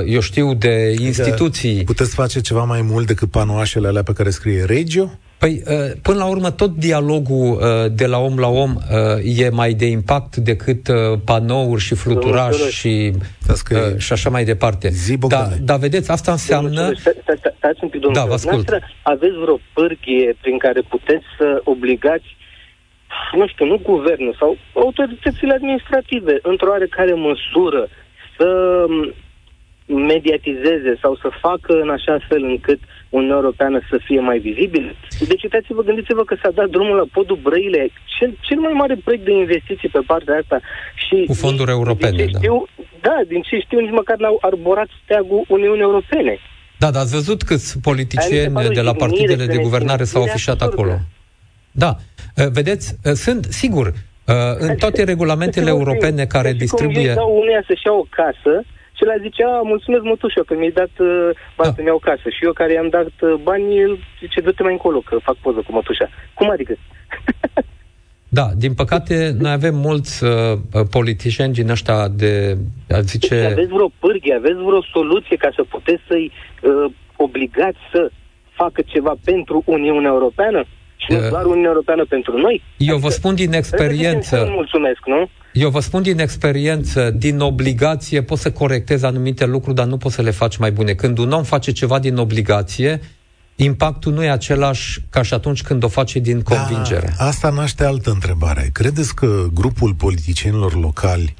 eu 0.07 0.21
știu, 0.21 0.55
de 0.55 0.87
adică 0.89 1.03
instituții. 1.03 1.85
Puteți 1.85 2.15
face 2.15 2.41
ceva 2.41 2.65
mai 2.65 2.83
mult 2.83 3.07
decât 3.07 3.31
panoașele 3.31 3.89
alea 3.89 4.03
pe 4.03 4.13
care 4.13 4.31
scrie 4.31 4.65
Regio? 4.65 5.11
Păi, 5.43 5.63
uh, 5.67 5.91
până 6.03 6.19
la 6.19 6.27
urmă, 6.27 6.51
tot 6.51 6.71
dialogul 6.71 7.51
uh, 7.51 7.93
de 7.93 8.07
la 8.07 8.19
om 8.19 8.39
la 8.39 8.49
om 8.49 8.71
uh, 8.75 9.39
e 9.45 9.49
mai 9.49 9.73
de 9.73 9.87
impact 9.87 10.37
decât 10.37 10.83
panouri 11.25 11.81
și 11.81 11.95
fluturaș 11.95 12.57
și, 12.57 13.13
și 13.99 14.13
așa 14.13 14.31
mai 14.31 14.45
departe. 14.45 14.91
Da, 15.29 15.49
dar 15.63 15.79
vedeți, 15.79 16.11
asta 16.11 16.31
înseamnă... 16.33 16.93
Stați 17.57 17.79
un 17.83 17.89
pic, 17.89 18.01
domnule. 18.01 18.23
Da, 18.23 18.25
vă 18.25 18.33
ascult. 18.33 18.69
Aveți 19.03 19.37
vreo 19.43 19.59
pârghie 19.73 20.37
prin 20.41 20.59
care 20.59 20.81
puteți 20.89 21.25
să 21.39 21.61
obligați 21.65 22.37
nu 23.33 23.47
știu, 23.47 23.67
nu 23.67 23.79
guvernul 23.83 24.37
sau 24.39 24.57
autoritățile 24.75 25.53
administrative, 25.53 26.39
într-o 26.43 26.71
oarecare 26.71 27.15
măsură, 27.15 27.89
să 28.37 28.49
mediatizeze 29.87 30.99
sau 31.01 31.17
să 31.17 31.29
facă 31.41 31.81
în 31.81 31.91
așa 31.91 32.19
fel 32.29 32.43
încât 32.43 32.79
Uniunea 33.17 33.41
Europeană 33.41 33.79
să 33.91 33.97
fie 34.07 34.21
mai 34.21 34.39
vizibil. 34.49 34.87
Deci 35.31 35.43
uitați-vă, 35.43 35.83
gândiți-vă 35.83 36.25
că 36.25 36.35
s-a 36.43 36.51
dat 36.59 36.69
drumul 36.75 36.97
la 36.97 37.07
podul 37.17 37.39
Brăile, 37.47 37.83
cel, 38.17 38.31
cel 38.47 38.59
mai 38.67 38.75
mare 38.81 38.95
proiect 39.05 39.25
de 39.25 39.35
investiții 39.45 39.89
pe 39.97 40.03
partea 40.11 40.35
asta. 40.43 40.61
Și 41.05 41.17
Cu 41.27 41.35
fonduri 41.45 41.71
europene, 41.71 42.17
din 42.17 42.27
ce 42.27 42.37
știu, 42.37 42.57
da. 43.01 43.09
da. 43.09 43.17
din 43.33 43.43
ce 43.49 43.55
știu, 43.65 43.79
nici 43.79 43.99
măcar 44.01 44.17
n-au 44.17 44.39
arborat 44.41 44.89
steagul 45.03 45.45
Uniunii 45.49 45.89
Europene. 45.91 46.35
Da, 46.83 46.91
dar 46.91 47.03
ați 47.03 47.15
văzut 47.15 47.43
câți 47.43 47.81
politicieni 47.89 48.75
de 48.79 48.81
la 48.89 48.95
partidele 48.95 49.47
de 49.47 49.59
guvernare 49.67 50.05
s-au 50.05 50.23
afișat 50.23 50.61
acolo. 50.61 50.93
Da. 51.71 51.97
Eh, 52.35 52.47
vedeți, 52.53 52.87
eh, 53.05 53.13
sunt, 53.13 53.45
sigur, 53.45 53.87
eh, 54.27 54.35
în 54.59 54.75
toate 54.77 55.05
regulamentele 55.05 55.69
europene 55.69 56.25
care 56.25 56.53
distribuie... 56.53 57.07
Cum 57.07 57.15
dau 57.15 57.39
uneia 57.43 57.63
să-și 57.67 57.87
ia 57.87 57.93
o 57.93 58.07
casă, 58.11 58.65
și 59.03 59.09
el 59.09 59.21
zicea, 59.21 59.61
mulțumesc 59.73 60.03
mătușă 60.03 60.43
că 60.47 60.55
mi-ai 60.55 60.79
dat 60.81 60.95
uh, 60.99 61.31
bani 61.57 61.71
da. 61.71 61.75
să-mi 61.75 61.87
iau 61.87 61.99
casă. 61.99 62.29
Și 62.37 62.45
eu 62.45 62.53
care 62.53 62.73
i-am 62.73 62.89
dat 62.89 63.15
uh, 63.21 63.35
bani, 63.43 63.79
el 63.79 63.99
zice, 64.21 64.41
du-te 64.41 64.63
mai 64.63 64.73
încolo, 64.73 65.01
că 65.01 65.17
fac 65.29 65.37
poză 65.37 65.61
cu 65.67 65.73
mătușa. 65.73 66.09
Cum 66.35 66.51
adică? 66.51 66.75
Da, 68.39 68.47
din 68.57 68.75
păcate, 68.75 69.35
noi 69.39 69.53
avem 69.53 69.75
mulți 69.75 70.25
uh, 70.25 70.31
politicieni 70.91 71.53
din 71.53 71.71
ăștia 71.71 72.09
de, 72.09 72.57
a 72.91 73.01
zice... 73.01 73.35
Deci 73.35 73.51
aveți 73.51 73.73
vreo 73.73 73.91
pârghie, 73.99 74.35
aveți 74.35 74.55
vreo 74.55 74.83
soluție 74.83 75.37
ca 75.37 75.51
să 75.55 75.63
puteți 75.63 76.03
să-i 76.09 76.33
uh, 76.63 76.93
obligați 77.17 77.79
să 77.93 78.11
facă 78.51 78.83
ceva 78.87 79.15
pentru 79.25 79.63
Uniunea 79.67 80.11
Europeană? 80.11 80.65
Și 81.05 81.13
uh, 81.13 81.29
doar 81.29 81.45
Uniunea 81.45 81.71
Europeană 81.71 82.05
pentru 82.09 82.37
noi? 82.37 82.63
Eu 82.77 82.95
adică, 82.95 83.07
vă 83.07 83.13
spun 83.13 83.35
din 83.35 83.53
experiență... 83.53 84.47
Mulțumesc, 84.51 85.01
nu? 85.07 85.29
Eu 85.53 85.71
vă 85.71 85.81
spun 85.81 86.03
din 86.03 86.19
experiență, 86.19 87.11
din 87.11 87.41
obligație 87.41 88.23
poți 88.23 88.43
să 88.43 88.51
corectezi 88.51 89.05
anumite 89.05 89.47
lucruri, 89.47 89.77
dar 89.77 89.87
nu 89.87 89.97
poți 89.97 90.15
să 90.15 90.23
le 90.23 90.31
faci 90.31 90.57
mai 90.57 90.73
bune. 90.73 90.93
Când 90.93 91.19
un 91.19 91.33
om 91.33 91.43
face 91.43 91.73
ceva 91.73 91.99
din 91.99 92.17
obligație, 92.17 93.01
impactul 93.57 94.13
nu 94.13 94.25
e 94.25 94.31
același 94.31 95.01
ca 95.11 95.23
și 95.23 95.35
atunci 95.35 95.63
când 95.63 95.83
o 95.85 95.89
face 95.89 96.19
din 96.19 96.43
da, 96.49 96.55
convingere. 96.55 97.15
Da, 97.19 97.25
asta 97.25 97.51
naște 97.51 97.85
altă 97.85 98.11
întrebare. 98.11 98.71
Credeți 98.73 99.15
că 99.15 99.47
grupul 99.55 99.95
politicienilor 99.95 100.81
locali 100.81 101.35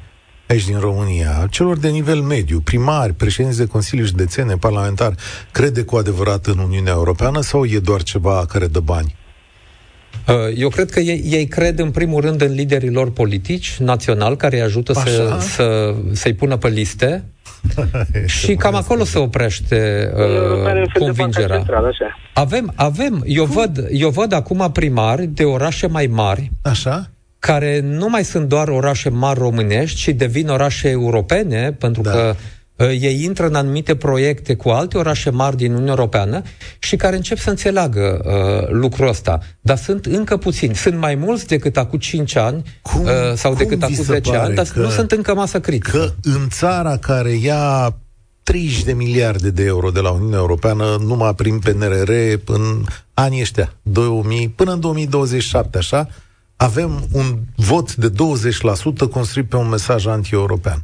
aici 0.49 0.65
din 0.65 0.79
România, 0.79 1.47
celor 1.51 1.79
de 1.79 1.89
nivel 1.89 2.21
mediu, 2.21 2.61
primari, 2.61 3.13
președinți 3.13 3.59
de 3.59 3.67
Consiliu 3.67 4.05
Județene, 4.05 4.57
parlamentari, 4.57 5.15
crede 5.51 5.83
cu 5.83 5.97
adevărat 5.97 6.47
în 6.47 6.59
Uniunea 6.59 6.93
Europeană 6.93 7.41
sau 7.41 7.65
e 7.65 7.79
doar 7.79 8.03
ceva 8.03 8.47
care 8.49 8.67
dă 8.67 8.81
bani? 8.81 9.15
Uh, 10.29 10.35
eu 10.57 10.69
cred 10.69 10.91
că 10.91 11.01
ei, 11.01 11.23
ei 11.25 11.47
cred 11.47 11.79
în 11.79 11.91
primul 11.91 12.21
rând 12.21 12.41
în 12.41 12.53
liderii 12.53 12.91
lor 12.91 13.13
politici 13.13 13.77
național 13.79 14.37
care 14.37 14.57
îi 14.57 14.63
ajută 14.63 14.93
să, 14.93 15.37
să, 15.41 15.95
să-i 16.13 16.35
pună 16.35 16.57
pe 16.57 16.69
liste 16.69 17.25
și 18.41 18.55
cam 18.55 18.75
acolo 18.75 19.05
se 19.05 19.19
oprește 19.19 20.13
uh, 20.15 20.93
convingerea. 20.99 21.65
Avem, 22.35 22.73
avem, 22.75 23.23
eu 23.27 23.45
văd, 23.45 23.87
eu 23.91 24.09
văd 24.09 24.33
acum 24.33 24.71
primari 24.73 25.27
de 25.27 25.45
orașe 25.45 25.87
mai 25.87 26.07
mari 26.07 26.51
Așa? 26.63 27.11
care 27.39 27.81
nu 27.81 28.09
mai 28.09 28.25
sunt 28.25 28.49
doar 28.49 28.69
orașe 28.69 29.09
mari 29.09 29.39
românești, 29.39 29.99
ci 29.99 30.09
devin 30.09 30.49
orașe 30.49 30.89
europene, 30.89 31.73
pentru 31.73 32.03
da. 32.03 32.11
că 32.11 32.29
uh, 32.29 32.37
ei 32.77 33.23
intră 33.23 33.47
în 33.47 33.55
anumite 33.55 33.97
proiecte 33.97 34.55
cu 34.55 34.69
alte 34.69 34.99
orașe 34.99 35.31
mari 35.31 35.57
din 35.57 35.73
Uniunea 35.73 35.95
Europeană 35.95 36.43
și 36.79 36.97
care 36.97 37.17
încep 37.17 37.39
să 37.39 37.51
înțeleagă 37.51 38.21
uh, 38.25 38.69
lucrul 38.71 39.09
ăsta. 39.09 39.41
Dar 39.61 39.77
sunt 39.77 40.07
încă 40.07 40.37
puțini. 40.37 40.75
Sunt 40.75 40.99
mai 40.99 41.15
mulți 41.15 41.47
decât 41.47 41.77
acum 41.77 41.99
5 41.99 42.37
ani 42.37 42.63
cum, 42.83 43.03
uh, 43.03 43.11
sau 43.35 43.55
decât 43.55 43.83
acum 43.83 43.95
10 43.95 44.37
ani, 44.37 44.55
dar 44.55 44.69
nu 44.75 44.89
sunt 44.89 45.13
încă 45.13 45.35
masă 45.35 45.61
critică. 45.61 45.99
Că 45.99 46.13
în 46.23 46.49
țara 46.49 46.97
care 46.97 47.31
ia 47.31 47.97
30 48.43 48.85
de 48.85 48.93
miliarde 48.93 49.51
de 49.51 49.65
euro 49.65 49.91
de 49.91 50.01
la 50.01 50.11
Uniunea 50.11 50.39
Europeană 50.39 50.97
numai 51.01 51.35
prin 51.35 51.59
PNRR 51.59 52.11
în 52.45 52.85
anii 53.15 53.41
ăștia, 53.41 53.73
2000, 53.83 54.49
până 54.49 54.73
în 54.73 54.81
2027, 54.81 55.79
așa, 55.79 56.09
avem 56.57 57.09
un 57.13 57.39
vot 57.57 57.95
de 57.95 58.11
20% 58.11 58.15
construit 59.11 59.49
pe 59.49 59.57
un 59.57 59.69
mesaj 59.69 60.07
anti-european. 60.07 60.83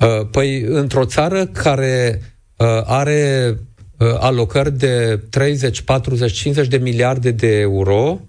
Uh, 0.00 0.26
păi, 0.30 0.60
într-o 0.60 1.04
țară 1.04 1.46
care 1.46 2.22
uh, 2.56 2.66
are 2.84 3.54
uh, 3.98 4.08
alocări 4.18 4.78
de 4.78 5.20
30, 5.30 5.80
40, 5.80 6.32
50 6.32 6.68
de 6.68 6.76
miliarde 6.76 7.30
de 7.30 7.58
euro 7.58 8.20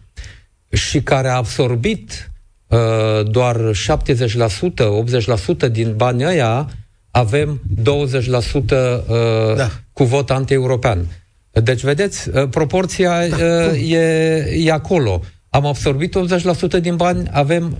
și 0.71 1.01
care 1.01 1.27
a 1.27 1.35
absorbit 1.35 2.25
doar 3.23 3.57
70%, 3.57 3.71
80% 5.67 5.71
din 5.71 5.93
banii 5.95 6.25
ăia, 6.25 6.69
avem 7.11 7.61
20% 7.79 7.81
da. 9.55 9.69
cu 9.93 10.03
vot 10.03 10.29
anti-european. 10.29 11.05
Deci, 11.51 11.81
vedeți, 11.81 12.29
proporția 12.29 13.27
da. 13.27 13.75
e, 13.75 14.63
e 14.65 14.71
acolo 14.71 15.21
am 15.53 15.65
absorbit 15.65 16.15
80% 16.77 16.81
din 16.81 16.95
bani, 16.95 17.27
avem 17.31 17.77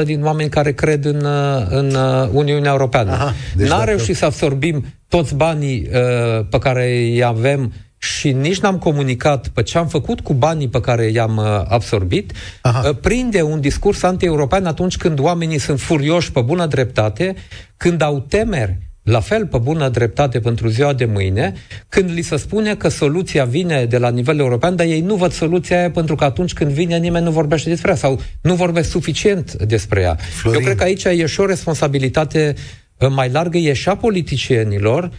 70% 0.00 0.04
din 0.04 0.24
oameni 0.24 0.48
care 0.50 0.72
cred 0.72 1.04
în, 1.04 1.26
în 1.68 1.96
Uniunea 2.32 2.70
Europeană. 2.70 3.12
Aha, 3.12 3.34
deci 3.56 3.68
N-am 3.68 3.84
reușit 3.84 4.16
să 4.16 4.24
absorbim 4.24 4.84
toți 5.08 5.34
banii 5.34 5.88
uh, 5.92 6.46
pe 6.50 6.58
care 6.58 6.90
îi 6.90 7.24
avem 7.24 7.72
și 7.98 8.32
nici 8.32 8.60
n-am 8.60 8.78
comunicat 8.78 9.48
pe 9.48 9.62
ce 9.62 9.78
am 9.78 9.86
făcut 9.86 10.20
cu 10.20 10.32
banii 10.34 10.68
pe 10.68 10.80
care 10.80 11.06
i-am 11.06 11.36
uh, 11.36 11.44
absorbit, 11.68 12.32
Aha. 12.62 12.88
Uh, 12.88 12.96
prinde 13.00 13.42
un 13.42 13.60
discurs 13.60 14.02
anti-european 14.02 14.66
atunci 14.66 14.96
când 14.96 15.18
oamenii 15.18 15.58
sunt 15.58 15.80
furioși 15.80 16.32
pe 16.32 16.40
bună 16.40 16.66
dreptate, 16.66 17.34
când 17.76 18.02
au 18.02 18.20
temeri 18.20 18.87
la 19.08 19.20
fel, 19.20 19.46
pe 19.46 19.58
bună 19.58 19.88
dreptate 19.88 20.40
pentru 20.40 20.68
ziua 20.68 20.92
de 20.92 21.04
mâine, 21.04 21.54
când 21.88 22.10
li 22.10 22.22
se 22.22 22.36
spune 22.36 22.74
că 22.74 22.88
soluția 22.88 23.44
vine 23.44 23.84
de 23.84 23.98
la 23.98 24.10
nivel 24.10 24.38
european, 24.38 24.76
dar 24.76 24.86
ei 24.86 25.00
nu 25.00 25.14
văd 25.14 25.32
soluția 25.32 25.78
aia 25.78 25.90
pentru 25.90 26.14
că 26.14 26.24
atunci 26.24 26.52
când 26.52 26.70
vine 26.70 26.98
nimeni 26.98 27.24
nu 27.24 27.30
vorbește 27.30 27.68
despre 27.68 27.90
ea 27.90 27.96
sau 27.96 28.20
nu 28.40 28.54
vorbesc 28.54 28.90
suficient 28.90 29.52
despre 29.52 30.00
ea. 30.00 30.14
Florin. 30.14 30.60
Eu 30.60 30.64
cred 30.64 30.76
că 30.76 30.84
aici 30.84 31.04
e 31.04 31.26
și 31.26 31.40
o 31.40 31.46
responsabilitate 31.46 32.54
uh, 32.98 33.08
mai 33.14 33.30
largă, 33.30 33.58
e 33.58 33.72
și 33.72 33.88
a 33.88 33.96
politicienilor, 33.96 35.10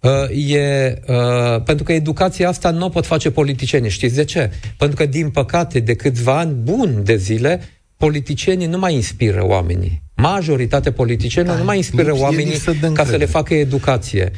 uh, 0.00 0.50
e, 0.50 0.94
uh, 1.06 1.62
pentru 1.62 1.84
că 1.84 1.92
educația 1.92 2.48
asta 2.48 2.70
nu 2.70 2.84
o 2.84 2.88
pot 2.88 3.06
face 3.06 3.30
politicienii. 3.30 3.90
Știți 3.90 4.14
de 4.14 4.24
ce? 4.24 4.50
Pentru 4.78 4.96
că, 4.96 5.06
din 5.06 5.30
păcate, 5.30 5.80
de 5.80 5.94
câțiva 5.94 6.38
ani 6.38 6.52
buni 6.52 7.04
de 7.04 7.16
zile, 7.16 7.60
politicienii 7.96 8.66
nu 8.66 8.78
mai 8.78 8.94
inspiră 8.94 9.46
oamenii. 9.46 10.04
Majoritatea 10.16 10.92
politicienilor 10.92 11.56
da, 11.56 11.60
nu 11.60 11.66
mai 11.66 11.76
inspiră 11.76 12.12
oamenii 12.18 12.58
ca 12.94 13.04
să 13.04 13.16
le 13.16 13.24
facă 13.24 13.54
educație. 13.54 14.32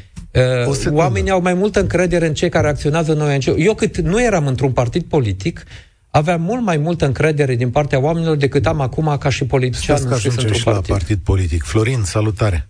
Uh, 0.67 0.93
oamenii 0.93 1.31
au 1.31 1.41
mai 1.41 1.55
multă 1.55 1.81
încredere 1.81 2.27
în 2.27 2.35
cei 2.35 2.49
care 2.49 2.69
acționează 2.69 3.13
în 3.13 3.21
ONG. 3.21 3.59
Eu 3.59 3.75
cât 3.75 3.99
nu 3.99 4.23
eram 4.23 4.47
într-un 4.47 4.73
partid 4.73 5.03
politic, 5.03 5.65
aveam 6.11 6.41
mult 6.41 6.63
mai 6.63 6.77
multă 6.77 7.07
încredere 7.07 7.55
din 7.55 7.71
partea 7.71 8.01
oamenilor 8.01 8.37
decât 8.37 8.67
am 8.67 8.81
acum 8.81 9.17
ca 9.19 9.29
și 9.29 9.47
politician. 9.47 9.97
Stați 9.97 10.09
că 10.09 10.15
ajungem 10.15 10.53
și 10.53 10.65
partid. 10.65 10.91
la 10.91 10.97
partid 10.97 11.19
politic. 11.25 11.63
Florin, 11.63 12.03
salutare! 12.03 12.69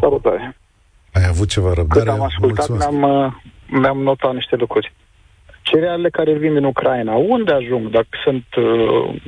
Salutare! 0.00 0.56
Ai 1.12 1.26
avut 1.28 1.48
ceva 1.48 1.72
răbdare? 1.74 2.04
Cât 2.04 2.18
am 2.18 2.22
ascultat, 2.22 2.68
mi-am, 2.68 3.02
uh, 3.02 3.32
mi-am 3.80 3.98
notat 3.98 4.34
niște 4.34 4.56
lucruri. 4.56 4.92
Cerealele 5.62 6.10
care 6.10 6.32
vin 6.38 6.54
din 6.54 6.64
Ucraina, 6.64 7.14
unde 7.14 7.52
ajung 7.52 7.90
dacă 7.90 8.08
sunt 8.24 8.44
uh, 8.56 9.20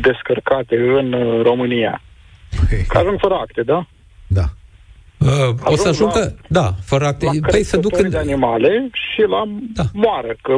descărcate 0.00 0.76
în 0.76 1.12
uh, 1.12 1.42
România? 1.42 2.00
Păi... 2.68 2.84
Că 2.88 2.98
ajung 2.98 3.18
fără 3.20 3.34
acte, 3.34 3.62
da? 3.62 3.86
Da. 4.26 4.44
Uh, 5.18 5.54
o 5.64 5.76
să 5.76 5.88
ajungă, 5.88 6.36
la, 6.48 6.60
da, 6.60 6.74
fără 6.84 7.06
acte. 7.06 7.24
La 7.24 7.48
păi 7.50 7.62
să 7.62 7.76
duc 7.76 7.98
în... 7.98 8.10
de 8.10 8.18
animale 8.18 8.90
și 8.92 9.20
la 9.20 9.42
da. 9.74 9.82
moară, 9.92 10.36
că 10.42 10.56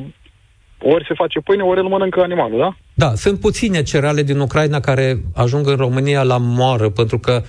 ori 0.79 1.05
se 1.09 1.15
face 1.15 1.41
pâine, 1.41 1.63
ori 1.63 1.81
îl 1.81 1.89
mănâncă 1.89 2.21
animalul, 2.21 2.59
da? 2.59 2.77
Da, 2.95 3.15
sunt 3.15 3.41
puține 3.41 3.83
cereale 3.83 4.23
din 4.23 4.39
Ucraina 4.39 4.81
care 4.81 5.23
ajung 5.35 5.67
în 5.67 5.77
România 5.77 6.23
la 6.23 6.37
moară, 6.37 6.91
pentru 6.91 7.19
că 7.19 7.43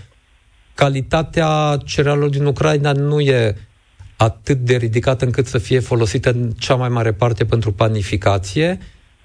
calitatea 0.73 1.77
cerealelor 1.85 2.29
din 2.29 2.45
Ucraina 2.45 2.91
nu 2.91 3.19
e 3.19 3.55
atât 4.17 4.57
de 4.57 4.75
ridicată 4.75 5.25
încât 5.25 5.45
să 5.45 5.57
fie 5.57 5.79
folosită 5.79 6.29
în 6.29 6.51
cea 6.51 6.75
mai 6.75 6.89
mare 6.89 7.13
parte 7.13 7.45
pentru 7.45 7.71
panificație. 7.71 8.77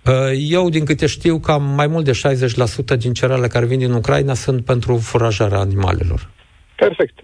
Uh, 0.09 0.14
eu, 0.50 0.68
din 0.68 0.84
câte 0.84 1.06
știu, 1.06 1.38
cam 1.38 1.62
mai 1.62 1.86
mult 1.86 2.04
de 2.04 2.20
60% 2.94 2.98
din 2.98 3.12
cerealele 3.12 3.46
care 3.46 3.66
vin 3.66 3.78
din 3.78 3.92
Ucraina 3.92 4.34
sunt 4.34 4.64
pentru 4.64 4.96
furajarea 4.96 5.59
animalelor. 5.59 6.28
Perfect. 6.76 7.18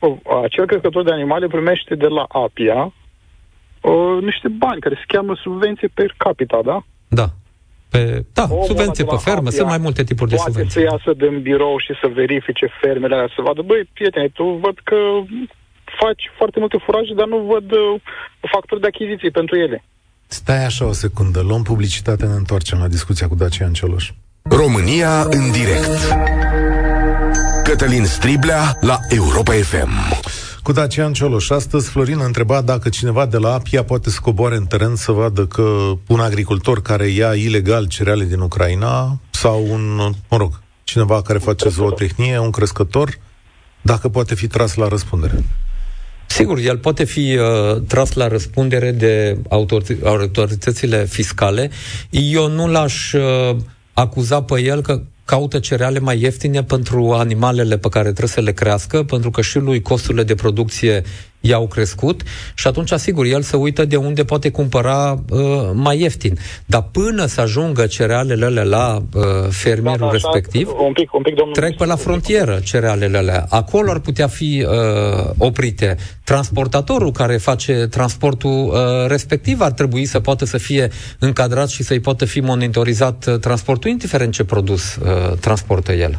Uh, 0.00 0.16
acel 0.44 0.66
crescător 0.66 1.04
de 1.04 1.12
animale 1.12 1.46
primește 1.46 1.94
de 1.94 2.06
la 2.06 2.24
APIA 2.28 2.92
uh, 3.80 4.22
niște 4.22 4.48
bani 4.48 4.80
care 4.80 4.94
se 4.94 5.04
cheamă 5.06 5.34
subvenție 5.42 5.88
per 5.94 6.14
capita, 6.16 6.60
da? 6.64 6.84
Da. 7.08 7.26
Pe, 7.90 8.24
da, 8.32 8.46
o, 8.50 8.62
subvenție 8.62 9.04
pe 9.04 9.16
fermă, 9.18 9.50
sunt 9.50 9.68
mai 9.68 9.78
multe 9.78 10.02
tipuri 10.04 10.30
de 10.30 10.36
subvenții. 10.36 10.82
Poate 10.82 10.96
să 10.96 11.10
iasă 11.10 11.18
din 11.24 11.42
birou 11.42 11.78
și 11.78 11.92
să 12.00 12.06
verifice 12.06 12.66
fermele 12.80 13.14
alea, 13.14 13.30
să 13.36 13.42
vadă, 13.42 13.62
băi, 13.62 13.90
prietene, 13.92 14.28
tu 14.28 14.44
văd 14.44 14.76
că 14.84 14.96
faci 16.00 16.30
foarte 16.36 16.58
multe 16.58 16.78
furaje, 16.84 17.14
dar 17.14 17.26
nu 17.26 17.38
văd 17.38 17.72
uh, 17.72 18.00
factori 18.52 18.80
de 18.80 18.86
achiziții 18.86 19.30
pentru 19.30 19.56
ele. 19.56 19.84
Stai 20.26 20.64
așa 20.64 20.84
o 20.84 20.92
secundă, 20.92 21.40
luăm 21.40 21.62
publicitate, 21.62 22.26
ne 22.26 22.34
întoarcem 22.34 22.78
la 22.78 22.88
discuția 22.88 23.28
cu 23.28 23.34
Dacian 23.34 23.72
Cioloș. 23.72 24.12
România 24.42 25.22
în 25.22 25.50
direct. 25.50 25.98
Cătălin 27.64 28.04
Striblea 28.04 28.78
la 28.80 28.98
Europa 29.08 29.52
FM. 29.52 29.88
Cu 30.62 30.72
Dacian 30.72 31.12
Cioloș. 31.12 31.50
Astăzi 31.50 31.88
Florin 31.90 32.18
a 32.18 32.24
întrebat 32.24 32.64
dacă 32.64 32.88
cineva 32.88 33.26
de 33.26 33.36
la 33.36 33.52
Apia 33.52 33.84
poate 33.84 34.10
să 34.10 34.18
coboare 34.22 34.56
în 34.56 34.64
teren 34.66 34.96
să 34.96 35.12
vadă 35.12 35.46
că 35.46 35.92
un 36.06 36.20
agricultor 36.20 36.82
care 36.82 37.06
ia 37.06 37.34
ilegal 37.34 37.86
cereale 37.86 38.24
din 38.24 38.40
Ucraina 38.40 39.18
sau 39.30 39.66
un, 39.70 39.96
mă 40.30 40.36
rog, 40.36 40.60
cineva 40.84 41.22
care 41.22 41.38
face 41.38 41.68
zootehnie, 41.68 42.38
un 42.38 42.50
crescător, 42.50 43.18
dacă 43.82 44.08
poate 44.08 44.34
fi 44.34 44.46
tras 44.46 44.74
la 44.74 44.88
răspundere. 44.88 45.44
Sigur, 46.28 46.58
el 46.58 46.78
poate 46.78 47.04
fi 47.04 47.36
uh, 47.36 47.80
tras 47.86 48.12
la 48.12 48.28
răspundere 48.28 48.90
de 48.90 49.38
autoritățile 50.02 51.04
fiscale. 51.04 51.70
Eu 52.10 52.48
nu 52.48 52.68
l-aș 52.68 53.12
uh, 53.12 53.56
acuza 53.92 54.42
pe 54.42 54.60
el 54.60 54.82
că 54.82 55.02
caută 55.24 55.58
cereale 55.58 55.98
mai 55.98 56.20
ieftine 56.20 56.62
pentru 56.62 57.12
animalele 57.12 57.78
pe 57.78 57.88
care 57.88 58.08
trebuie 58.08 58.28
să 58.28 58.40
le 58.40 58.52
crească, 58.52 59.02
pentru 59.02 59.30
că 59.30 59.40
și 59.40 59.58
lui 59.58 59.82
costurile 59.82 60.22
de 60.22 60.34
producție 60.34 61.02
i-au 61.48 61.66
crescut 61.66 62.22
și 62.54 62.66
atunci, 62.66 62.92
sigur, 62.92 63.24
el 63.24 63.42
se 63.42 63.56
uită 63.56 63.84
de 63.84 63.96
unde 63.96 64.24
poate 64.24 64.50
cumpăra 64.50 65.22
uh, 65.30 65.40
mai 65.72 66.00
ieftin. 66.00 66.38
Dar 66.66 66.88
până 66.92 67.26
să 67.26 67.40
ajungă 67.40 67.86
cerealele 67.86 68.44
alea 68.44 68.62
la 68.62 69.02
uh, 69.14 69.22
fermierul 69.50 69.98
da, 69.98 70.06
da, 70.06 70.12
respectiv, 70.12 70.68
un 70.78 70.92
pic, 70.92 71.14
un 71.14 71.22
pic, 71.22 71.34
trec 71.52 71.76
pe 71.76 71.84
la 71.84 71.96
frontieră 71.96 72.58
cerealele 72.64 73.18
alea. 73.18 73.46
Acolo 73.48 73.90
ar 73.90 73.98
putea 73.98 74.26
fi 74.26 74.66
uh, 74.68 75.30
oprite. 75.38 75.96
Transportatorul 76.24 77.12
care 77.12 77.36
face 77.36 77.86
transportul 77.90 78.50
uh, 78.50 79.08
respectiv 79.08 79.60
ar 79.60 79.72
trebui 79.72 80.04
să 80.04 80.20
poată 80.20 80.44
să 80.44 80.58
fie 80.58 80.90
încadrat 81.18 81.68
și 81.68 81.82
să-i 81.82 82.00
poată 82.00 82.24
fi 82.24 82.40
monitorizat 82.40 83.26
uh, 83.26 83.38
transportul, 83.38 83.90
indiferent 83.90 84.32
ce 84.32 84.44
produs 84.44 84.96
uh, 84.96 85.38
transportă 85.40 85.92
el. 85.92 86.18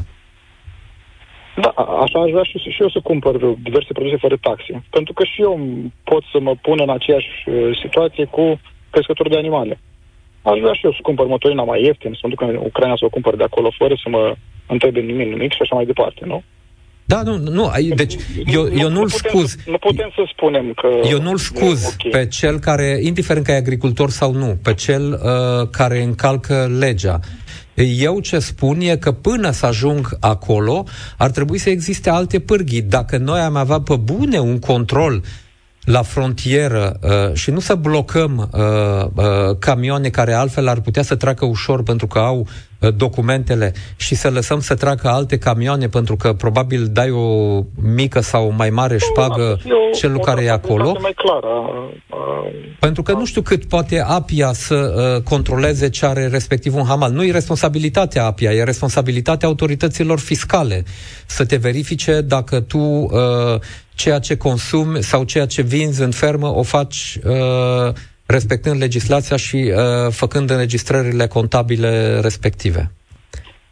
Da, 1.62 1.70
așa 2.04 2.20
aș 2.20 2.32
vrea 2.32 2.44
și, 2.44 2.58
și 2.58 2.82
eu 2.82 2.90
să 2.90 3.00
cumpăr 3.04 3.36
diverse 3.68 3.94
produse 3.94 4.18
fără 4.26 4.38
taxe. 4.42 4.84
Pentru 4.90 5.14
că 5.14 5.24
și 5.24 5.42
eu 5.42 5.54
pot 6.04 6.24
să 6.32 6.40
mă 6.40 6.54
pun 6.62 6.78
în 6.86 6.90
aceeași 6.90 7.30
uh, 7.46 7.80
situație 7.84 8.26
cu 8.26 8.60
crescători 8.90 9.30
de 9.30 9.38
animale. 9.38 9.80
Aș 10.42 10.58
vrea 10.60 10.74
și 10.74 10.86
eu 10.86 10.92
să 10.92 11.00
cumpăr 11.02 11.26
motorina 11.26 11.64
mai 11.64 11.84
ieftin, 11.84 12.12
să 12.14 12.20
mă 12.24 12.30
duc 12.30 12.42
în 12.42 12.56
Ucraina 12.56 12.96
să 12.98 13.06
o 13.06 13.10
cumpăr 13.10 13.36
de 13.36 13.44
acolo, 13.44 13.70
fără 13.78 13.94
să 14.04 14.10
mă 14.10 14.36
întrebe 14.68 15.00
nimic, 15.00 15.28
nimic 15.28 15.52
și 15.52 15.62
așa 15.62 15.76
mai 15.76 15.86
departe, 15.86 16.22
nu? 16.26 16.44
Da, 17.06 17.22
nu, 17.22 17.38
nu, 17.38 17.72
deci 17.96 18.16
eu, 18.46 18.64
nu, 18.64 18.80
eu 18.80 18.90
nu-l 18.90 19.02
nu 19.02 19.08
scuz. 19.08 19.50
Să, 19.50 19.70
nu 19.70 19.78
putem 19.78 20.12
să 20.16 20.22
spunem 20.32 20.74
că... 20.74 20.88
Eu 21.10 21.22
nu-l 21.22 21.38
scuz 21.38 21.86
okay. 21.86 22.12
pe 22.12 22.28
cel 22.28 22.60
care, 22.60 23.00
indiferent 23.02 23.46
că 23.46 23.52
e 23.52 23.56
agricultor 23.56 24.10
sau 24.10 24.34
nu, 24.34 24.58
pe 24.64 24.74
cel 24.74 25.12
uh, 25.12 25.68
care 25.72 26.02
încalcă 26.02 26.68
legea. 26.80 27.20
Eu 27.84 28.20
ce 28.20 28.40
spun 28.40 28.80
e 28.82 28.96
că 28.96 29.12
până 29.12 29.52
să 29.52 29.66
ajung 29.66 30.18
acolo, 30.20 30.86
ar 31.18 31.30
trebui 31.30 31.58
să 31.58 31.70
existe 31.70 32.10
alte 32.10 32.40
pârghii. 32.40 32.82
Dacă 32.82 33.18
noi 33.18 33.40
am 33.40 33.56
avea 33.56 33.82
pe 33.82 33.96
bune 33.96 34.40
un 34.40 34.60
control 34.60 35.24
la 35.82 36.02
frontieră 36.02 37.00
uh, 37.02 37.34
și 37.34 37.52
nu 37.52 37.60
să 37.60 37.76
blocăm 37.76 38.50
uh, 38.54 39.06
uh, 39.16 39.58
camioane 39.60 40.10
care 40.10 40.34
altfel 40.34 40.68
ar 40.68 40.80
putea 40.80 41.04
să 41.04 41.16
treacă 41.16 41.46
ușor 41.46 41.84
pentru 41.84 42.08
că 42.08 42.20
au 42.20 42.40
uh, 42.40 42.48
documentele 42.96 43.74
și 43.96 44.16
să 44.16 44.30
lăsăm 44.30 44.60
să 44.60 44.76
treacă 44.76 45.08
alte 45.08 45.38
camioane 45.38 45.88
pentru 45.88 46.16
că 46.16 46.34
probabil 46.34 46.88
dai 46.92 47.12
o 47.12 47.60
mică 47.82 48.20
sau 48.20 48.48
o 48.48 48.54
mai 48.58 48.70
mare 48.70 48.98
șpagă 48.98 49.60
celul 49.94 50.20
care 50.20 50.44
e 50.44 50.52
acolo. 50.52 50.98
Mai 51.02 51.14
clară. 51.16 51.70
Pentru 52.80 53.04
că 53.04 53.12
nu 53.12 53.26
știu 53.26 53.42
cât 53.42 53.66
poate 53.66 54.00
APIA 54.00 54.54
să 54.54 54.76
uh, 54.76 55.24
controleze 55.24 55.90
ce 55.90 56.06
are 56.06 56.28
respectiv 56.28 56.76
un 56.76 56.86
hamal. 56.86 57.12
Nu 57.12 57.26
e 57.26 57.32
responsabilitatea 57.32 58.26
APIA, 58.26 58.54
e 58.54 58.64
responsabilitatea 58.64 59.48
autorităților 59.48 60.20
fiscale 60.20 60.84
să 61.26 61.46
te 61.46 61.56
verifice 61.56 62.22
dacă 62.22 62.60
tu 62.60 62.78
uh, 62.78 63.10
ceea 63.96 64.20
ce 64.20 64.38
consumi 64.38 65.04
sau 65.04 65.24
ceea 65.24 65.46
ce 65.46 65.62
vinzi 65.62 66.02
în 66.02 66.12
fermă 66.12 66.48
o 66.48 66.64
faci 66.64 67.20
uh, 67.24 67.94
respectând 68.28 68.80
legislația 68.80 69.38
și 69.38 69.56
uh, 69.56 70.12
făcând 70.12 70.50
înregistrările 70.50 71.28
contabile 71.28 72.20
respective. 72.20 72.92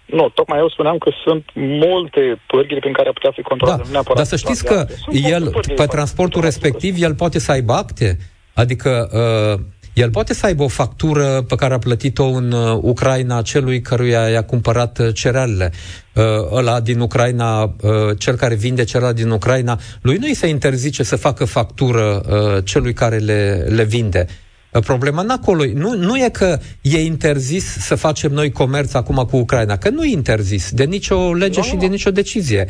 Nu, 0.05 0.29
tocmai 0.29 0.59
eu 0.59 0.69
spuneam 0.69 0.97
că 0.97 1.09
sunt 1.25 1.45
multe 1.53 2.41
pârghii 2.47 2.79
prin 2.79 2.93
care 2.93 3.07
ar 3.07 3.13
putea 3.13 3.31
fi 3.31 3.41
controlat. 3.41 3.89
Da, 3.89 4.01
dar 4.15 4.25
să 4.25 4.35
știți 4.35 4.65
că 4.65 4.85
el, 5.11 5.51
pe 5.75 5.85
transportul 5.85 6.41
respectiv, 6.41 7.01
el 7.01 7.15
poate 7.15 7.39
să 7.39 7.51
aibă 7.51 7.73
acte, 7.73 8.17
adică 8.53 9.09
uh, 9.13 9.65
el 9.93 10.09
poate 10.09 10.33
să 10.33 10.45
aibă 10.45 10.63
o 10.63 10.67
factură 10.67 11.41
pe 11.47 11.55
care 11.55 11.73
a 11.73 11.77
plătit-o 11.77 12.25
în 12.25 12.51
uh, 12.51 12.77
Ucraina 12.81 13.41
celui 13.41 13.81
căruia 13.81 14.29
i-a 14.29 14.43
cumpărat 14.43 14.99
uh, 14.99 15.13
cerealele. 15.13 15.71
Uh, 16.13 16.23
ăla 16.51 16.79
din 16.79 16.99
Ucraina, 16.99 17.63
uh, 17.63 17.71
cel 18.17 18.35
care 18.35 18.55
vinde 18.55 18.83
cereala 18.83 19.13
din 19.13 19.29
Ucraina, 19.29 19.79
lui 20.01 20.17
nu 20.17 20.27
i 20.27 20.33
se 20.33 20.47
interzice 20.47 21.03
să 21.03 21.15
facă 21.15 21.45
factură 21.45 22.21
uh, 22.29 22.63
celui 22.63 22.93
care 22.93 23.17
le, 23.17 23.65
le 23.69 23.83
vinde. 23.83 24.25
Uh, 24.27 24.44
problema 24.79 25.21
n 25.21 25.29
acolo. 25.29 25.63
Nu, 25.73 25.95
nu 25.95 26.17
e 26.17 26.29
că 26.29 26.59
e 26.81 27.03
interzis 27.03 27.65
să 27.65 27.95
facem 27.95 28.31
noi 28.31 28.51
comerț 28.51 28.93
acum 28.93 29.27
cu 29.29 29.37
Ucraina, 29.37 29.77
că 29.77 29.89
nu 29.89 30.03
e 30.03 30.11
interzis 30.11 30.71
de 30.71 30.83
nicio 30.83 31.33
lege 31.33 31.59
no. 31.59 31.65
și 31.65 31.75
de 31.75 31.85
nicio 31.85 32.11
decizie. 32.11 32.67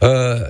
Uh, 0.00 0.08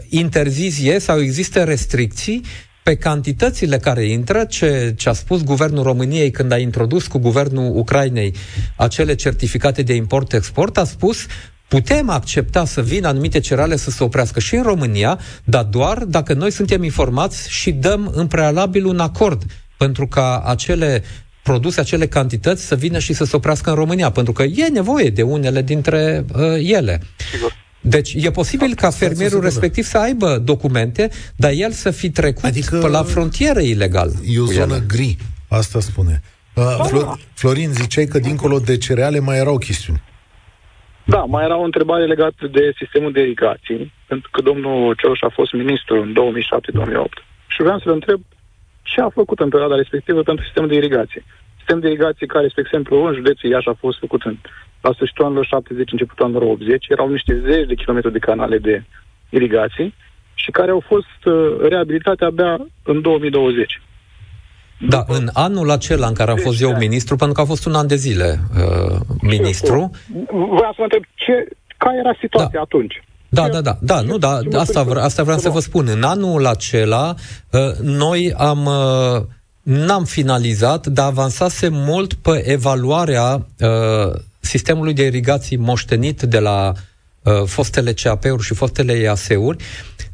interzis 0.08 0.82
e 0.82 0.98
sau 0.98 1.20
există 1.20 1.62
restricții 1.62 2.44
pe 2.82 2.96
cantitățile 2.96 3.78
care 3.78 4.04
intră, 4.04 4.44
ce, 4.44 4.94
ce 4.96 5.08
a 5.08 5.12
spus 5.12 5.42
guvernul 5.42 5.82
României 5.82 6.30
când 6.30 6.52
a 6.52 6.58
introdus 6.58 7.06
cu 7.06 7.18
guvernul 7.18 7.76
Ucrainei 7.76 8.34
acele 8.76 9.14
certificate 9.14 9.82
de 9.82 9.94
import-export, 9.94 10.76
a 10.76 10.84
spus 10.84 11.26
Putem 11.68 12.10
accepta 12.10 12.64
să 12.64 12.82
vină 12.82 13.08
anumite 13.08 13.40
cereale 13.40 13.76
să 13.76 13.90
se 13.90 14.04
oprească 14.04 14.40
și 14.40 14.54
în 14.54 14.62
România, 14.62 15.18
dar 15.44 15.64
doar 15.64 16.04
dacă 16.04 16.32
noi 16.32 16.50
suntem 16.50 16.82
informați 16.82 17.50
și 17.50 17.72
dăm 17.72 18.10
în 18.14 18.26
prealabil 18.26 18.84
un 18.84 18.98
acord 18.98 19.42
pentru 19.76 20.06
ca 20.06 20.42
acele 20.46 21.02
produse, 21.42 21.80
acele 21.80 22.06
cantități 22.06 22.66
să 22.66 22.74
vină 22.74 22.98
și 22.98 23.12
să 23.12 23.24
se 23.24 23.36
oprească 23.36 23.70
în 23.70 23.76
România, 23.76 24.10
pentru 24.10 24.32
că 24.32 24.42
e 24.42 24.68
nevoie 24.68 25.10
de 25.10 25.22
unele 25.22 25.62
dintre 25.62 26.24
uh, 26.34 26.42
ele. 26.58 27.00
Sigur. 27.32 27.52
Deci 27.80 28.14
e 28.14 28.30
posibil 28.30 28.74
ca 28.74 28.90
fermierul 28.90 29.40
respectiv 29.40 29.84
să 29.84 29.98
aibă 29.98 30.38
documente, 30.38 31.10
dar 31.36 31.50
el 31.54 31.70
să 31.70 31.90
fi 31.90 32.10
trecut 32.10 32.44
adică 32.44 32.78
pe 32.78 32.88
la 32.88 33.02
frontieră 33.02 33.60
ilegal. 33.60 34.10
E 34.24 34.40
o 34.40 34.44
zonă 34.44 34.74
ele. 34.74 34.84
gri, 34.88 35.16
asta 35.48 35.80
spune. 35.80 36.22
Uh, 36.54 36.64
Flo- 36.88 37.18
Florin, 37.34 37.72
ziceai 37.72 38.04
că 38.04 38.18
dincolo 38.18 38.58
de 38.58 38.78
cereale 38.78 39.18
mai 39.18 39.38
erau 39.38 39.58
chestiuni. 39.58 40.02
Da, 41.04 41.18
mai 41.18 41.44
era 41.44 41.56
o 41.58 41.64
întrebare 41.64 42.06
legată 42.06 42.46
de 42.46 42.72
sistemul 42.76 43.12
de 43.12 43.20
irigații, 43.20 43.92
pentru 44.06 44.28
că 44.32 44.42
domnul 44.42 44.94
Cioloș 44.94 45.20
a 45.22 45.30
fost 45.32 45.52
ministru 45.52 46.02
în 46.02 46.14
2007-2008 46.14 47.24
și 47.46 47.62
vreau 47.62 47.78
să-l 47.78 47.92
întreb 47.92 48.20
ce 48.90 49.00
a 49.00 49.08
făcut 49.08 49.38
în 49.40 49.48
perioada 49.48 49.74
respectivă 49.74 50.22
pentru 50.22 50.44
sistemul 50.44 50.68
de 50.68 50.80
irigație. 50.82 51.24
Sistem 51.56 51.78
de 51.80 51.88
irigație 51.88 52.26
care, 52.26 52.48
spre 52.48 52.62
exemplu, 52.66 53.04
în 53.06 53.14
județul 53.14 53.50
Iași 53.50 53.68
a 53.68 53.76
fost 53.84 53.98
făcut 53.98 54.22
în 54.22 54.36
la 54.80 54.92
sfârșitul 54.92 55.24
anilor 55.24 55.44
70, 55.44 55.92
începutul 55.92 56.24
anilor 56.24 56.42
80, 56.42 56.86
erau 56.88 57.08
niște 57.10 57.40
zeci 57.46 57.66
de 57.66 57.74
kilometri 57.74 58.12
de 58.12 58.18
canale 58.18 58.58
de 58.58 58.84
irigații 59.28 59.94
și 60.34 60.50
care 60.50 60.70
au 60.70 60.82
fost 60.86 61.20
uh, 61.24 61.68
reabilitate 61.68 62.24
abia 62.24 62.52
în 62.82 63.00
2020. 63.00 63.82
Da, 64.78 64.96
După 64.96 65.18
în 65.18 65.28
anul 65.32 65.70
acela 65.70 66.06
în 66.06 66.14
care 66.14 66.30
am 66.30 66.36
fost 66.36 66.62
eu 66.62 66.76
ministru, 66.76 67.16
pentru 67.16 67.34
că 67.34 67.40
a 67.40 67.52
fost 67.52 67.66
un 67.66 67.74
an 67.74 67.86
de 67.86 67.94
zile 67.94 68.38
uh, 68.56 69.00
ministru. 69.22 69.90
Vreau 70.30 70.72
să 70.72 70.78
mă 70.78 70.82
întreb, 70.88 71.02
ce, 71.14 71.48
care 71.76 71.96
era 71.98 72.14
situația 72.20 72.50
da. 72.52 72.60
atunci? 72.60 73.02
Da, 73.28 73.48
da, 73.48 73.60
da, 73.60 73.78
da, 73.80 74.00
nu, 74.00 74.18
da, 74.18 74.40
asta, 74.54 74.82
vre, 74.82 75.00
asta 75.00 75.22
vreau 75.22 75.38
să 75.38 75.48
vă 75.48 75.60
spun. 75.60 75.86
În 75.88 76.02
anul 76.02 76.46
acela, 76.46 77.14
uh, 77.50 77.76
noi 77.82 78.34
am, 78.36 78.64
uh, 78.64 79.22
n-am 79.62 80.04
finalizat, 80.04 80.86
dar 80.86 81.06
avansase 81.06 81.68
mult 81.68 82.14
pe 82.14 82.50
evaluarea 82.50 83.46
uh, 83.60 84.20
sistemului 84.40 84.92
de 84.92 85.04
irigații 85.04 85.56
moștenit 85.56 86.22
de 86.22 86.38
la 86.38 86.72
uh, 87.22 87.42
fostele 87.44 87.92
CAP-uri 87.92 88.42
și 88.42 88.54
fostele 88.54 88.92
EAS-uri, 88.92 89.64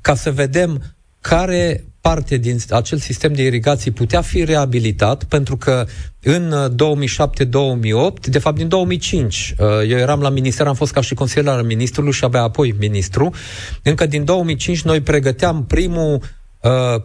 ca 0.00 0.14
să 0.14 0.30
vedem 0.30 0.82
care 1.20 1.84
parte 2.02 2.36
din 2.36 2.58
acel 2.70 2.98
sistem 2.98 3.32
de 3.32 3.42
irigații 3.42 3.90
putea 3.90 4.20
fi 4.20 4.44
reabilitat, 4.44 5.24
pentru 5.24 5.56
că 5.56 5.86
în 6.22 6.54
2007-2008, 6.74 7.92
uh, 7.92 8.12
de 8.22 8.38
fapt 8.38 8.56
din 8.56 8.68
2005, 8.68 9.54
uh, 9.58 9.66
eu 9.88 9.98
eram 9.98 10.20
la 10.20 10.28
minister, 10.28 10.66
am 10.66 10.74
fost 10.74 10.92
ca 10.92 11.00
și 11.00 11.14
consilier 11.14 11.52
al 11.52 11.64
ministrului 11.64 12.12
și 12.12 12.24
abia 12.24 12.42
apoi 12.42 12.74
ministru, 12.78 13.34
încă 13.82 14.06
din 14.06 14.24
2005 14.24 14.82
noi 14.82 15.00
pregăteam 15.00 15.64
primul 15.66 16.12
Uh, 16.14 16.28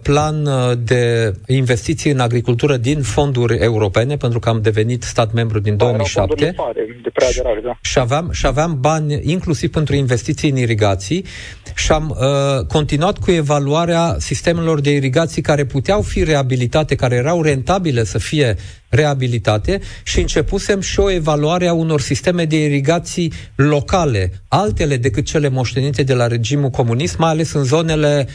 plan 0.01 0.45
uh, 0.45 0.72
de 0.84 1.34
investiții 1.47 2.12
în 2.12 2.20
agricultură 2.20 2.78
din 2.78 3.01
fonduri 3.01 3.58
europene, 3.58 4.18
pentru 4.18 4.39
că 4.39 4.49
am 4.49 4.62
devenit 4.62 5.03
stat 5.03 5.34
membru 5.34 5.60
din 5.60 5.78
2007. 5.78 6.53
Mare, 6.58 6.86
de 7.03 7.10
preaderare, 7.14 7.62
da. 7.64 7.78
Și 7.82 7.99
aveam, 7.99 8.32
și 8.32 8.45
aveam 8.45 8.78
bani 8.80 9.20
inclusiv 9.24 9.72
pentru 9.72 9.95
investiții 9.95 10.49
în 10.49 10.58
irigații 10.58 11.26
și 11.76 11.91
am 11.91 12.10
uh, 12.10 12.66
continuat 12.66 13.18
cu 13.18 13.32
evaluarea 13.32 14.16
sistemelor 14.20 14.82
de 14.82 14.91
irigații 14.91 15.41
care 15.41 15.66
puteau 15.66 16.01
fi 16.01 16.24
reabilitate, 16.24 16.95
care 16.95 17.16
erau 17.16 17.41
rentabile 17.41 18.03
să 18.03 18.18
fie 18.18 18.55
reabilitate 18.89 19.80
și 20.03 20.20
începusem 20.20 20.80
și 20.80 20.99
o 20.99 21.12
evaluare 21.12 21.68
a 21.68 21.74
unor 21.74 22.01
sisteme 22.01 22.45
de 22.45 22.64
irigații 22.64 23.34
locale, 23.55 24.32
altele 24.47 24.97
decât 24.97 25.26
cele 25.26 25.49
moștenite 25.49 26.03
de 26.03 26.14
la 26.14 26.28
regimul 26.28 26.70
comunist, 26.70 27.18
mai 27.18 27.30
ales 27.30 27.53
în 27.53 27.64
zonele 27.64 28.28
Uh, 28.28 28.34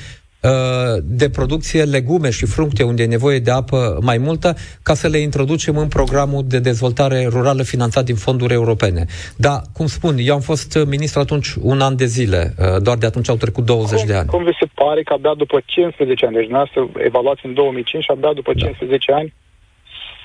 de 1.03 1.31
producție 1.31 1.83
legume 1.83 2.31
și 2.31 2.47
fructe 2.47 2.83
unde 2.83 3.03
e 3.03 3.07
nevoie 3.07 3.39
de 3.39 3.51
apă 3.51 3.99
mai 4.01 4.19
multă 4.19 4.55
ca 4.83 4.95
să 4.95 5.09
le 5.09 5.19
introducem 5.19 5.77
în 5.77 5.89
programul 5.89 6.43
de 6.47 6.59
dezvoltare 6.59 7.27
rurală 7.27 7.63
finanțat 7.63 8.05
din 8.05 8.15
fonduri 8.15 8.53
europene. 8.53 9.05
Da, 9.37 9.61
cum 9.73 9.87
spun, 9.87 10.17
eu 10.19 10.35
am 10.35 10.41
fost 10.41 10.79
ministru 10.87 11.21
atunci 11.21 11.55
un 11.61 11.81
an 11.81 11.97
de 11.97 12.07
zile, 12.07 12.55
uh, 12.59 12.83
doar 12.83 12.97
de 12.97 13.07
atunci 13.07 13.29
au 13.29 13.37
trecut 13.37 13.65
20 13.65 13.99
cum, 13.99 14.07
de 14.07 14.15
ani. 14.15 14.29
Cum 14.29 14.45
vi 14.45 14.57
se 14.61 14.67
pare 14.75 15.03
că 15.03 15.13
abia 15.13 15.35
după 15.37 15.63
15 15.65 16.27
ani, 16.27 16.35
deci 16.35 16.49
dumneavoastră 16.49 16.89
evaluați 17.05 17.47
în 17.47 17.55
2005 17.55 18.05
și 18.05 18.11
abia 18.11 18.33
după 18.33 18.53
15 18.55 19.11
da. 19.11 19.17
ani 19.17 19.35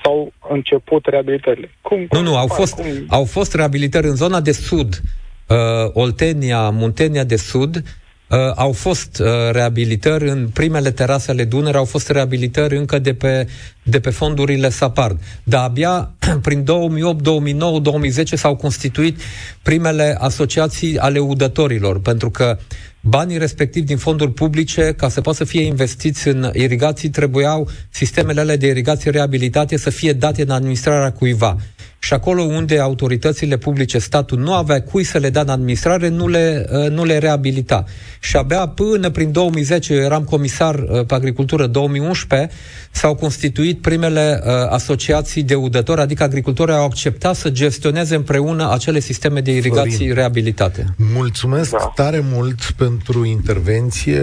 s-au 0.02 0.32
început 0.48 1.06
reabilitările. 1.06 1.70
Cum, 1.80 2.06
cum 2.06 2.22
nu, 2.22 2.30
nu, 2.30 2.36
au 2.36 2.46
fost, 2.46 2.74
cum... 2.74 2.86
au 3.08 3.24
fost 3.24 3.54
reabilitări 3.54 4.06
în 4.06 4.16
zona 4.16 4.40
de 4.40 4.52
sud, 4.52 5.00
uh, 5.48 5.56
Oltenia, 5.92 6.70
Muntenia 6.70 7.24
de 7.24 7.36
sud, 7.36 7.82
uh, 8.28 8.38
au 8.54 8.72
fost 8.72 9.18
uh, 9.18 9.26
reabilitări 9.52 10.28
în 10.28 10.48
primele 10.52 10.90
terase 10.90 11.30
ale 11.30 11.44
Dunării, 11.44 11.78
au 11.78 11.84
fost 11.84 12.08
reabilitări 12.08 12.76
încă 12.76 12.98
de 12.98 13.14
pe, 13.14 13.46
de 13.82 14.00
pe 14.00 14.10
fondurile 14.10 14.68
SAPARD. 14.68 15.20
Dar 15.42 15.64
abia 15.64 16.10
prin 16.42 16.64
2008, 16.64 17.22
2009, 17.22 17.80
2010 17.80 18.36
s-au 18.36 18.56
constituit 18.56 19.20
primele 19.62 20.16
asociații 20.20 20.98
ale 20.98 21.18
udătorilor, 21.18 22.00
pentru 22.00 22.30
că 22.30 22.58
banii 23.00 23.38
respectiv 23.38 23.84
din 23.84 23.96
fonduri 23.96 24.32
publice, 24.32 24.94
ca 24.96 25.08
să 25.08 25.20
poată 25.20 25.38
să 25.38 25.44
fie 25.44 25.62
investiți 25.62 26.28
în 26.28 26.50
irigații, 26.54 27.08
trebuiau 27.10 27.68
sistemele 27.90 28.40
alea 28.40 28.56
de 28.56 28.66
irigație 28.66 29.10
reabilitate 29.10 29.76
să 29.76 29.90
fie 29.90 30.12
date 30.12 30.42
în 30.42 30.50
administrarea 30.50 31.12
cuiva 31.12 31.56
și 31.98 32.12
acolo 32.12 32.42
unde 32.42 32.78
autoritățile 32.78 33.56
publice, 33.56 33.98
statul 33.98 34.38
nu 34.38 34.54
avea 34.54 34.82
cui 34.82 35.04
să 35.04 35.18
le 35.18 35.30
dea 35.30 35.42
în 35.42 35.48
administrare, 35.48 36.08
nu 36.08 36.28
le, 36.28 36.66
uh, 36.72 36.90
nu 36.90 37.04
le 37.04 37.18
reabilita. 37.18 37.84
Și 38.20 38.36
abia 38.36 38.68
până 38.68 39.10
prin 39.10 39.32
2010, 39.32 39.94
eu 39.94 40.00
eram 40.00 40.24
comisar 40.24 40.74
uh, 40.74 41.06
pe 41.06 41.14
agricultură, 41.14 41.66
2011, 41.66 42.50
s-au 42.90 43.14
constituit 43.14 43.80
primele 43.80 44.40
uh, 44.44 44.52
asociații 44.68 45.42
de 45.42 45.54
udători, 45.54 46.00
adică 46.00 46.22
agricultorii 46.22 46.74
au 46.74 46.84
acceptat 46.84 47.36
să 47.36 47.50
gestioneze 47.50 48.14
împreună 48.14 48.72
acele 48.72 49.00
sisteme 49.00 49.40
de 49.40 49.54
irigații 49.54 49.96
Florin, 49.96 50.14
reabilitate. 50.14 50.94
Mulțumesc 51.12 51.70
da. 51.70 51.92
tare 51.94 52.24
mult 52.32 52.70
pentru 52.76 53.24
intervenție. 53.24 54.22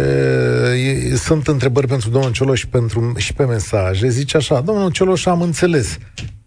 Sunt 1.16 1.48
întrebări 1.48 1.88
pentru 1.88 2.10
domnul 2.10 2.32
Cioloș 2.32 2.60
și, 2.60 2.68
pentru, 2.68 3.14
și 3.18 3.34
pe 3.34 3.44
mesaje. 3.44 4.10
Zice 4.10 4.38
așa, 4.38 4.62
domnul 4.62 4.92
Cioloș, 4.92 5.26
am 5.26 5.42
înțeles 5.42 5.98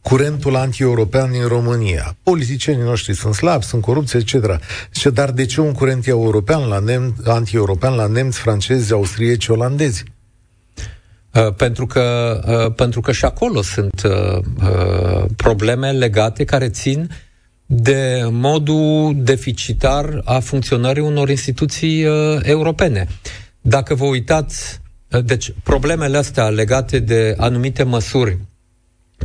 curentul 0.02 0.56
anti-european 0.56 1.30
din 1.30 1.46
România. 1.46 2.16
Politicienii 2.22 2.84
noștri 2.84 3.14
sunt 3.14 3.34
slabi, 3.34 3.64
sunt 3.64 3.82
corupți, 3.82 4.16
etc. 4.16 4.60
Zice, 4.94 5.10
dar 5.10 5.30
de 5.30 5.44
ce 5.46 5.60
un 5.60 5.72
curent 5.72 6.06
european 6.06 6.68
la 6.68 6.80
nem- 6.80 7.14
anti-european 7.24 7.94
la 7.94 8.06
nemți, 8.06 8.38
francezi, 8.38 8.92
austrieci, 8.92 9.48
olandezi? 9.48 10.04
Uh, 11.34 11.52
pentru 11.54 11.86
că, 11.86 12.02
uh, 12.66 12.74
pentru 12.74 13.00
că 13.00 13.12
și 13.12 13.24
acolo 13.24 13.62
sunt 13.62 14.02
uh, 14.04 14.42
uh, 14.62 15.24
probleme 15.36 15.90
legate 15.92 16.44
care 16.44 16.68
țin 16.68 17.10
de 17.66 18.28
modul 18.30 19.14
deficitar 19.18 20.20
a 20.24 20.38
funcționării 20.38 21.02
unor 21.02 21.28
instituții 21.28 22.04
uh, 22.04 22.38
europene. 22.42 23.06
Dacă 23.60 23.94
vă 23.94 24.04
uitați, 24.04 24.80
uh, 25.10 25.24
deci 25.24 25.52
problemele 25.62 26.16
astea 26.16 26.48
legate 26.48 26.98
de 26.98 27.34
anumite 27.38 27.82
măsuri 27.82 28.38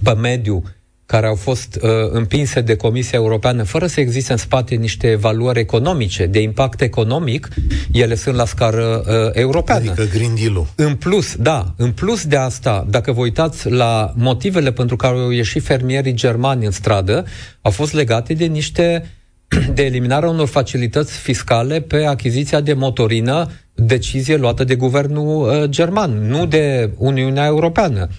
pe 0.04 0.14
mediu 0.14 0.64
care 1.06 1.28
au 1.28 1.36
fost 1.36 1.80
uh, 1.82 1.90
împinse 2.10 2.62
de 2.62 2.76
Comisia 2.76 3.18
Europeană 3.18 3.64
fără 3.64 3.88
să 3.88 4.00
existe 4.00 4.32
în 4.32 4.38
spate 4.38 4.76
niște 4.76 5.08
evaluări 5.08 5.60
economice, 5.60 6.26
de 6.26 6.42
impact 6.42 6.82
economic, 6.82 7.48
ele 7.92 8.16
sunt 8.16 8.36
la 8.36 8.46
scară 8.46 9.04
uh, 9.08 9.30
europeană. 9.32 9.92
Adică 9.92 10.18
Green 10.18 10.36
Deal-ul. 10.36 10.68
În 10.76 10.96
plus, 10.96 11.36
da, 11.36 11.74
în 11.78 11.92
plus 11.92 12.26
de 12.26 12.36
asta, 12.36 12.86
dacă 12.90 13.12
vă 13.12 13.22
uitați 13.22 13.70
la 13.70 14.14
motivele 14.16 14.72
pentru 14.72 14.96
care 14.96 15.18
au 15.18 15.30
ieșit 15.30 15.64
fermierii 15.64 16.14
germani 16.14 16.66
în 16.66 16.72
stradă, 16.72 17.26
au 17.62 17.72
fost 17.72 17.94
legate 17.94 18.34
de 18.34 18.46
niște 18.46 19.12
de 19.76 19.84
eliminarea 19.84 20.30
unor 20.30 20.48
facilități 20.48 21.18
fiscale 21.18 21.82
pe 21.82 22.06
achiziția 22.06 22.62
de 22.62 22.74
motorină, 22.74 23.50
decizie 23.74 24.36
luată 24.36 24.64
de 24.64 24.76
guvernul 24.76 25.48
uh, 25.48 25.70
german, 25.70 26.28
nu 26.28 26.46
de 26.46 26.90
Uniunea 26.98 27.46
Europeană 27.46 28.10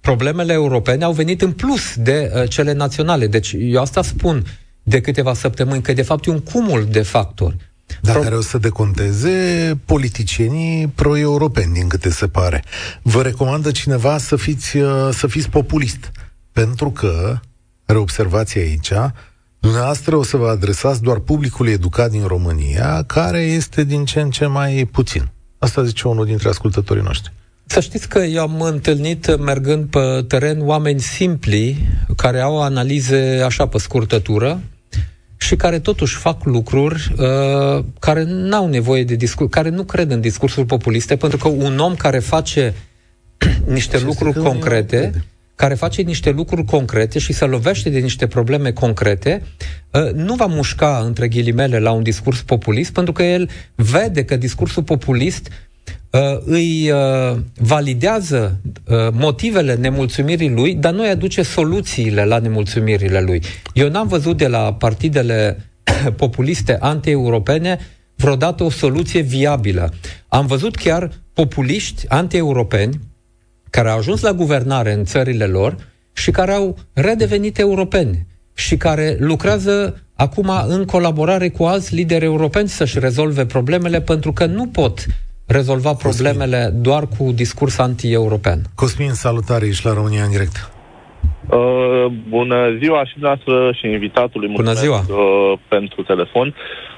problemele 0.00 0.52
europene 0.52 1.04
au 1.04 1.12
venit 1.12 1.42
în 1.42 1.52
plus 1.52 1.96
de 1.96 2.32
uh, 2.34 2.48
cele 2.48 2.72
naționale. 2.72 3.26
Deci 3.26 3.54
eu 3.58 3.80
asta 3.80 4.02
spun 4.02 4.44
de 4.82 5.00
câteva 5.00 5.34
săptămâni, 5.34 5.82
că 5.82 5.92
de 5.92 6.02
fapt 6.02 6.26
e 6.26 6.30
un 6.30 6.40
cumul 6.40 6.86
de 6.90 7.02
factori. 7.02 7.56
Dar 8.00 8.14
Pro... 8.14 8.22
care 8.22 8.36
o 8.36 8.40
să 8.40 8.58
deconteze 8.58 9.78
politicienii 9.84 10.86
pro-europeni, 10.86 11.72
din 11.72 11.88
câte 11.88 12.10
se 12.10 12.28
pare. 12.28 12.64
Vă 13.02 13.22
recomandă 13.22 13.70
cineva 13.70 14.18
să 14.18 14.36
fiți, 14.36 14.76
uh, 14.76 15.08
să 15.12 15.26
fiți 15.26 15.48
populist, 15.48 16.10
pentru 16.52 16.90
că, 16.90 17.38
reobservați 17.84 18.58
aici, 18.58 18.92
dumneavoastră 19.60 20.16
o 20.16 20.22
să 20.22 20.36
vă 20.36 20.48
adresați 20.48 21.02
doar 21.02 21.18
publicului 21.18 21.72
educat 21.72 22.10
din 22.10 22.26
România, 22.26 23.02
care 23.02 23.40
este 23.40 23.84
din 23.84 24.04
ce 24.04 24.20
în 24.20 24.30
ce 24.30 24.46
mai 24.46 24.88
puțin. 24.92 25.30
Asta 25.58 25.84
zice 25.84 26.08
unul 26.08 26.24
dintre 26.24 26.48
ascultătorii 26.48 27.02
noștri. 27.02 27.32
Să 27.72 27.80
știți 27.80 28.08
că 28.08 28.18
eu 28.18 28.42
am 28.42 28.60
întâlnit, 28.60 29.38
mergând 29.38 29.84
pe 29.84 30.24
teren, 30.28 30.58
oameni 30.60 31.00
simpli, 31.00 31.88
care 32.16 32.40
au 32.40 32.62
analize 32.62 33.42
așa 33.44 33.66
pe 33.66 33.78
scurtătură, 33.78 34.60
și 35.36 35.56
care 35.56 35.78
totuși 35.78 36.16
fac 36.16 36.44
lucruri 36.44 37.14
uh, 37.18 37.84
care 37.98 38.24
n-au 38.26 38.68
nevoie 38.68 39.04
de 39.04 39.14
discurs, 39.14 39.50
care 39.50 39.68
nu 39.68 39.82
cred 39.82 40.10
în 40.10 40.20
discursuri 40.20 40.66
populiste, 40.66 41.16
pentru 41.16 41.38
că 41.38 41.48
un 41.48 41.78
om 41.78 41.94
care 41.94 42.18
face 42.18 42.74
niște 43.66 43.96
Ce 43.96 44.04
lucruri 44.04 44.42
concrete, 44.42 45.24
care 45.54 45.74
face 45.74 46.02
niște 46.02 46.30
lucruri 46.30 46.64
concrete 46.64 47.18
și 47.18 47.32
se 47.32 47.44
lovește 47.44 47.90
de 47.90 47.98
niște 47.98 48.26
probleme 48.26 48.72
concrete, 48.72 49.42
uh, 49.90 50.10
nu 50.12 50.34
va 50.34 50.46
mușca, 50.46 51.02
între 51.06 51.28
ghilimele, 51.28 51.78
la 51.78 51.90
un 51.90 52.02
discurs 52.02 52.42
populist, 52.42 52.92
pentru 52.92 53.12
că 53.12 53.22
el 53.22 53.50
vede 53.74 54.24
că 54.24 54.36
discursul 54.36 54.82
populist 54.82 55.46
uh, 55.46 55.69
îi 56.44 56.90
uh, 56.90 57.38
validează 57.56 58.60
uh, 58.88 58.96
motivele 59.12 59.74
nemulțumirii 59.74 60.50
lui, 60.50 60.74
dar 60.74 60.92
nu 60.92 61.02
îi 61.02 61.08
aduce 61.08 61.42
soluțiile 61.42 62.24
la 62.24 62.38
nemulțumirile 62.38 63.20
lui. 63.20 63.42
Eu 63.74 63.88
n-am 63.88 64.06
văzut 64.06 64.36
de 64.36 64.48
la 64.48 64.74
partidele 64.74 65.70
populiste 66.16 66.76
anti-europene 66.80 67.78
vreodată 68.14 68.64
o 68.64 68.70
soluție 68.70 69.20
viabilă. 69.20 69.92
Am 70.28 70.46
văzut 70.46 70.76
chiar 70.76 71.10
populiști 71.32 72.04
anti-europeni 72.08 73.00
care 73.70 73.88
au 73.88 73.98
ajuns 73.98 74.20
la 74.20 74.32
guvernare 74.32 74.92
în 74.92 75.04
țările 75.04 75.44
lor 75.44 75.76
și 76.12 76.30
care 76.30 76.52
au 76.52 76.78
redevenit 76.92 77.58
europeni 77.58 78.26
și 78.54 78.76
care 78.76 79.16
lucrează 79.18 80.02
acum 80.14 80.50
în 80.66 80.84
colaborare 80.84 81.48
cu 81.48 81.64
alți 81.64 81.94
lideri 81.94 82.24
europeni 82.24 82.68
să-și 82.68 82.98
rezolve 82.98 83.46
problemele 83.46 84.00
pentru 84.00 84.32
că 84.32 84.46
nu 84.46 84.66
pot 84.66 85.06
rezolva 85.50 85.92
problemele 85.94 86.60
Cosmin. 86.62 86.82
doar 86.82 87.02
cu 87.18 87.32
discurs 87.32 87.78
anti-european. 87.78 88.58
Cosmin, 88.74 89.12
salutare, 89.12 89.66
ești 89.66 89.86
la 89.86 89.92
România 89.92 90.24
în 90.24 90.30
direct. 90.30 90.72
Uh, 91.50 92.06
bună 92.28 92.76
ziua 92.82 93.04
și 93.04 93.14
noastră 93.18 93.72
și 93.72 93.86
invitatului. 93.86 94.48
Bună 94.54 94.72
ziua. 94.72 94.98
Uh, 94.98 95.58
pentru 95.68 96.02
telefon. 96.02 96.54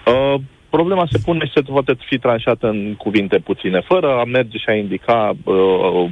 Uh, 0.06 0.40
problema 0.70 1.06
se 1.10 1.18
pune 1.24 1.44
și 1.44 1.52
se 1.54 1.60
poate 1.60 1.96
fi 2.08 2.18
tranșată 2.18 2.66
în 2.68 2.94
cuvinte 2.94 3.38
puține, 3.38 3.80
fără 3.80 4.08
a 4.20 4.24
merge 4.24 4.58
și 4.58 4.68
a 4.68 4.74
indica 4.74 5.32
uh, 5.44 5.54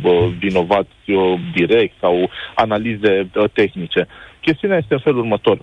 uh, 0.03 0.33
vinovați 0.39 1.11
uh, 1.11 1.41
direct 1.55 1.95
sau 2.01 2.31
analize 2.55 3.31
uh, 3.35 3.45
tehnice. 3.53 4.07
Chestiunea 4.41 4.77
este 4.77 4.95
în 4.95 5.01
felul 5.01 5.21
următor. 5.21 5.59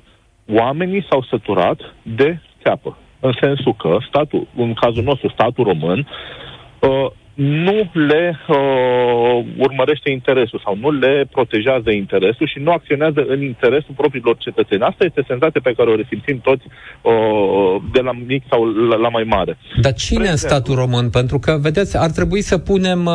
Oamenii 0.54 1.06
s-au 1.10 1.22
săturat 1.30 1.80
de 2.02 2.40
țeapă. 2.64 2.98
În 3.20 3.34
sensul 3.42 3.76
că 3.76 3.98
statul, 4.10 4.48
în 4.56 4.74
cazul 4.74 5.04
nostru, 5.04 5.30
statul 5.30 5.64
român, 5.64 6.00
Uh, 6.00 6.57
nu 7.38 7.90
le 7.94 8.40
uh, 8.48 9.46
urmărește 9.58 10.10
interesul 10.10 10.62
sau 10.64 10.76
nu 10.76 10.92
le 10.92 11.28
protejează 11.32 11.90
interesul 11.92 12.48
și 12.48 12.60
nu 12.60 12.72
acționează 12.72 13.26
în 13.28 13.42
interesul 13.42 13.94
propriilor 13.96 14.38
cetățeni. 14.38 14.82
Asta 14.82 15.04
este 15.06 15.24
senzația 15.28 15.62
pe 15.64 15.74
care 15.78 15.90
o 15.90 15.96
resimțim 15.96 16.40
toți 16.40 16.66
uh, 17.02 17.82
de 17.94 18.00
la 18.00 18.12
mic 18.12 18.44
sau 18.50 18.66
la, 18.66 18.96
la 18.96 19.10
mai 19.10 19.24
mare. 19.24 19.58
Dar 19.82 19.94
cine 19.94 20.30
în 20.30 20.36
statul 20.36 20.76
român? 20.76 21.10
Pentru 21.10 21.40
că, 21.40 21.58
vedeți, 21.62 21.98
ar 21.98 22.10
trebui 22.10 22.42
să 22.42 22.58
punem 22.58 23.06
uh, 23.06 23.14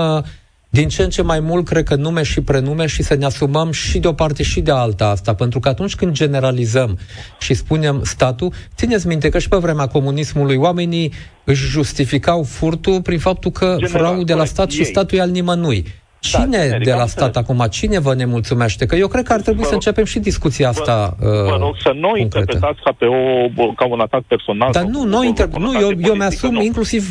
din 0.74 0.88
ce 0.88 1.02
în 1.02 1.10
ce 1.10 1.22
mai 1.22 1.40
mult, 1.40 1.64
cred 1.64 1.84
că 1.84 1.94
nume 1.94 2.22
și 2.22 2.40
prenume 2.40 2.86
și 2.86 3.02
să 3.02 3.14
ne 3.14 3.24
asumăm 3.24 3.70
și 3.70 3.98
de 3.98 4.08
o 4.08 4.12
parte 4.12 4.42
și 4.42 4.60
de 4.60 4.70
alta 4.70 5.08
asta, 5.08 5.34
pentru 5.34 5.60
că 5.60 5.68
atunci 5.68 5.94
când 5.94 6.12
generalizăm 6.12 6.98
și 7.40 7.54
spunem 7.54 8.00
statul, 8.04 8.52
țineți 8.76 9.06
minte 9.06 9.28
că 9.28 9.38
și 9.38 9.48
pe 9.48 9.56
vremea 9.56 9.86
comunismului 9.86 10.56
oamenii 10.56 11.12
își 11.44 11.66
justificau 11.66 12.42
furtul 12.42 13.02
prin 13.02 13.18
faptul 13.18 13.50
că 13.50 13.76
furau 13.84 14.22
de 14.22 14.34
la 14.34 14.44
stat 14.44 14.70
și 14.70 14.84
statul 14.84 15.18
e 15.18 15.20
al 15.20 15.30
nimănui. 15.30 15.86
Da, 16.30 16.38
cine 16.38 16.68
da, 16.70 16.78
de 16.78 16.92
la 16.92 17.06
stat 17.06 17.36
acum, 17.36 17.66
cine 17.70 17.98
vă 18.00 18.14
nemulțumește? 18.14 18.86
Că 18.86 18.96
eu 18.96 19.08
cred 19.08 19.24
că 19.24 19.32
ar 19.32 19.40
trebui 19.40 19.62
vă 19.62 19.68
să 19.68 19.74
începem 19.74 20.04
și 20.04 20.18
discuția 20.18 20.68
asta 20.68 21.16
Vă, 21.18 21.26
uh, 21.26 21.50
vă 21.50 21.56
rog 21.60 21.74
să 21.78 21.92
nu 21.94 22.16
interpretați 22.16 22.80
ca 22.84 22.92
pe 22.98 23.06
o, 23.06 23.72
ca 23.72 23.86
un 23.86 24.00
atac 24.00 24.22
personal. 24.22 24.72
Dar 24.72 24.82
nu, 24.82 25.04
nu, 25.04 25.24
inter... 25.24 25.48
nu 25.48 25.72
eu, 25.80 25.90
eu 25.98 26.14
mi-asum 26.14 26.52
nu. 26.52 26.62
inclusiv 26.62 27.02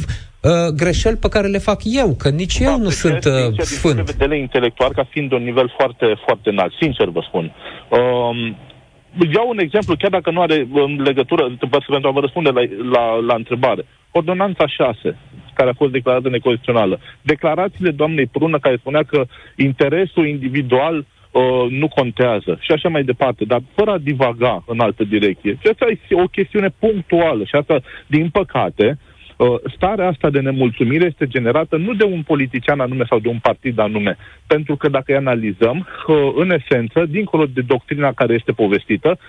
uh, 0.41 0.51
greșeli 0.75 1.17
pe 1.17 1.29
care 1.29 1.47
le 1.47 1.57
fac 1.57 1.81
eu, 1.83 2.15
că 2.17 2.29
nici 2.29 2.59
da, 2.59 2.71
eu 2.71 2.77
nu 2.77 2.89
sunt 2.89 3.25
uh, 3.25 3.31
sincer, 3.31 3.65
sfânt. 3.65 3.95
Din 3.95 4.03
vedere 4.03 4.37
intelectual, 4.39 4.91
ca 4.93 5.07
fiind 5.09 5.31
un 5.31 5.43
nivel 5.43 5.73
foarte, 5.77 6.05
foarte 6.25 6.49
înalt, 6.49 6.73
sincer 6.79 7.07
vă 7.07 7.21
spun. 7.27 7.55
Um, 7.89 8.57
iau 9.35 9.47
un 9.49 9.59
exemplu, 9.59 9.95
chiar 9.95 10.11
dacă 10.11 10.31
nu 10.31 10.41
are 10.41 10.67
um, 10.71 11.01
legătură, 11.01 11.43
pentru 11.87 12.07
a 12.07 12.11
vă 12.11 12.19
răspunde 12.19 12.49
la, 12.49 12.61
la, 12.91 13.03
la 13.15 13.33
întrebare. 13.33 13.85
Ordonanța 14.11 14.67
6, 14.67 15.17
care 15.53 15.69
a 15.69 15.73
fost 15.73 15.91
declarată 15.91 16.29
neconstituțională. 16.29 16.99
Declarațiile 17.21 17.91
doamnei 17.91 18.25
Prună, 18.25 18.59
care 18.59 18.75
spunea 18.75 19.03
că 19.03 19.25
interesul 19.55 20.27
individual 20.27 20.97
uh, 20.97 21.69
nu 21.69 21.87
contează 21.87 22.57
și 22.59 22.71
așa 22.71 22.89
mai 22.89 23.03
departe, 23.03 23.45
dar 23.45 23.61
fără 23.75 23.91
a 23.91 23.97
divaga 23.97 24.63
în 24.67 24.79
altă 24.79 25.03
direcție. 25.03 25.57
Și 25.61 25.67
asta 25.71 25.85
e 25.89 26.21
o 26.21 26.27
chestiune 26.37 26.69
punctuală 26.79 27.43
și 27.43 27.55
asta, 27.55 27.81
din 28.07 28.29
păcate, 28.29 28.87
uh, 28.87 29.11
Uh, 29.41 29.59
starea 29.75 30.07
asta 30.07 30.29
de 30.29 30.39
nemulțumire 30.39 31.05
este 31.05 31.27
generată 31.27 31.77
nu 31.77 31.93
de 31.93 32.03
un 32.03 32.21
politician 32.21 32.79
anume 32.79 33.05
sau 33.09 33.19
de 33.19 33.27
un 33.27 33.39
partid 33.39 33.79
anume, 33.79 34.17
pentru 34.47 34.75
că 34.75 34.89
dacă 34.89 35.05
îi 35.07 35.17
analizăm, 35.17 35.87
uh, 36.07 36.31
în 36.35 36.51
esență, 36.51 37.05
dincolo 37.05 37.45
de 37.45 37.61
doctrina 37.61 38.11
care 38.11 38.33
este 38.33 38.51
povestită, 38.51 39.19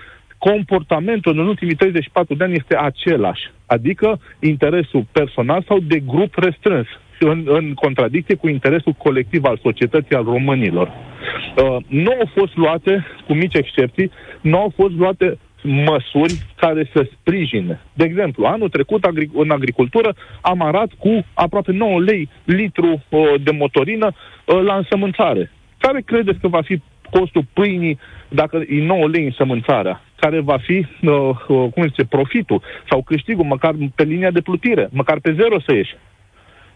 comportamentul 0.49 1.39
în 1.39 1.47
ultimii 1.47 1.75
34 1.75 2.35
de 2.35 2.43
ani 2.43 2.53
este 2.53 2.77
același, 2.77 3.51
adică 3.65 4.19
interesul 4.39 5.05
personal 5.11 5.63
sau 5.67 5.79
de 5.79 5.99
grup 5.99 6.33
restrâns, 6.35 6.87
în, 7.19 7.43
în 7.45 7.73
contradicție 7.73 8.35
cu 8.35 8.47
interesul 8.47 8.91
colectiv 8.91 9.43
al 9.43 9.59
societății 9.61 10.15
al 10.15 10.23
românilor. 10.23 10.87
Uh, 10.87 11.77
nu 11.87 12.11
au 12.11 12.29
fost 12.35 12.55
luate, 12.55 13.05
cu 13.27 13.33
mici 13.33 13.53
excepții, 13.53 14.11
nu 14.41 14.57
au 14.57 14.73
fost 14.75 14.93
luate 14.93 15.37
măsuri 15.63 16.33
care 16.55 16.89
să 16.93 17.07
sprijine. 17.19 17.81
De 17.93 18.03
exemplu, 18.03 18.45
anul 18.45 18.69
trecut 18.69 19.03
agric- 19.03 19.33
în 19.33 19.51
agricultură 19.51 20.15
am 20.41 20.61
arat 20.61 20.89
cu 20.97 21.25
aproape 21.33 21.71
9 21.71 21.99
lei 21.99 22.29
litru 22.43 23.03
uh, 23.09 23.33
de 23.43 23.51
motorină 23.51 24.07
uh, 24.11 24.61
la 24.61 24.75
însămânțare. 24.75 25.51
Care 25.77 26.01
credeți 26.01 26.39
că 26.39 26.47
va 26.47 26.61
fi 26.61 26.81
costul 27.09 27.45
pâinii 27.53 27.99
dacă 28.29 28.63
e 28.69 28.83
9 28.85 29.07
lei 29.07 29.25
însămânțarea? 29.25 30.01
Care 30.23 30.39
va 30.39 30.57
fi, 30.57 30.77
uh, 31.01 31.11
uh, 31.47 31.69
cum 31.73 31.83
zice, 31.83 32.05
profitul 32.05 32.61
sau 32.89 33.01
câștigul, 33.01 33.45
măcar 33.45 33.73
pe 33.95 34.03
linia 34.03 34.31
de 34.31 34.41
plutire, 34.41 34.89
măcar 34.91 35.19
pe 35.19 35.35
zero 35.39 35.59
să 35.59 35.73
ieși 35.73 35.95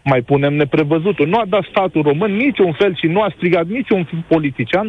mai 0.04 0.20
punem 0.22 0.54
neprevăzutul. 0.54 1.26
Nu 1.28 1.38
a 1.38 1.44
dat 1.48 1.64
statul 1.70 2.02
român 2.02 2.32
niciun 2.36 2.72
fel 2.72 2.96
și 2.96 3.06
nu 3.06 3.20
a 3.20 3.32
strigat 3.36 3.66
niciun 3.66 4.08
politician 4.28 4.86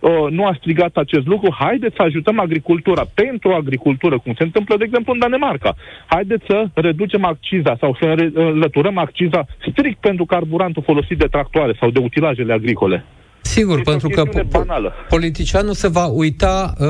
uh, 0.00 0.26
nu 0.30 0.46
a 0.46 0.54
strigat 0.58 0.96
acest 0.96 1.26
lucru, 1.26 1.56
haideți 1.58 1.94
să 1.96 2.02
ajutăm 2.02 2.40
agricultura 2.40 3.02
pentru 3.14 3.52
agricultură, 3.52 4.18
cum 4.18 4.34
se 4.38 4.42
întâmplă, 4.42 4.76
de 4.76 4.84
exemplu, 4.84 5.12
în 5.12 5.18
Danemarca. 5.18 5.74
Haideți 6.06 6.44
să 6.48 6.68
reducem 6.74 7.24
acciza 7.24 7.76
sau 7.80 7.96
să 8.00 8.30
înlăturăm 8.34 8.98
acciza 8.98 9.46
strict 9.70 10.00
pentru 10.00 10.24
carburantul 10.24 10.82
folosit 10.82 11.18
de 11.18 11.26
tractoare 11.26 11.76
sau 11.80 11.90
de 11.90 11.98
utilajele 11.98 12.52
agricole. 12.52 13.04
Sigur, 13.42 13.78
este 13.78 13.90
pentru 13.90 14.08
că 14.08 14.22
po- 14.28 15.06
politicianul 15.08 15.74
se 15.74 15.88
va 15.88 16.06
uita 16.06 16.74
uh, 16.78 16.86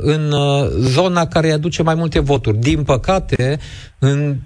în 0.00 0.32
uh, 0.32 0.68
zona 0.78 1.26
care 1.26 1.46
îi 1.46 1.52
aduce 1.52 1.82
mai 1.82 1.94
multe 1.94 2.18
voturi. 2.18 2.56
Din 2.56 2.82
păcate, 2.82 3.58
în 3.98 4.36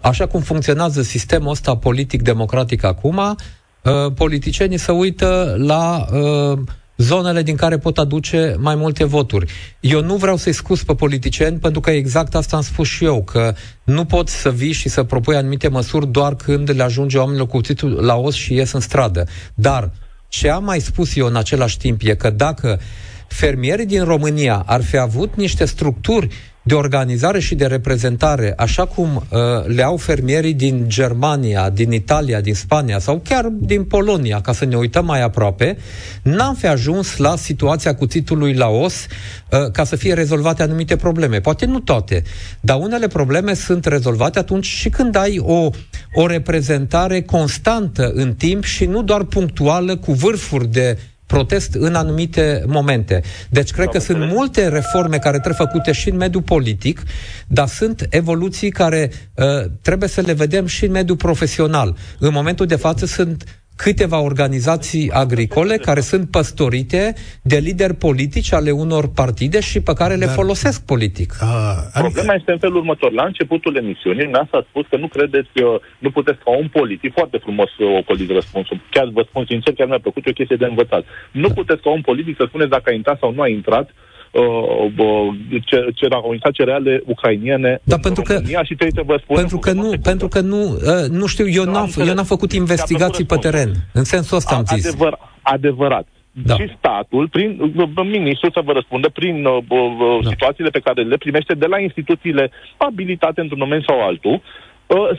așa 0.00 0.26
cum 0.26 0.40
funcționează 0.40 1.02
sistemul 1.02 1.50
ăsta 1.50 1.76
politic-democratic 1.76 2.84
acum, 2.84 3.16
uh, 3.16 4.12
politicienii 4.14 4.78
se 4.78 4.92
uită 4.92 5.54
la 5.58 6.06
uh, 6.12 6.58
zonele 6.96 7.42
din 7.42 7.56
care 7.56 7.78
pot 7.78 7.98
aduce 7.98 8.56
mai 8.58 8.74
multe 8.74 9.04
voturi. 9.04 9.52
Eu 9.80 10.02
nu 10.02 10.16
vreau 10.16 10.36
să-i 10.36 10.52
scuz 10.52 10.82
pe 10.82 10.94
politicieni, 10.94 11.58
pentru 11.58 11.80
că 11.80 11.90
exact 11.90 12.34
asta 12.34 12.56
am 12.56 12.62
spus 12.62 12.88
și 12.88 13.04
eu, 13.04 13.22
că 13.22 13.54
nu 13.84 14.04
pot 14.04 14.28
să 14.28 14.50
vii 14.50 14.72
și 14.72 14.88
să 14.88 15.02
propui 15.02 15.36
anumite 15.36 15.68
măsuri 15.68 16.06
doar 16.06 16.34
când 16.34 16.70
le 16.70 16.82
ajunge 16.82 17.18
oamenilor 17.18 17.46
cu 17.46 17.60
titlul 17.60 18.04
la 18.04 18.16
os 18.16 18.34
și 18.34 18.54
ies 18.54 18.72
în 18.72 18.80
stradă. 18.80 19.26
Dar 19.54 19.90
ce 20.30 20.48
am 20.50 20.64
mai 20.64 20.80
spus 20.80 21.16
eu 21.16 21.26
în 21.26 21.36
același 21.36 21.78
timp 21.78 22.00
e 22.04 22.14
că 22.14 22.30
dacă 22.30 22.80
fermierii 23.26 23.86
din 23.86 24.04
România 24.04 24.62
ar 24.66 24.82
fi 24.82 24.96
avut 24.96 25.36
niște 25.36 25.64
structuri 25.64 26.28
de 26.62 26.74
organizare 26.74 27.40
și 27.40 27.54
de 27.54 27.66
reprezentare, 27.66 28.54
așa 28.56 28.86
cum 28.86 29.16
uh, 29.16 29.38
le 29.66 29.82
au 29.82 29.96
fermierii 29.96 30.54
din 30.54 30.84
Germania, 30.88 31.70
din 31.70 31.92
Italia, 31.92 32.40
din 32.40 32.54
Spania 32.54 32.98
sau 32.98 33.20
chiar 33.24 33.44
din 33.44 33.84
Polonia, 33.84 34.40
ca 34.40 34.52
să 34.52 34.64
ne 34.64 34.76
uităm 34.76 35.04
mai 35.04 35.22
aproape, 35.22 35.76
n-am 36.22 36.54
fi 36.54 36.66
ajuns 36.66 37.16
la 37.16 37.36
situația 37.36 37.94
cuțitului 37.94 38.54
Laos 38.54 39.06
uh, 39.50 39.70
ca 39.72 39.84
să 39.84 39.96
fie 39.96 40.14
rezolvate 40.14 40.62
anumite 40.62 40.96
probleme. 40.96 41.40
Poate 41.40 41.66
nu 41.66 41.80
toate, 41.80 42.22
dar 42.60 42.78
unele 42.80 43.06
probleme 43.06 43.54
sunt 43.54 43.84
rezolvate 43.84 44.38
atunci 44.38 44.66
și 44.66 44.88
când 44.88 45.16
ai 45.16 45.38
o, 45.38 45.70
o 46.14 46.26
reprezentare 46.26 47.22
constantă 47.22 48.10
în 48.14 48.34
timp 48.34 48.64
și 48.64 48.84
nu 48.84 49.02
doar 49.02 49.24
punctuală 49.24 49.96
cu 49.96 50.12
vârfuri 50.12 50.68
de 50.68 50.98
protest 51.30 51.74
în 51.74 51.94
anumite 51.94 52.62
momente. 52.66 53.22
Deci 53.50 53.70
cred 53.70 53.88
că 53.88 53.98
sunt 53.98 54.18
multe 54.18 54.68
reforme 54.68 55.18
care 55.18 55.38
trebuie 55.38 55.66
făcute 55.66 55.92
și 55.92 56.10
în 56.10 56.16
mediul 56.16 56.42
politic, 56.42 57.02
dar 57.46 57.68
sunt 57.68 58.06
evoluții 58.10 58.70
care 58.70 59.10
uh, 59.34 59.70
trebuie 59.82 60.08
să 60.08 60.20
le 60.20 60.32
vedem 60.32 60.66
și 60.66 60.84
în 60.84 60.90
mediul 60.90 61.16
profesional. 61.16 61.96
În 62.18 62.32
momentul 62.32 62.66
de 62.66 62.76
față 62.76 63.06
sunt 63.06 63.59
câteva 63.84 64.20
organizații 64.20 65.10
agricole 65.10 65.76
care 65.76 66.00
sunt 66.00 66.30
păstorite 66.30 67.14
de 67.42 67.58
lideri 67.66 67.94
politici 67.94 68.52
ale 68.52 68.70
unor 68.70 69.04
partide 69.14 69.60
și 69.60 69.78
pe 69.88 69.92
care 70.00 70.14
le 70.14 70.24
Dar, 70.24 70.34
folosesc 70.34 70.86
politic. 70.86 71.30
A, 71.40 71.46
adică... 71.92 72.00
Problema 72.00 72.34
este 72.34 72.52
în 72.52 72.58
felul 72.58 72.76
următor. 72.76 73.12
La 73.12 73.24
începutul 73.24 73.76
emisiunii, 73.76 74.26
mi 74.26 74.34
a 74.34 74.64
spus 74.68 74.84
că 74.90 74.96
nu 74.96 75.08
credeți 75.08 75.48
că 75.54 75.80
nu 75.98 76.10
puteți 76.10 76.38
ca 76.44 76.50
un 76.62 76.68
politic, 76.68 77.12
foarte 77.12 77.36
frumos 77.36 77.70
ocolit 77.98 78.30
răspunsul, 78.30 78.80
chiar 78.90 79.08
vă 79.12 79.22
spun 79.28 79.44
sincer, 79.48 79.72
chiar 79.74 79.86
mi-a 79.86 80.04
plăcut, 80.06 80.26
o 80.26 80.32
chestie 80.32 80.56
de 80.56 80.64
învățat. 80.64 81.04
Nu 81.30 81.48
da. 81.48 81.54
puteți 81.54 81.82
ca 81.82 81.90
un 81.90 82.00
politic 82.00 82.36
să 82.36 82.44
spuneți 82.48 82.70
dacă 82.70 82.86
a 82.90 82.92
intrat 82.92 83.18
sau 83.18 83.32
nu 83.32 83.42
a 83.42 83.48
intrat 83.48 83.88
uh, 83.88 84.09
uh, 84.30 85.34
ce, 85.64 85.86
ce 85.94 86.08
intrat 86.32 86.52
cereale 86.52 87.02
ucrainiene 87.06 87.80
da, 87.84 87.96
pentru 87.98 88.22
că, 88.22 88.34
și 88.62 88.74
trebuie 88.74 88.92
să 88.94 89.02
vă 89.06 89.18
spun 89.22 89.36
pentru 89.36 89.58
că 89.58 89.72
nu, 89.72 89.92
pentru 90.02 90.28
că 90.28 90.40
nu, 90.40 90.62
uh, 90.62 91.08
nu 91.10 91.26
știu, 91.26 91.48
eu, 91.48 91.64
da, 91.64 91.70
n-am, 91.70 91.88
eu 92.06 92.14
n-am 92.14 92.24
făcut 92.24 92.52
investigații 92.52 93.24
pe 93.24 93.36
teren. 93.36 93.70
În 93.92 94.04
sensul 94.04 94.36
ăsta 94.36 94.54
am 94.54 94.64
zis. 94.64 94.86
Adevăr, 94.86 95.18
adevărat. 95.42 96.06
Da. 96.32 96.54
Și 96.54 96.74
statul, 96.78 97.28
prin 97.28 97.72
ministrul 98.04 98.50
să 98.54 98.60
vă 98.64 98.72
răspundă 98.72 99.08
prin 99.08 99.44
uh, 99.44 99.58
uh, 99.68 100.18
da. 100.22 100.28
situațiile 100.28 100.70
pe 100.70 100.78
care 100.78 101.02
le 101.02 101.16
primește 101.16 101.54
de 101.54 101.66
la 101.66 101.78
instituțiile 101.78 102.50
abilitate 102.76 103.40
într-un 103.40 103.58
moment 103.58 103.84
sau 103.86 104.00
altul, 104.00 104.32
uh, 104.32 104.40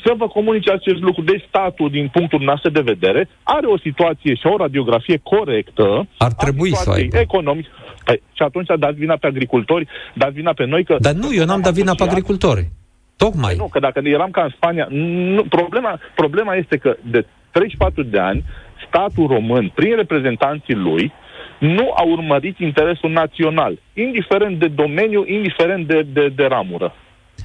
să 0.04 0.14
vă 0.18 0.28
comunice 0.28 0.72
acest 0.72 1.02
lucru. 1.02 1.22
Deci 1.22 1.44
statul, 1.48 1.90
din 1.90 2.08
punctul 2.08 2.42
nostru 2.42 2.70
de 2.70 2.82
vedere, 2.82 3.30
are 3.44 3.68
o 3.68 3.78
situație 3.78 4.34
și 4.36 4.48
o 4.48 4.58
radiografie 4.58 5.20
corectă 5.24 6.08
Ar 6.18 6.32
trebui 6.32 6.76
să 6.76 6.90
aibă. 6.90 7.18
economic. 7.18 7.66
Păi, 8.06 8.22
și 8.34 8.42
atunci 8.44 8.68
dați 8.80 8.98
vina 8.98 9.16
pe 9.18 9.28
agricultori, 9.28 9.88
dați 10.14 10.34
vina 10.34 10.54
pe 10.54 10.66
noi 10.66 10.84
că... 10.84 10.96
Dar 11.00 11.14
nu, 11.14 11.34
eu 11.34 11.46
n-am 11.46 11.62
dat 11.62 11.74
vina 11.74 11.94
pe 11.94 12.04
agricultori. 12.04 12.70
Tocmai. 13.16 13.54
Păi 13.56 13.56
nu, 13.58 13.68
că 13.68 13.80
dacă 13.80 14.02
eram 14.04 14.32
ca 14.32 14.44
în 14.44 14.50
Spania... 14.56 14.88
Nu, 15.36 15.44
problema, 15.44 16.00
problema 16.16 16.56
este 16.56 16.78
că 16.78 16.96
de 17.02 17.26
34 17.52 18.04
de 18.04 18.20
ani, 18.20 18.44
statul 18.88 19.28
român, 19.28 19.72
prin 19.76 19.96
reprezentanții 19.96 20.76
lui, 20.76 21.14
nu 21.60 21.92
a 21.96 22.02
urmărit 22.02 22.58
interesul 22.60 23.12
național, 23.12 23.80
indiferent 23.94 24.60
de 24.60 24.68
domeniu, 24.68 25.24
indiferent 25.28 25.88
de, 25.88 26.06
de, 26.14 26.28
de 26.36 26.46
ramură. 26.46 26.94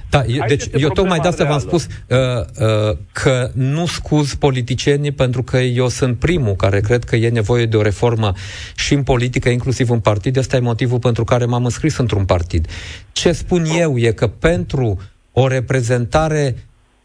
Da, 0.09 0.23
e, 0.25 0.45
deci 0.47 0.63
eu 0.77 0.89
tocmai 0.89 1.19
de 1.19 1.27
asta 1.27 1.43
v-am 1.43 1.59
spus 1.59 1.87
uh, 2.07 2.17
uh, 2.59 2.97
că 3.11 3.51
nu 3.53 3.85
scuz 3.85 4.33
politicienii 4.33 5.11
pentru 5.11 5.43
că 5.43 5.57
eu 5.57 5.87
sunt 5.87 6.19
primul 6.19 6.55
care 6.55 6.79
cred 6.79 7.03
că 7.03 7.15
e 7.15 7.29
nevoie 7.29 7.65
de 7.65 7.77
o 7.77 7.81
reformă 7.81 8.33
și 8.75 8.93
în 8.93 9.03
politică, 9.03 9.49
inclusiv 9.49 9.89
în 9.89 9.99
partid. 9.99 10.37
Asta 10.37 10.55
e 10.55 10.59
motivul 10.59 10.99
pentru 10.99 11.23
care 11.23 11.45
m-am 11.45 11.63
înscris 11.63 11.97
într-un 11.97 12.25
partid. 12.25 12.67
Ce 13.11 13.31
spun 13.31 13.65
eu 13.77 13.97
e 13.97 14.11
că 14.11 14.27
pentru 14.27 14.99
o 15.31 15.47
reprezentare 15.47 16.55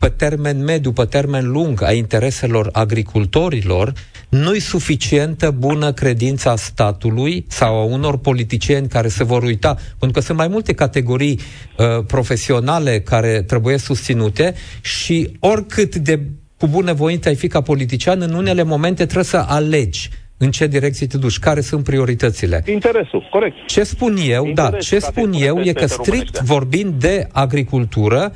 pe 0.03 0.09
termen 0.09 0.65
mediu, 0.65 0.93
pe 0.93 1.05
termen 1.05 1.51
lung 1.51 1.83
a 1.83 1.93
intereselor 1.93 2.69
agricultorilor, 2.73 3.93
nu-i 4.29 4.61
suficientă 4.61 5.51
bună 5.51 5.93
credința 5.93 6.57
statului 6.57 7.45
sau 7.49 7.75
a 7.75 7.85
unor 7.85 8.19
politicieni 8.19 8.89
care 8.89 9.09
se 9.09 9.25
vor 9.25 9.43
uita, 9.43 9.75
pentru 9.99 10.19
că 10.19 10.21
sunt 10.21 10.39
mai 10.39 10.49
multe 10.49 10.73
categorii 10.73 11.41
uh, 11.41 12.05
profesionale 12.07 13.01
care 13.01 13.43
trebuie 13.43 13.79
susținute 13.79 14.55
și 14.81 15.37
oricât 15.41 15.97
de 15.97 16.21
cu 16.57 16.67
bunăvoință 16.67 17.29
ai 17.29 17.35
fi 17.35 17.49
ca 17.49 17.61
politician, 17.61 18.21
în 18.21 18.35
unele 18.35 18.63
momente 18.63 19.05
trebuie 19.05 19.25
să 19.25 19.45
alegi 19.49 20.11
în 20.37 20.51
ce 20.51 20.67
direcție 20.67 21.07
te 21.07 21.19
duci, 21.19 21.39
care 21.39 21.61
sunt 21.61 21.85
prioritățile. 21.85 22.63
Interesul, 22.67 23.29
corect. 23.31 23.55
Ce 23.67 23.83
spun 23.83 24.17
eu, 24.17 24.47
Interesul 24.47 24.55
da, 24.55 24.79
ce 24.79 24.99
spun 24.99 25.33
eu 25.33 25.61
e 25.61 25.73
că 25.73 25.87
strict 25.87 26.41
vorbind 26.41 26.95
de 26.95 27.29
agricultură, 27.33 28.33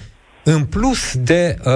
în 0.48 0.64
plus 0.64 1.16
de 1.16 1.56
uh, 1.64 1.72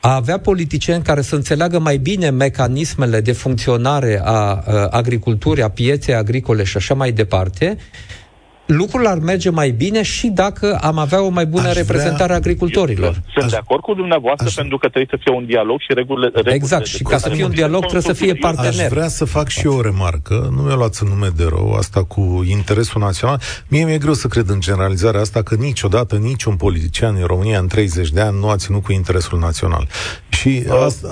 a 0.00 0.14
avea 0.14 0.38
politicieni 0.38 1.02
care 1.02 1.22
să 1.22 1.34
înțeleagă 1.34 1.78
mai 1.78 1.96
bine 1.96 2.30
mecanismele 2.30 3.20
de 3.20 3.32
funcționare 3.32 4.20
a 4.24 4.52
uh, 4.52 4.86
agriculturii, 4.90 5.62
a 5.62 5.68
pieței 5.68 6.14
agricole 6.14 6.64
și 6.64 6.76
așa 6.76 6.94
mai 6.94 7.12
departe, 7.12 7.76
lucrurile 8.66 9.08
ar 9.08 9.18
merge 9.18 9.50
mai 9.50 9.70
bine 9.70 10.02
și 10.02 10.26
dacă 10.26 10.78
am 10.80 10.98
avea 10.98 11.22
o 11.22 11.28
mai 11.28 11.46
bună 11.46 11.68
aș 11.68 11.74
reprezentare 11.74 12.24
vrea... 12.24 12.34
a 12.34 12.38
agricultorilor. 12.38 13.22
Sunt 13.32 13.44
aș... 13.44 13.50
de 13.50 13.56
acord 13.56 13.82
cu 13.82 13.94
dumneavoastră 13.94 14.46
aș... 14.46 14.54
pentru 14.54 14.78
că 14.78 14.88
trebuie 14.88 15.08
să 15.10 15.20
fie 15.24 15.34
un 15.34 15.46
dialog 15.46 15.80
și 15.80 15.94
regulile... 15.94 16.26
regulile 16.26 16.54
exact, 16.54 16.86
și 16.86 17.02
ca 17.02 17.16
să 17.16 17.28
fie 17.28 17.44
un 17.44 17.50
dialog 17.50 17.80
trebuie 17.80 18.02
să 18.02 18.12
fie 18.12 18.34
partener. 18.34 18.84
Aș 18.84 18.90
vrea 18.90 19.08
să 19.08 19.24
fac 19.24 19.48
și 19.48 19.66
eu 19.66 19.72
o 19.72 19.80
remarcă, 19.80 20.48
nu 20.54 20.62
mi-o 20.62 20.76
luați 20.76 21.02
în 21.02 21.08
nume 21.08 21.28
de 21.36 21.44
rău, 21.48 21.72
asta 21.72 22.04
cu 22.04 22.44
interesul 22.50 23.00
național. 23.00 23.40
Mie 23.68 23.84
mi-e 23.84 23.98
greu 23.98 24.12
să 24.12 24.28
cred 24.28 24.48
în 24.48 24.60
generalizarea 24.60 25.20
asta 25.20 25.42
că 25.42 25.54
niciodată 25.54 26.16
niciun 26.16 26.56
politician 26.56 27.16
în 27.16 27.26
România 27.26 27.58
în 27.58 27.66
30 27.66 28.10
de 28.10 28.20
ani 28.20 28.38
nu 28.38 28.48
a 28.48 28.56
ținut 28.56 28.82
cu 28.82 28.92
interesul 28.92 29.38
național. 29.38 29.88
Și 30.28 30.64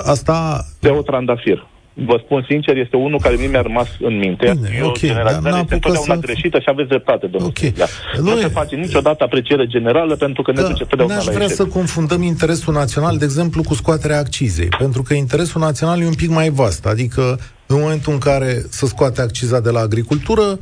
asta... 0.04 0.66
De 0.80 0.88
o 0.88 1.02
trandafir 1.02 1.69
vă 2.06 2.20
spun 2.24 2.44
sincer, 2.48 2.76
este 2.76 2.96
unul 2.96 3.18
care 3.20 3.36
mi-a 3.50 3.60
rămas 3.60 3.88
în 4.00 4.18
minte. 4.18 4.52
Bine, 4.54 4.76
e 4.78 4.82
ok, 4.82 4.90
o 4.90 4.98
generalizare, 4.98 5.50
dar 5.50 5.60
este 5.60 5.74
întotdeauna 5.74 6.14
să... 6.14 6.20
greșită 6.20 6.58
și 6.58 6.68
aveți 6.68 6.88
dreptate, 6.88 7.26
domnul 7.26 7.52
okay. 7.56 7.74
Nu 8.22 8.36
se 8.36 8.48
face 8.48 8.76
niciodată 8.76 9.24
apreciere 9.24 9.66
generală 9.66 10.16
pentru 10.16 10.42
că 10.42 10.52
ne 10.52 10.62
duce 10.62 10.84
totdeauna 10.84 11.14
n-aș 11.14 11.24
la 11.24 11.32
vrea 11.32 11.44
eșec. 11.44 11.56
să 11.56 11.66
confundăm 11.66 12.22
interesul 12.22 12.72
național, 12.72 13.16
de 13.16 13.24
exemplu, 13.24 13.62
cu 13.62 13.74
scoaterea 13.74 14.18
accizei, 14.18 14.68
pentru 14.78 15.02
că 15.02 15.14
interesul 15.14 15.60
național 15.60 16.00
e 16.00 16.06
un 16.06 16.14
pic 16.14 16.30
mai 16.30 16.48
vast, 16.48 16.86
adică 16.86 17.38
în 17.66 17.76
momentul 17.80 18.12
în 18.12 18.18
care 18.18 18.62
se 18.68 18.86
scoate 18.86 19.20
acciza 19.20 19.60
de 19.60 19.70
la 19.70 19.80
agricultură, 19.80 20.58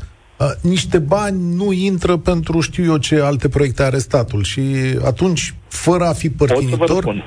niște 0.61 0.99
bani 0.99 1.55
nu 1.55 1.73
intră 1.73 2.17
pentru 2.17 2.61
știu 2.61 2.85
eu 2.85 2.97
ce 2.97 3.21
alte 3.21 3.49
proiecte 3.49 3.83
are 3.83 3.99
statul 3.99 4.43
și 4.43 4.61
atunci, 5.05 5.55
fără 5.69 6.05
a 6.05 6.13
fi 6.13 6.31
părtinitor... 6.31 7.23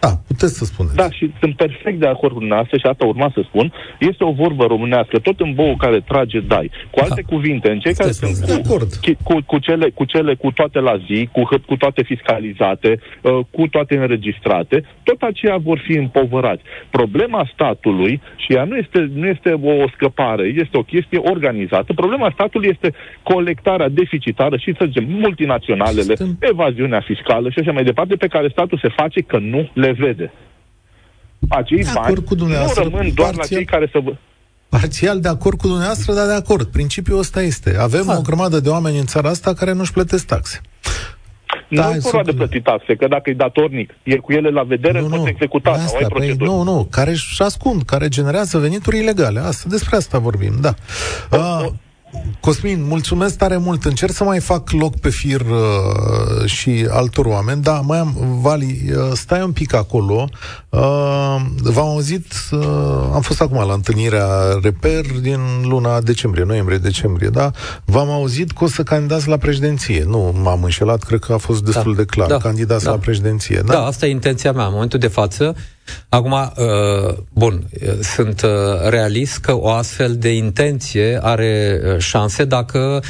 Da, 0.00 0.12
puteți 0.26 0.54
să 0.58 0.64
spuneți. 0.64 0.96
Da, 0.96 1.10
și 1.10 1.32
sunt 1.40 1.56
perfect 1.56 1.98
de 2.00 2.06
acord 2.06 2.32
cu 2.32 2.38
dumneavoastră 2.38 2.76
și 2.78 2.86
asta 2.86 3.04
urma 3.06 3.30
să 3.34 3.40
spun. 3.44 3.72
Este 3.98 4.24
o 4.24 4.32
vorbă 4.32 4.64
românească, 4.64 5.18
tot 5.18 5.40
în 5.40 5.52
bou 5.54 5.76
care 5.76 6.00
trage 6.00 6.40
dai. 6.40 6.70
Cu 6.90 6.98
alte 7.00 7.22
da. 7.26 7.34
cuvinte, 7.34 7.70
în 7.70 7.78
cei 7.78 7.94
care 7.94 8.10
sunt 8.10 8.36
de 8.36 8.62
acord. 8.64 8.88
Cu, 8.94 9.12
cu, 9.22 9.34
cu, 9.46 9.58
cele, 9.58 9.90
cu 9.90 10.04
cele 10.04 10.34
cu 10.34 10.50
toate 10.50 10.78
la 10.78 10.96
zi, 11.06 11.28
cu, 11.32 11.42
cu 11.66 11.76
toate 11.76 12.02
fiscalizate, 12.02 13.00
uh, 13.22 13.38
cu 13.50 13.66
toate 13.66 13.96
înregistrate, 13.96 14.84
tot 15.02 15.22
aceia 15.22 15.56
vor 15.56 15.78
fi 15.86 15.92
împovărați. 15.92 16.62
Problema 16.90 17.48
statului, 17.52 18.20
și 18.36 18.52
ea 18.52 18.64
nu 18.64 18.76
este, 18.76 19.10
nu 19.14 19.26
este 19.26 19.50
o 19.52 19.88
scăpare, 19.94 20.52
este 20.56 20.76
o 20.78 20.82
chestie 20.82 21.18
organizată, 21.18 21.92
problema 21.92 22.30
statului 22.32 22.68
este 22.72 22.94
colectarea 23.22 23.88
deficitară 23.88 24.56
și, 24.56 24.74
să 24.78 24.84
zicem, 24.86 25.04
multinaționalele, 25.08 26.14
evaziunea 26.38 27.00
fiscală 27.00 27.50
și 27.50 27.58
așa 27.58 27.72
mai 27.72 27.84
departe, 27.84 28.14
pe 28.16 28.26
care 28.26 28.48
statul 28.48 28.78
se 28.82 28.88
face 28.96 29.20
că 29.20 29.38
nu 29.38 29.68
le 29.74 29.89
le 29.90 30.06
vede. 30.06 30.32
Acei 31.48 31.82
de 31.82 31.90
bani 31.94 32.24
cu 32.24 32.34
nu 32.34 32.46
rămân 32.74 33.14
doar 33.14 33.34
parțial, 33.34 33.36
la 33.36 33.44
cei 33.44 33.64
care 33.64 33.88
să 33.92 33.98
vă... 34.04 34.16
Parțial 34.68 35.20
de 35.20 35.28
acord 35.28 35.58
cu 35.58 35.66
dumneavoastră, 35.66 36.12
dar 36.14 36.26
de 36.26 36.32
acord. 36.32 36.66
Principiul 36.66 37.18
ăsta 37.18 37.42
este. 37.42 37.76
Avem 37.78 38.04
ha. 38.06 38.16
o 38.16 38.20
grămadă 38.20 38.60
de 38.60 38.68
oameni 38.68 38.98
în 38.98 39.06
țara 39.06 39.28
asta 39.28 39.54
care 39.54 39.72
nu-și 39.72 39.92
plătesc 39.92 40.26
taxe. 40.26 40.60
Nu 41.68 41.80
da, 41.80 41.90
e 41.94 41.98
vorba 41.98 42.22
de 42.22 42.32
plătit 42.32 42.62
taxe, 42.62 42.94
că 42.94 43.08
dacă 43.08 43.30
e 43.30 43.34
datornic, 43.34 43.94
e 44.02 44.16
cu 44.16 44.32
ele 44.32 44.50
la 44.50 44.62
vedere, 44.62 45.00
nu, 45.00 45.08
nu, 45.08 45.28
executa 45.28 45.70
asta, 45.70 45.86
sau 45.86 45.98
ai 45.98 46.06
păi, 46.08 46.34
Nu, 46.38 46.62
nu, 46.62 46.86
care 46.90 47.10
își 47.10 47.42
ascund, 47.42 47.82
care 47.82 48.08
generează 48.08 48.58
venituri 48.58 48.98
ilegale. 48.98 49.40
Asta, 49.40 49.68
despre 49.68 49.96
asta 49.96 50.18
vorbim, 50.18 50.52
da. 50.60 50.74
O, 51.30 51.36
uh, 51.36 51.66
o, 51.66 51.70
Cosmin, 52.40 52.86
mulțumesc 52.86 53.36
tare 53.36 53.56
mult. 53.56 53.84
Încerc 53.84 54.12
să 54.12 54.24
mai 54.24 54.40
fac 54.40 54.70
loc 54.70 54.96
pe 54.96 55.10
fir 55.10 55.40
uh, 55.40 56.44
și 56.44 56.86
altor 56.90 57.26
oameni. 57.26 57.62
Da, 57.62 57.72
mai 57.80 57.98
am, 57.98 58.38
Vali, 58.40 58.90
uh, 58.90 59.10
stai 59.12 59.42
un 59.42 59.52
pic 59.52 59.74
acolo. 59.74 60.28
Uh, 60.68 61.36
v-am 61.62 61.86
auzit, 61.86 62.32
uh, 62.50 62.58
am 63.12 63.20
fost 63.20 63.40
acum 63.40 63.66
la 63.66 63.72
întâlnirea 63.72 64.26
Reper 64.62 65.04
din 65.20 65.40
luna 65.62 66.00
decembrie, 66.00 66.44
noiembrie-decembrie, 66.44 67.28
da? 67.28 67.50
V-am 67.84 68.10
auzit 68.10 68.50
că 68.50 68.64
o 68.64 68.68
să 68.68 68.82
candidați 68.82 69.28
la 69.28 69.36
președinție. 69.36 70.04
Nu 70.06 70.34
m-am 70.42 70.62
înșelat, 70.62 71.02
cred 71.02 71.20
că 71.20 71.32
a 71.32 71.38
fost 71.38 71.64
destul 71.64 71.94
da, 71.94 72.00
de 72.00 72.04
clar. 72.04 72.28
Da, 72.28 72.36
candidați 72.36 72.84
da. 72.84 72.90
la 72.90 72.98
președinție, 72.98 73.62
da? 73.66 73.72
Da, 73.72 73.84
asta 73.84 74.06
e 74.06 74.10
intenția 74.10 74.52
mea. 74.52 74.64
În 74.64 74.72
momentul 74.72 74.98
de 74.98 75.08
față, 75.08 75.54
Acum, 76.08 76.32
uh, 76.32 77.16
bun, 77.32 77.68
sunt 78.02 78.42
uh, 78.42 78.50
realist 78.88 79.38
că 79.38 79.56
o 79.56 79.68
astfel 79.68 80.16
de 80.16 80.34
intenție 80.34 81.18
are 81.22 81.80
uh, 81.84 81.98
șanse 81.98 82.44
dacă 82.44 83.02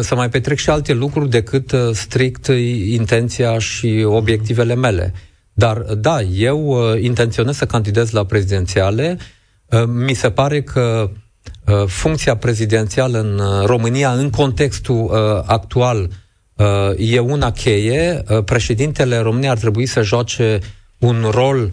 să 0.00 0.14
mai 0.14 0.28
petrec 0.28 0.58
și 0.58 0.70
alte 0.70 0.92
lucruri 0.92 1.30
decât 1.30 1.74
strict 1.92 2.46
intenția 2.90 3.58
și 3.58 4.04
obiectivele 4.06 4.74
mele. 4.74 5.12
Dar, 5.52 5.78
da, 5.78 6.20
eu 6.20 6.76
intenționez 7.00 7.56
să 7.56 7.66
candidez 7.66 8.10
la 8.10 8.24
prezidențiale. 8.24 9.18
Mi 9.86 10.14
se 10.14 10.30
pare 10.30 10.62
că 10.62 11.10
funcția 11.86 12.36
prezidențială 12.36 13.18
în 13.18 13.66
România, 13.66 14.12
în 14.12 14.30
contextul 14.30 15.10
actual, 15.46 16.10
e 16.96 17.18
una 17.18 17.52
cheie. 17.52 18.24
Președintele 18.44 19.18
României 19.18 19.50
ar 19.50 19.58
trebui 19.58 19.86
să 19.86 20.02
joace 20.02 20.60
un 20.98 21.28
rol 21.30 21.62
uh, 21.62 21.70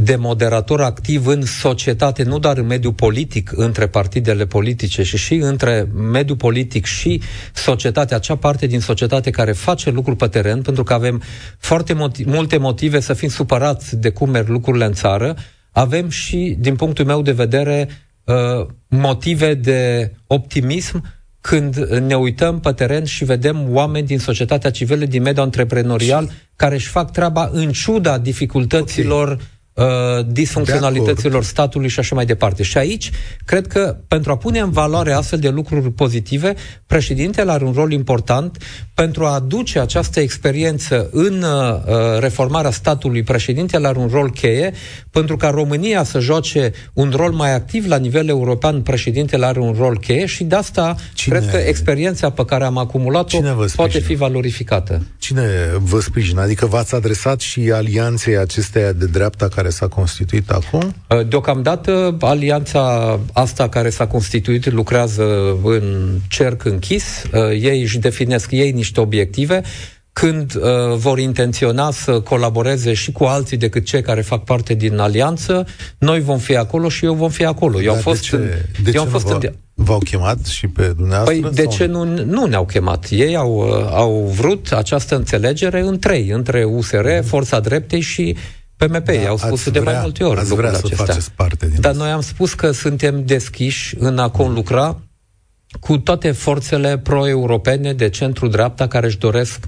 de 0.00 0.16
moderator 0.16 0.80
activ 0.80 1.26
în 1.26 1.42
societate, 1.42 2.22
nu 2.22 2.38
doar 2.38 2.58
în 2.58 2.66
mediul 2.66 2.92
politic, 2.92 3.50
între 3.54 3.86
partidele 3.86 4.46
politice, 4.46 5.02
și 5.02 5.16
și 5.16 5.34
între 5.34 5.88
mediul 5.94 6.36
politic 6.36 6.84
și 6.84 7.22
societatea, 7.54 8.16
acea 8.16 8.36
parte 8.36 8.66
din 8.66 8.80
societate 8.80 9.30
care 9.30 9.52
face 9.52 9.90
lucruri 9.90 10.16
pe 10.16 10.26
teren, 10.26 10.62
pentru 10.62 10.82
că 10.82 10.92
avem 10.92 11.22
foarte 11.58 11.92
motiv, 11.92 12.26
multe 12.26 12.56
motive 12.56 13.00
să 13.00 13.12
fim 13.12 13.28
supărați 13.28 13.96
de 13.96 14.10
cum 14.10 14.30
merg 14.30 14.48
lucrurile 14.48 14.84
în 14.84 14.92
țară, 14.92 15.36
avem 15.72 16.08
și, 16.08 16.56
din 16.58 16.76
punctul 16.76 17.04
meu 17.04 17.22
de 17.22 17.32
vedere, 17.32 17.88
uh, 18.24 18.66
motive 18.88 19.54
de 19.54 20.12
optimism 20.26 21.04
când 21.40 21.76
ne 21.86 22.14
uităm 22.14 22.60
pe 22.60 22.72
teren 22.72 23.04
și 23.04 23.24
vedem 23.24 23.66
oameni 23.68 24.06
din 24.06 24.18
societatea 24.18 24.70
civilă, 24.70 25.04
din 25.04 25.22
mediul 25.22 25.44
antreprenorial, 25.44 26.30
care 26.56 26.74
își 26.74 26.88
fac 26.88 27.12
treaba 27.12 27.50
în 27.52 27.72
ciuda 27.72 28.18
dificultăților 28.18 29.28
okay 29.28 29.56
uh, 29.78 30.26
disfuncționalităților 30.26 31.44
statului 31.44 31.88
și 31.88 31.98
așa 31.98 32.14
mai 32.14 32.26
departe. 32.26 32.62
Și 32.62 32.78
aici, 32.78 33.10
cred 33.44 33.66
că 33.66 33.96
pentru 34.08 34.32
a 34.32 34.36
pune 34.36 34.58
în 34.58 34.70
valoare 34.70 35.12
astfel 35.12 35.38
de 35.38 35.48
lucruri 35.48 35.92
pozitive, 35.92 36.54
președintele 36.86 37.50
are 37.50 37.64
un 37.64 37.72
rol 37.72 37.92
important 37.92 38.56
pentru 38.94 39.24
a 39.24 39.34
aduce 39.34 39.78
această 39.80 40.20
experiență 40.20 41.08
în 41.12 41.42
uh, 41.42 42.18
reformarea 42.18 42.70
statului. 42.70 43.22
Președintele 43.22 43.86
are 43.86 43.98
un 43.98 44.08
rol 44.12 44.30
cheie 44.30 44.72
pentru 45.10 45.36
ca 45.36 45.50
România 45.50 46.02
să 46.02 46.18
joace 46.18 46.72
un 46.92 47.12
rol 47.16 47.32
mai 47.32 47.54
activ 47.54 47.86
la 47.88 47.96
nivel 47.96 48.28
european. 48.28 48.82
Președintele 48.82 49.46
are 49.46 49.60
un 49.60 49.74
rol 49.78 49.98
cheie 49.98 50.26
și 50.26 50.44
de 50.44 50.54
asta 50.54 50.96
Cine... 51.14 51.38
cred 51.38 51.50
că 51.50 51.56
experiența 51.56 52.30
pe 52.30 52.44
care 52.44 52.64
am 52.64 52.78
acumulat-o 52.78 53.40
poate 53.76 53.98
fi 53.98 54.14
valorificată. 54.14 55.02
Cine 55.18 55.42
vă 55.78 56.00
sprijină? 56.00 56.40
Adică 56.40 56.66
v-ați 56.66 56.94
adresat 56.94 57.40
și 57.40 57.70
alianței 57.72 58.36
acesteia 58.36 58.92
de 58.92 59.06
dreapta 59.06 59.48
care 59.48 59.67
care 59.68 59.80
s-a 59.80 59.88
constituit 59.88 60.50
acum? 60.50 60.94
Uh, 61.08 61.26
deocamdată, 61.28 62.16
alianța 62.20 63.18
asta 63.32 63.68
care 63.68 63.90
s-a 63.90 64.06
constituit 64.06 64.72
lucrează 64.72 65.56
în 65.62 66.16
cerc 66.28 66.64
închis. 66.64 67.22
Uh, 67.32 67.50
ei 67.50 67.82
își 67.82 67.98
definesc 67.98 68.50
ei 68.50 68.70
niște 68.72 69.00
obiective 69.00 69.62
când 70.12 70.54
uh, 70.54 70.62
vor 70.96 71.18
intenționa 71.18 71.90
să 71.90 72.20
colaboreze 72.20 72.92
și 72.92 73.12
cu 73.12 73.24
alții 73.24 73.56
decât 73.56 73.84
cei 73.84 74.02
care 74.02 74.20
fac 74.20 74.44
parte 74.44 74.74
din 74.74 74.98
alianță, 74.98 75.66
noi 75.98 76.20
vom 76.20 76.38
fi 76.38 76.56
acolo 76.56 76.88
și 76.88 77.04
eu 77.04 77.14
vom 77.14 77.30
fi 77.30 77.44
acolo. 77.44 77.82
Eu 77.82 77.92
am 77.92 77.98
fost 77.98 78.20
de 78.20 78.26
ce, 78.26 78.36
în, 78.36 78.48
de 78.82 78.90
eu 78.94 79.02
am 79.02 79.08
fost 79.08 79.26
v-au, 79.26 79.40
în... 79.42 79.54
v-au 79.74 79.98
chemat 79.98 80.46
și 80.46 80.66
pe 80.66 80.92
dumneavoastră? 80.96 81.40
Păi 81.40 81.50
de 81.54 81.62
sau? 81.62 81.72
ce 81.72 81.86
nu, 81.86 82.04
nu 82.24 82.44
ne-au 82.46 82.64
chemat? 82.64 83.06
Ei 83.10 83.36
au, 83.36 83.60
au 83.90 84.32
vrut 84.36 84.72
această 84.72 85.16
înțelegere 85.16 85.80
în 85.80 85.98
trei, 85.98 86.28
între 86.28 86.64
USR, 86.64 87.06
Forța 87.22 87.60
Dreptei 87.60 88.00
și 88.00 88.36
PMP, 88.78 89.06
da, 89.06 89.28
au 89.28 89.36
spus 89.36 89.70
de 89.70 89.80
vrea, 89.80 89.92
mai 89.92 90.00
multe 90.02 90.24
ori 90.24 90.40
ați 90.40 90.54
vrea 90.54 90.72
să 90.72 90.80
acestea. 90.84 91.04
faceți 91.04 91.30
parte 91.36 91.66
din 91.66 91.80
Dar 91.80 91.94
noi 91.94 92.10
am 92.10 92.20
spus 92.20 92.54
că 92.54 92.70
suntem 92.70 93.24
deschiși 93.24 93.94
în 93.98 94.18
a 94.18 94.28
conlucra 94.28 95.00
cu 95.80 95.98
toate 95.98 96.30
forțele 96.30 96.98
pro-europene 96.98 97.92
de 97.92 98.08
centru-dreapta 98.08 98.86
care 98.86 99.06
își 99.06 99.18
doresc 99.18 99.64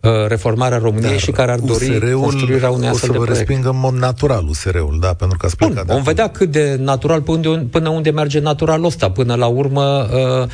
uh, 0.00 0.10
reformarea 0.26 0.78
României 0.78 1.10
Dar 1.10 1.20
și 1.20 1.30
care 1.30 1.52
ar 1.52 1.58
dori 1.58 1.88
USR-ul 1.88 2.20
construirea 2.20 2.70
unei 2.70 2.88
astfel 2.88 3.10
de 3.10 3.16
O 3.16 3.20
să 3.20 3.26
vă 3.26 3.34
respingă 3.34 3.68
în 3.68 3.78
mod 3.78 3.94
natural 3.94 4.46
USR-ul, 4.48 4.98
da, 5.00 5.14
pentru 5.14 5.38
că 5.38 5.46
ați 5.46 5.56
plecat 5.56 5.84
Bun, 5.84 5.94
vom 5.94 6.02
vedea 6.02 6.28
cât 6.28 6.50
de 6.50 6.76
natural, 6.80 7.22
până 7.22 7.48
unde, 7.48 7.66
până 7.70 7.88
unde 7.88 8.10
merge 8.10 8.40
naturalul 8.40 8.86
ăsta. 8.86 9.10
Până 9.10 9.34
la 9.34 9.46
urmă, 9.46 10.08
uh, 10.12 10.48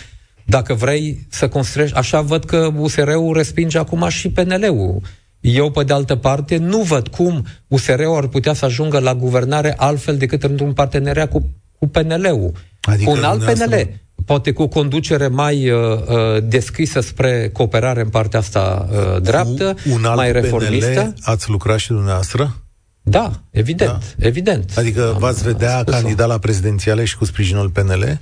dacă 0.45 0.75
vrei 0.75 1.27
să 1.29 1.49
construiești, 1.49 1.97
așa 1.97 2.21
văd 2.21 2.45
că 2.45 2.73
USR-ul 2.77 3.33
respinge 3.35 3.79
acum 3.79 4.09
și 4.09 4.31
PNL-ul. 4.31 5.01
Eu, 5.41 5.71
pe 5.71 5.83
de 5.83 5.93
altă 5.93 6.17
parte, 6.17 6.57
nu 6.57 6.83
văd 6.83 7.09
cum 7.09 7.47
USR-ul 7.67 8.17
ar 8.17 8.27
putea 8.27 8.53
să 8.53 8.65
ajungă 8.65 8.99
la 8.99 9.15
guvernare 9.15 9.75
altfel 9.77 10.17
decât 10.17 10.43
într-un 10.43 10.73
parteneriat 10.73 11.31
cu, 11.31 11.51
cu 11.79 11.87
PNL-ul. 11.87 12.53
Adică 12.81 13.11
cu 13.11 13.17
un 13.17 13.25
alt 13.25 13.45
PNL. 13.45 13.63
Asta... 13.63 13.89
Poate 14.25 14.53
cu 14.53 14.63
o 14.63 14.69
conducere 14.69 15.29
mai 15.29 15.71
uh, 15.71 15.81
uh, 15.81 16.43
deschisă 16.43 17.01
spre 17.01 17.51
cooperare 17.53 18.01
în 18.01 18.09
partea 18.09 18.39
asta 18.39 18.89
uh, 18.91 19.23
dreaptă, 19.23 19.77
un 19.93 20.05
alt 20.05 20.17
mai 20.17 20.33
reformistă. 20.33 21.01
PNL 21.01 21.15
ați 21.23 21.51
lucrat 21.51 21.79
și 21.79 21.89
dumneavoastră? 21.89 22.57
Da, 23.03 23.31
evident, 23.51 24.15
da. 24.17 24.27
evident. 24.27 24.73
Adică 24.77 25.11
Am, 25.13 25.19
v-ați 25.19 25.43
vedea 25.43 25.85
candidat 25.85 26.29
la 26.29 26.39
prezidențiale 26.39 27.05
și 27.05 27.17
cu 27.17 27.25
sprijinul 27.25 27.69
PNL? 27.69 28.21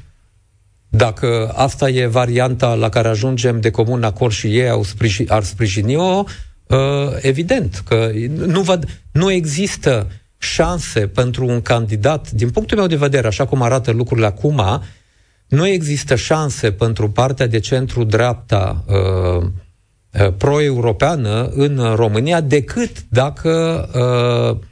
Dacă 0.88 1.52
asta 1.54 1.88
e 1.88 2.06
varianta 2.06 2.74
la 2.74 2.88
care 2.88 3.08
ajungem 3.08 3.60
de 3.60 3.70
comun 3.70 4.02
acord 4.02 4.32
și 4.32 4.58
ei 4.58 4.68
au 4.68 4.82
sprijin, 4.82 5.26
ar 5.28 5.42
sprijini-o, 5.42 6.24
Uh, 6.24 6.24
evident 7.20 7.82
că 7.88 8.10
nu, 8.28 8.60
văd, 8.60 9.02
nu 9.12 9.30
există 9.30 10.06
șanse 10.38 11.06
pentru 11.06 11.46
un 11.46 11.60
candidat, 11.60 12.30
din 12.30 12.50
punctul 12.50 12.76
meu 12.76 12.86
de 12.86 12.96
vedere, 12.96 13.26
așa 13.26 13.46
cum 13.46 13.62
arată 13.62 13.90
lucrurile 13.90 14.26
acum, 14.26 14.82
nu 15.48 15.66
există 15.66 16.14
șanse 16.14 16.72
pentru 16.72 17.10
partea 17.10 17.46
de 17.46 17.58
centru-dreapta 17.58 18.84
uh, 18.86 19.46
uh, 20.20 20.32
pro-europeană 20.36 21.50
în 21.54 21.92
România 21.94 22.40
decât 22.40 23.04
dacă 23.08 23.88
uh, 23.94 24.66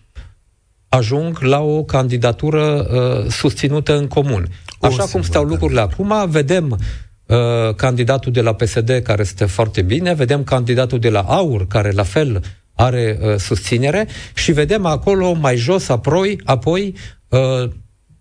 ajung 0.89 1.39
la 1.39 1.61
o 1.61 1.85
candidatură 1.85 2.87
uh, 2.91 3.31
susținută 3.31 3.97
în 3.97 4.09
comun. 4.09 4.49
Așa 4.81 5.05
cum 5.05 5.23
stau 5.23 5.45
lucrurile 5.45 5.81
acum, 5.81 6.15
vedem 6.29 6.79
uh, 7.27 7.75
candidatul 7.75 8.33
de 8.33 8.41
la 8.41 8.55
PSD 8.55 9.01
care 9.03 9.23
este 9.23 9.45
foarte 9.45 9.83
bine, 9.83 10.15
vedem 10.15 10.45
candidatul 10.45 10.99
de 10.99 11.09
la 11.09 11.21
AUR 11.21 11.67
care 11.67 11.91
la 11.91 12.03
fel 12.03 12.43
are 12.75 13.19
uh, 13.21 13.37
susținere 13.37 14.09
și 14.35 14.53
vedem 14.53 14.87
acolo 14.87 15.33
mai 15.33 15.57
jos 15.57 15.89
apoi, 15.89 16.41
apoi 16.45 16.95
uh, 17.29 17.71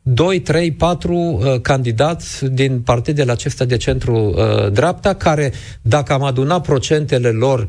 2, 0.01 0.39
3, 0.39 0.71
4 0.71 1.13
uh, 1.15 1.61
candidați 1.61 2.45
din 2.45 2.81
partidele 2.81 3.31
acestea 3.31 3.65
de 3.65 3.77
centru-dreapta, 3.77 5.09
uh, 5.09 5.15
care, 5.15 5.53
dacă 5.81 6.13
am 6.13 6.23
adunat 6.23 6.61
procentele 6.61 7.29
lor 7.29 7.59
uh, 7.59 7.67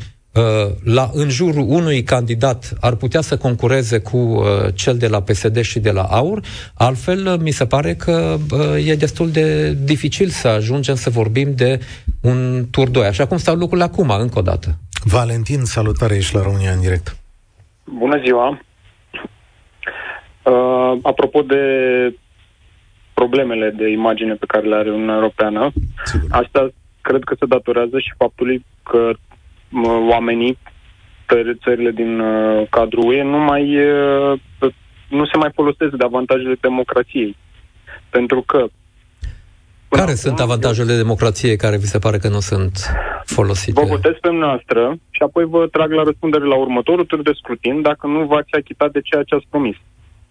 la, 0.84 1.11
în 1.12 1.28
jurul 1.28 1.64
unui 1.68 2.03
candidat, 2.03 2.72
ar 2.80 2.95
putea 2.95 3.20
să 3.20 3.37
concureze 3.37 3.99
cu 3.99 4.16
uh, 4.16 4.45
cel 4.74 4.97
de 4.97 5.09
la 5.09 5.20
PSD 5.22 5.61
și 5.61 5.78
de 5.78 5.91
la 5.91 6.03
AUR, 6.03 6.41
altfel 6.74 7.26
uh, 7.26 7.39
mi 7.41 7.51
se 7.51 7.66
pare 7.66 7.95
că 7.95 8.37
uh, 8.53 8.89
e 8.89 8.95
destul 8.95 9.30
de 9.30 9.72
dificil 9.72 10.28
să 10.28 10.49
ajungem 10.49 10.95
să 10.95 11.11
vorbim 11.11 11.55
de 11.55 11.78
un 12.22 12.64
tur 12.70 12.89
2, 12.89 13.07
așa 13.07 13.26
cum 13.26 13.37
stau 13.37 13.55
lucrurile 13.55 13.87
acum, 13.87 14.11
încă 14.11 14.39
o 14.39 14.43
dată. 14.43 14.78
Valentin, 15.05 15.64
salutare, 15.64 16.14
ești 16.16 16.34
la 16.34 16.43
România 16.43 16.72
în 16.72 16.80
direct. 16.80 17.16
Bună 17.84 18.20
ziua! 18.24 18.61
Uh, 20.43 20.99
apropo 21.03 21.43
de 21.43 21.62
problemele 23.14 23.70
de 23.70 23.91
imagine 23.91 24.34
pe 24.34 24.47
care 24.47 24.66
le 24.66 24.74
are 24.74 24.91
Uniunea 24.91 25.14
Europeană. 25.14 25.72
Sigur. 26.05 26.28
Asta 26.30 26.70
cred 27.01 27.22
că 27.24 27.34
se 27.39 27.47
datorează 27.47 27.99
și 27.99 28.12
faptului 28.16 28.64
că 28.82 29.12
oamenii 30.09 30.59
pe 31.27 31.57
țările 31.62 31.91
din 31.91 32.21
uh, 32.21 32.67
cadrul 32.71 33.07
UE 33.07 33.23
nu 33.23 33.39
mai 33.39 33.77
uh, 33.77 34.39
nu 35.09 35.27
se 35.27 35.37
mai 35.37 35.51
folosesc 35.55 35.93
de 35.93 36.05
avantajele 36.05 36.57
democrației. 36.61 37.37
Pentru 38.11 38.43
că 38.43 38.67
care 39.89 40.03
acum, 40.03 40.14
sunt 40.14 40.41
avantajele 40.41 40.93
eu... 40.93 40.97
democrației 40.97 41.57
care 41.57 41.77
vi 41.77 41.87
se 41.87 41.99
pare 41.99 42.19
că 42.19 42.29
nu 42.29 42.41
sunt 42.41 42.73
folosite? 43.25 43.81
Vă 43.81 43.87
votez 43.87 44.12
pe 44.21 44.31
noastră 44.31 44.97
și 45.11 45.23
apoi 45.23 45.45
vă 45.45 45.67
trag 45.67 45.93
la 45.93 46.03
răspundere 46.03 46.45
la 46.45 46.57
următorul 46.57 47.05
tur 47.05 47.23
de 47.23 47.33
scrutin 47.35 47.83
dacă 47.83 48.07
nu 48.07 48.25
v-ați 48.25 48.55
achitat 48.55 48.91
de 48.91 49.01
ceea 49.01 49.23
ce 49.23 49.35
ați 49.35 49.47
promis. 49.51 49.77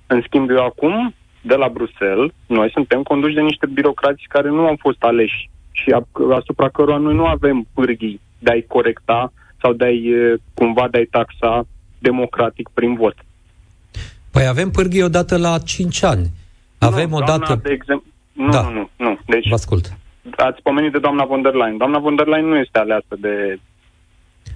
În 0.07 0.21
schimb, 0.27 0.49
eu 0.49 0.65
acum 0.65 1.13
de 1.41 1.55
la 1.55 1.69
Bruxelles, 1.69 2.31
noi 2.45 2.69
suntem 2.73 3.03
conduși 3.03 3.35
de 3.35 3.41
niște 3.41 3.67
birocrați 3.73 4.23
care 4.27 4.49
nu 4.49 4.67
au 4.67 4.75
fost 4.79 5.03
aleși 5.03 5.49
și 5.71 5.95
asupra 6.35 6.69
cărora 6.69 6.97
noi 6.97 7.15
nu 7.15 7.25
avem 7.25 7.67
pârghii 7.73 8.21
de 8.45 8.51
a-i 8.51 8.65
corecta 8.75 9.33
sau 9.61 9.73
de 9.73 9.85
a-i 9.85 10.03
cumva 10.53 10.87
de 10.91 10.97
a-i 10.97 11.09
taxa 11.17 11.67
democratic 11.99 12.67
prin 12.73 12.95
vot. 12.95 13.15
Păi 14.31 14.45
avem 14.47 14.69
pârghii 14.69 15.03
odată 15.03 15.37
la 15.37 15.57
5 15.57 16.03
ani. 16.03 16.25
Avem 16.77 17.09
nu, 17.09 17.15
odată... 17.15 17.45
Doamna, 17.45 17.63
de 17.63 17.71
exemplu, 17.71 18.07
nu, 18.33 18.51
da. 18.51 18.61
nu, 18.61 18.71
nu, 18.71 18.89
nu. 18.97 19.19
Deci, 19.25 19.47
Vă 19.47 19.53
ascult. 19.53 19.93
Ați 20.37 20.61
pomenit 20.61 20.91
de 20.91 20.99
doamna 20.99 21.25
von 21.25 21.41
der 21.41 21.53
Leyen. 21.53 21.77
Doamna 21.77 21.99
von 21.99 22.15
der 22.15 22.27
Leyen 22.27 22.45
nu 22.45 22.57
este 22.57 22.77
aleasă 22.79 23.15
de 23.19 23.59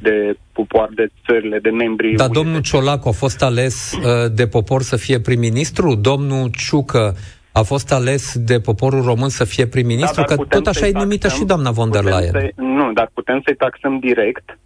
de 0.02 0.38
popor, 0.52 0.90
de 0.96 1.12
țările, 1.26 1.60
de 1.60 1.70
membrii. 1.70 2.16
Dar 2.16 2.30
domnul 2.30 2.62
Ciolacu 2.62 3.08
a 3.08 3.12
fost 3.12 3.42
ales 3.44 3.94
uh, 3.94 4.32
de 4.32 4.48
popor 4.48 4.82
să 4.82 4.96
fie 4.96 5.20
prim-ministru? 5.20 5.96
Domnul 5.96 6.50
Ciucă 6.58 7.16
a 7.52 7.62
fost 7.62 7.92
ales 7.92 8.38
de 8.38 8.60
poporul 8.60 9.02
român 9.02 9.30
să 9.30 9.44
fie 9.44 9.68
prim-ministru? 9.68 10.24
Da, 10.28 10.36
că 10.36 10.44
tot 10.50 10.68
așa 10.68 10.88
e 10.88 10.92
numită 10.92 11.28
și 11.28 11.44
doamna 11.44 11.72
von 11.72 11.92
der 11.92 12.04
Leyen. 12.04 12.52
Nu, 12.56 12.92
dar 12.94 13.10
putem 13.14 13.42
să-i 13.46 13.56
taxăm 13.56 14.00
direct 14.00 14.60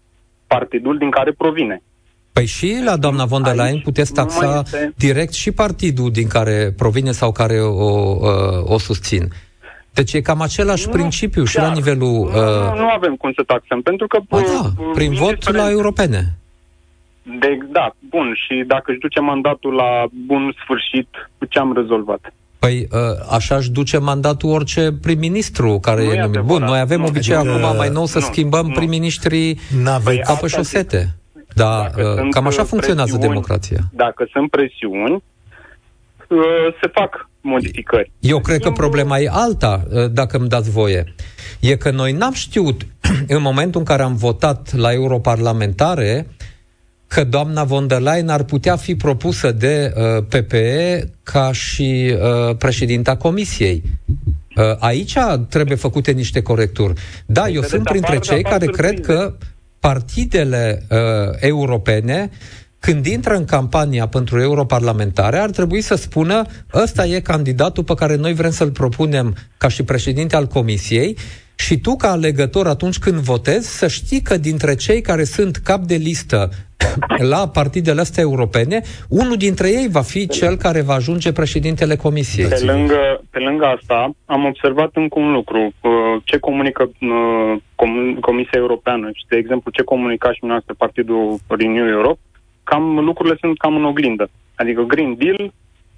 partidul 0.48 0.98
din 0.98 1.10
care 1.10 1.32
provine. 1.32 1.82
Păi 2.34 2.46
și 2.46 2.82
la 2.86 2.98
doamna 2.98 3.26
von 3.26 3.44
der 3.44 3.56
Leyen 3.56 3.80
puteți 3.80 4.14
taxa 4.14 4.62
este... 4.64 4.94
direct 4.98 5.34
și 5.34 5.52
partidul 5.52 6.12
din 6.12 6.28
care 6.28 6.74
provine 6.78 7.12
sau 7.12 7.32
care 7.32 7.62
o, 7.62 7.70
o, 7.70 8.18
uh, 8.20 8.72
o 8.72 8.78
susțin. 8.78 9.28
Deci 9.94 10.14
e 10.14 10.22
cam 10.22 10.42
același 10.42 10.86
nu, 10.86 10.92
principiu 10.92 11.44
și 11.44 11.58
la 11.58 11.72
nivelul... 11.72 12.10
Nu, 12.10 12.22
uh... 12.22 12.74
nu, 12.74 12.76
nu 12.76 12.90
avem 12.90 13.16
cum 13.16 13.32
să 13.36 13.44
taxăm, 13.44 13.82
pentru 13.82 14.08
că... 14.08 14.20
Ba 14.30 14.40
da, 14.40 14.70
prin 14.94 15.14
vot 15.14 15.54
la 15.54 15.70
europene. 15.70 16.22
De, 17.40 17.58
da, 17.72 17.96
bun, 18.10 18.34
și 18.36 18.64
dacă 18.68 18.92
își 18.92 19.00
duce 19.00 19.20
mandatul 19.20 19.74
la 19.74 20.06
bun 20.26 20.56
sfârșit, 20.64 21.08
cu 21.38 21.46
ce 21.46 21.60
am 21.60 21.74
rezolvat? 21.74 22.34
Păi 22.64 22.88
uh, 22.92 23.00
așa 23.30 23.56
își 23.56 23.72
duce 23.72 23.98
mandatul 23.98 24.50
orice 24.50 24.94
prim-ministru 25.02 25.80
care 25.82 26.04
nu 26.04 26.14
e 26.14 26.22
numit. 26.22 26.40
Bun, 26.40 26.64
noi 26.64 26.80
avem 26.80 27.00
nu, 27.00 27.06
obicei 27.06 27.36
adică, 27.36 27.54
acum 27.54 27.78
mai 27.78 27.90
nou 27.90 28.06
să 28.06 28.20
nu, 28.20 28.26
schimbăm 28.26 28.66
nu. 28.66 28.74
prim-ministrii 28.74 29.60
păi 30.04 30.20
ca 30.20 30.34
pe 30.34 30.48
șosete. 30.48 31.16
Dar 31.54 31.92
uh, 31.98 32.28
cam 32.30 32.48
așa 32.48 32.64
funcționează 32.64 33.18
democrația. 33.18 33.80
Dacă 33.92 34.28
sunt 34.32 34.50
presiuni, 34.50 35.14
uh, 35.14 36.40
se 36.82 36.88
fac 36.94 37.30
modificări. 37.42 38.12
Eu 38.20 38.40
cred 38.40 38.62
că 38.62 38.72
problema 38.72 39.20
e 39.20 39.30
alta, 39.32 39.88
ă, 39.94 40.08
dacă 40.08 40.38
îmi 40.38 40.50
dați 40.50 40.72
voie. 40.72 41.14
E 41.60 41.76
că 41.76 41.92
noi 41.92 42.12
n-am 42.12 42.34
știut, 42.34 42.82
în 43.36 43.42
momentul 43.42 43.80
în 43.80 43.86
care 43.86 44.02
am 44.02 44.16
votat 44.16 44.74
la 44.76 44.94
europarlamentare, 44.94 46.28
că 47.08 47.24
doamna 47.24 47.64
von 47.64 47.88
der 47.88 48.00
Leyen 48.00 48.30
ar 48.30 48.44
putea 48.44 48.76
fi 48.76 48.96
propusă 48.96 49.52
de 49.52 49.94
uh, 49.96 50.24
PPE 50.28 51.10
ca 51.24 51.52
și 51.52 52.16
uh, 52.50 52.56
președinta 52.56 53.16
Comisiei. 53.16 53.84
Uh, 54.56 54.64
aici 54.80 55.16
trebuie 55.50 55.78
făcute 55.78 56.12
niște 56.12 56.42
corecturi. 56.42 57.02
Da, 57.26 57.48
eu 57.48 57.62
sunt 57.62 57.84
printre 57.84 58.20
cei 58.20 58.44
care 58.44 58.66
cred 58.66 59.02
că 59.02 59.34
partidele 59.80 60.84
uh, 60.90 60.98
europene 61.40 62.30
când 62.80 63.06
intră 63.06 63.36
în 63.36 63.46
campania 63.46 64.08
pentru 64.08 64.42
europarlamentare, 64.42 65.38
ar 65.38 65.50
trebui 65.50 65.82
să 65.82 65.96
spună 65.96 66.46
ăsta 66.74 67.06
e 67.06 67.20
candidatul 67.20 67.84
pe 67.84 67.94
care 67.94 68.16
noi 68.16 68.34
vrem 68.34 68.52
să-l 68.52 68.72
propunem 68.72 69.36
ca 69.58 69.68
și 69.68 69.84
președinte 69.84 70.36
al 70.36 70.48
Comisiei 70.48 71.18
și 71.66 71.80
tu, 71.80 71.96
ca 71.96 72.10
alegător, 72.12 72.68
atunci 72.68 72.98
când 72.98 73.16
votezi, 73.16 73.78
să 73.78 73.88
știi 73.88 74.22
că 74.22 74.38
dintre 74.38 74.76
cei 74.76 75.02
care 75.02 75.24
sunt 75.24 75.56
cap 75.56 75.80
de 75.80 75.96
listă 75.96 76.50
la 77.34 77.48
partidele 77.48 78.02
astea 78.02 78.24
europene, 78.24 78.82
unul 79.10 79.38
dintre 79.38 79.68
ei 79.68 79.88
va 79.92 80.02
fi 80.02 80.28
cel 80.28 80.56
care 80.56 80.82
va 80.82 80.94
ajunge 80.94 81.32
președintele 81.32 81.96
Comisiei. 81.96 82.48
Pe 82.48 82.72
lângă, 82.72 83.22
pe 83.30 83.40
lângă 83.40 83.66
asta, 83.66 84.10
am 84.26 84.46
observat 84.46 84.92
încă 84.94 85.20
un 85.20 85.32
lucru. 85.32 85.62
Uh, 85.82 85.92
ce 86.24 86.38
comunică 86.38 86.84
uh, 86.84 87.54
Comisia 88.22 88.60
Europeană 88.64 89.10
și, 89.14 89.26
de 89.30 89.38
exemplu, 89.38 89.72
ce 89.72 89.84
comunica 89.84 90.32
și 90.34 90.46
noastră 90.46 90.74
Partidul 90.78 91.38
Renew 91.48 91.88
Europe, 91.88 92.20
cam 92.64 93.00
lucrurile 93.00 93.38
sunt 93.40 93.58
cam 93.58 93.76
în 93.76 93.86
oglindă. 93.86 94.30
Adică 94.56 94.82
Green 94.82 95.16
Deal, 95.18 95.54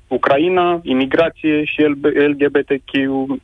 Ucraina, 0.08 0.80
imigrație 0.84 1.64
și 1.64 1.82
LGBTQ. 2.28 2.91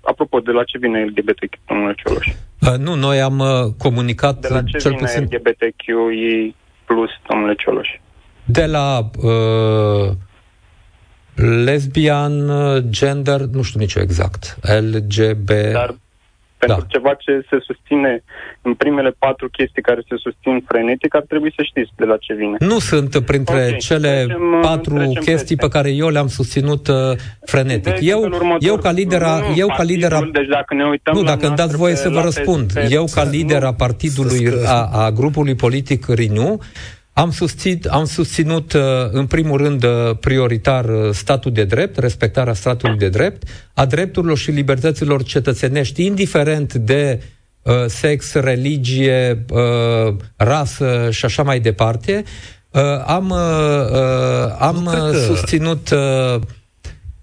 Apropo, 0.02 0.40
de 0.40 0.52
la 0.52 0.64
ce 0.64 0.78
vine 0.78 1.04
LGBTQ, 1.06 1.54
domnule 1.68 1.94
Cioloș? 1.94 2.28
Uh, 2.28 2.78
nu, 2.78 2.96
noi 2.96 3.22
am 3.22 3.40
uh, 3.40 3.74
comunicat 3.78 4.40
De 4.40 4.48
la 4.48 4.64
ce 4.64 4.78
cel 4.78 4.92
vine 4.92 5.02
puțin... 5.04 5.24
LGBTQ 5.24 5.84
plus, 6.86 7.10
domnule 7.30 7.56
Cioloș? 7.56 7.90
De 8.46 8.66
la 8.66 9.10
uh, 9.22 10.12
lesbian, 11.64 12.50
uh, 12.50 12.84
gender, 12.90 13.40
nu 13.40 13.62
știu 13.62 13.80
nici 13.80 13.96
exact, 13.96 14.58
LGB... 14.62 15.50
Dar 15.72 15.96
pentru 16.64 16.82
da. 16.82 16.92
ceva 16.96 17.14
ce 17.24 17.34
se 17.50 17.58
susține 17.68 18.24
în 18.62 18.74
primele 18.74 19.12
patru 19.26 19.50
chestii 19.50 19.82
care 19.82 20.02
se 20.10 20.16
susțin 20.26 20.56
frenetic, 20.68 21.16
ar 21.16 21.26
trebui 21.28 21.52
să 21.58 21.64
știți 21.64 21.92
de 21.96 22.06
la 22.06 22.18
ce 22.18 22.34
vine. 22.34 22.56
Nu 22.60 22.80
sunt 22.80 23.12
printre 23.32 23.64
okay. 23.68 23.78
cele 23.88 24.14
trecem, 24.26 24.60
patru 24.62 24.96
trecem 24.96 25.22
chestii 25.28 25.56
peste. 25.56 25.66
pe 25.66 25.74
care 25.76 25.90
eu 26.04 26.10
le-am 26.10 26.28
susținut 26.28 26.88
uh, 26.88 26.96
frenetic. 27.46 27.94
Deci, 27.94 28.10
eu, 28.14 28.20
eu 28.60 28.78
ca 28.78 28.92
lidera... 28.92 29.34
Nu, 29.38 29.56
eu 29.56 29.68
ca 29.78 29.84
lidera 29.84 30.20
deci 30.32 30.48
dacă 30.48 30.74
ne 30.74 30.86
uităm 30.86 31.14
nu, 31.16 31.24
dacă 31.24 31.48
îmi 31.48 31.56
dați 31.56 31.78
voie 31.78 31.96
să 31.96 32.10
vă 32.10 32.22
răspund. 32.22 32.74
Pe, 32.74 32.88
eu 32.90 33.06
ca 33.14 33.24
lider 33.24 33.64
a 33.64 33.74
partidului, 33.74 34.48
a, 34.66 34.90
a 34.92 35.12
grupului 35.12 35.56
politic 35.56 36.06
Renew, 36.08 36.60
am 37.22 37.32
susținut, 37.32 37.86
am 37.86 38.06
susținut 38.06 38.74
uh, 38.74 38.82
în 39.12 39.26
primul 39.26 39.58
rând 39.58 39.84
uh, 39.84 40.18
prioritar 40.20 40.86
uh, 40.86 41.10
statul 41.12 41.52
de 41.52 41.64
drept, 41.64 41.98
respectarea 41.98 42.54
statului 42.54 42.98
de 42.98 43.10
drept, 43.10 43.44
a 43.74 43.86
drepturilor 43.86 44.38
și 44.38 44.52
libertăților 44.52 45.24
cetățenești, 45.24 46.06
indiferent 46.06 46.74
de 46.74 47.22
sex, 47.86 48.34
religie, 48.34 49.46
rasă 50.36 51.08
și 51.12 51.26
așa 51.26 51.44
mai 51.44 51.60
departe. 51.60 52.24
Am, 53.06 53.32
am 54.60 54.90
susținut 55.28 55.94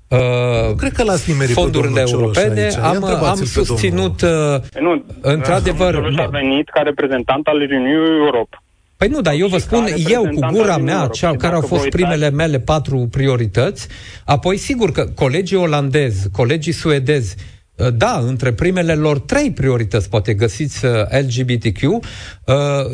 Uh, 0.09 0.75
cred 0.77 0.93
că 0.93 1.03
l-ați 1.03 1.33
fondurile 1.53 2.05
europene. 2.07 2.69
Am, 2.83 3.05
am 3.05 3.45
susținut, 3.45 4.23
uh, 4.23 4.81
nu, 4.81 5.05
într-adevăr... 5.21 5.95
a 6.17 6.27
venit 6.27 6.69
ca 6.69 6.81
reprezentant 6.81 7.47
al 7.47 7.59
Renew 7.59 8.05
Europe. 8.25 8.57
Păi 8.99 9.09
nu, 9.09 9.21
dar 9.21 9.35
eu 9.35 9.49
vă 9.49 9.59
spun, 9.59 9.87
eu 10.09 10.23
cu 10.35 10.47
gura 10.53 10.77
mea, 10.77 11.07
cea, 11.07 11.37
care 11.37 11.55
au 11.55 11.61
fost 11.61 11.89
primele 11.89 12.31
mele 12.31 12.61
patru 12.61 13.09
priorități, 13.11 13.87
apoi 14.25 14.57
sigur 14.57 14.93
că 14.93 15.07
colegii 15.15 15.57
olandezi, 15.57 16.31
colegii 16.31 16.73
suedezi, 16.73 17.35
ă, 17.79 17.91
da, 17.91 18.23
între 18.27 18.53
primele 18.53 18.95
lor 18.95 19.19
trei 19.19 19.53
priorități, 19.53 20.09
poate 20.09 20.35
găsiți 20.35 20.87
ă, 20.87 21.09
LGBTQ, 21.11 21.83
ă, 21.83 21.99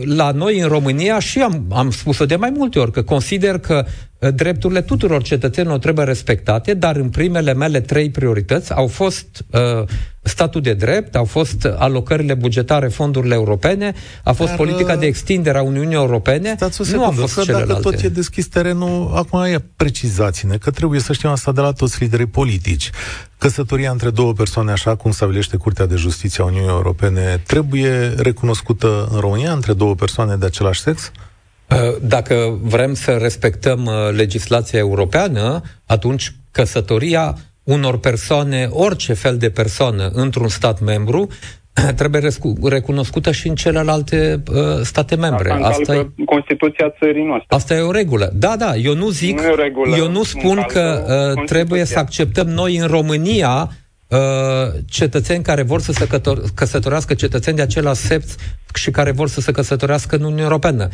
la 0.05 0.30
noi 0.30 0.59
în 0.61 0.68
România 0.68 1.18
și 1.18 1.40
am, 1.40 1.64
am 1.72 1.90
spus-o 1.90 2.26
de 2.26 2.36
mai 2.36 2.52
multe 2.57 2.78
ori, 2.78 2.92
că 2.92 3.02
consider 3.02 3.59
că 3.59 3.86
drepturile 4.30 4.82
tuturor 4.82 5.22
cetățenilor 5.22 5.78
trebuie 5.78 6.05
respectate, 6.05 6.74
dar 6.74 6.96
în 6.96 7.09
primele 7.09 7.55
mele 7.55 7.80
trei 7.80 8.11
priorități 8.11 8.72
au 8.72 8.86
fost 8.86 9.44
uh, 9.50 9.61
statul 10.22 10.61
de 10.61 10.72
drept, 10.72 11.16
au 11.16 11.24
fost 11.24 11.68
alocările 11.76 12.34
bugetare, 12.34 12.88
fondurile 12.88 13.34
europene, 13.34 13.94
a 14.24 14.32
fost 14.32 14.48
dar, 14.48 14.57
politica 14.57 14.96
de 14.96 15.07
extindere 15.07 15.59
a 15.59 15.62
Uniunii 15.62 15.94
Europene, 15.94 16.52
stați 16.57 16.80
o 16.80 16.84
secundă, 16.84 17.07
nu 17.14 17.16
a 17.16 17.20
fost 17.20 17.34
că 17.34 17.42
celelalte. 17.42 17.72
Dacă 17.72 17.82
tot 17.82 18.00
e 18.00 18.09
deschis 18.09 18.46
terenul, 18.46 19.12
acum 19.14 19.42
e 19.42 19.64
precizați-ne, 19.76 20.57
că 20.57 20.70
trebuie 20.70 21.00
să 21.00 21.12
știm 21.12 21.30
asta 21.30 21.52
de 21.52 21.61
la 21.61 21.72
toți 21.72 22.02
liderii 22.02 22.26
politici. 22.26 22.90
Căsătoria 23.38 23.90
între 23.90 24.11
două 24.11 24.32
persoane, 24.32 24.70
așa 24.72 24.96
cum 24.96 25.11
stabilește 25.11 25.57
Curtea 25.57 25.86
de 25.86 25.96
Justiție 25.96 26.42
a 26.42 26.46
Uniunii 26.46 26.68
Europene, 26.68 27.40
trebuie 27.46 28.14
recunoscută 28.16 29.09
în 29.12 29.20
România 29.20 29.43
între 29.53 29.72
două 29.72 29.95
persoane 29.95 30.36
de 30.36 30.47
același 30.47 30.80
sex? 30.80 31.12
Uh, 31.70 31.97
dacă 32.03 32.59
vrem 32.62 32.95
să 32.95 33.11
respectăm 33.11 33.84
uh, 33.84 33.92
legislația 34.16 34.78
europeană, 34.78 35.61
atunci 35.86 36.32
căsătoria 36.51 37.34
unor 37.62 37.99
persoane, 37.99 38.68
orice 38.70 39.12
fel 39.12 39.36
de 39.36 39.51
persoană 39.51 40.11
într-un 40.12 40.49
stat 40.49 40.80
membru, 40.80 41.28
trebuie 41.97 42.28
recunoscută 42.62 43.32
și 43.32 43.49
în 43.49 43.55
celelalte 43.55 44.42
uh, 44.53 44.57
state 44.82 45.16
membre. 45.16 45.51
Asta, 45.51 45.68
asta 45.68 45.95
e 45.95 46.24
Constituția 46.24 46.95
țării 46.99 47.24
noastre. 47.24 47.57
Asta 47.57 47.74
e 47.74 47.80
o 47.80 47.90
regulă. 47.90 48.30
Da, 48.34 48.57
da, 48.57 48.74
eu 48.74 48.95
nu 48.95 49.09
zic, 49.09 49.40
nu 49.40 49.55
regulă, 49.55 49.97
eu 49.97 50.11
nu 50.11 50.22
spun 50.22 50.64
că 50.68 51.05
uh, 51.36 51.45
trebuie 51.45 51.84
să 51.84 51.99
acceptăm 51.99 52.47
noi 52.47 52.76
în 52.76 52.86
România 52.86 53.68
uh, 53.68 53.84
cetățeni 54.86 55.42
care 55.42 55.62
vor 55.62 55.80
să 55.80 55.92
se 55.92 56.07
căsătorească, 56.55 57.14
cetățeni 57.14 57.57
de 57.57 57.62
același 57.62 58.00
sex 58.00 58.34
și 58.74 58.90
care 58.90 59.11
vor 59.11 59.28
să 59.28 59.40
se 59.40 59.52
căsătorească 59.52 60.16
în 60.16 60.22
Uniunea 60.22 60.44
Europeană. 60.44 60.88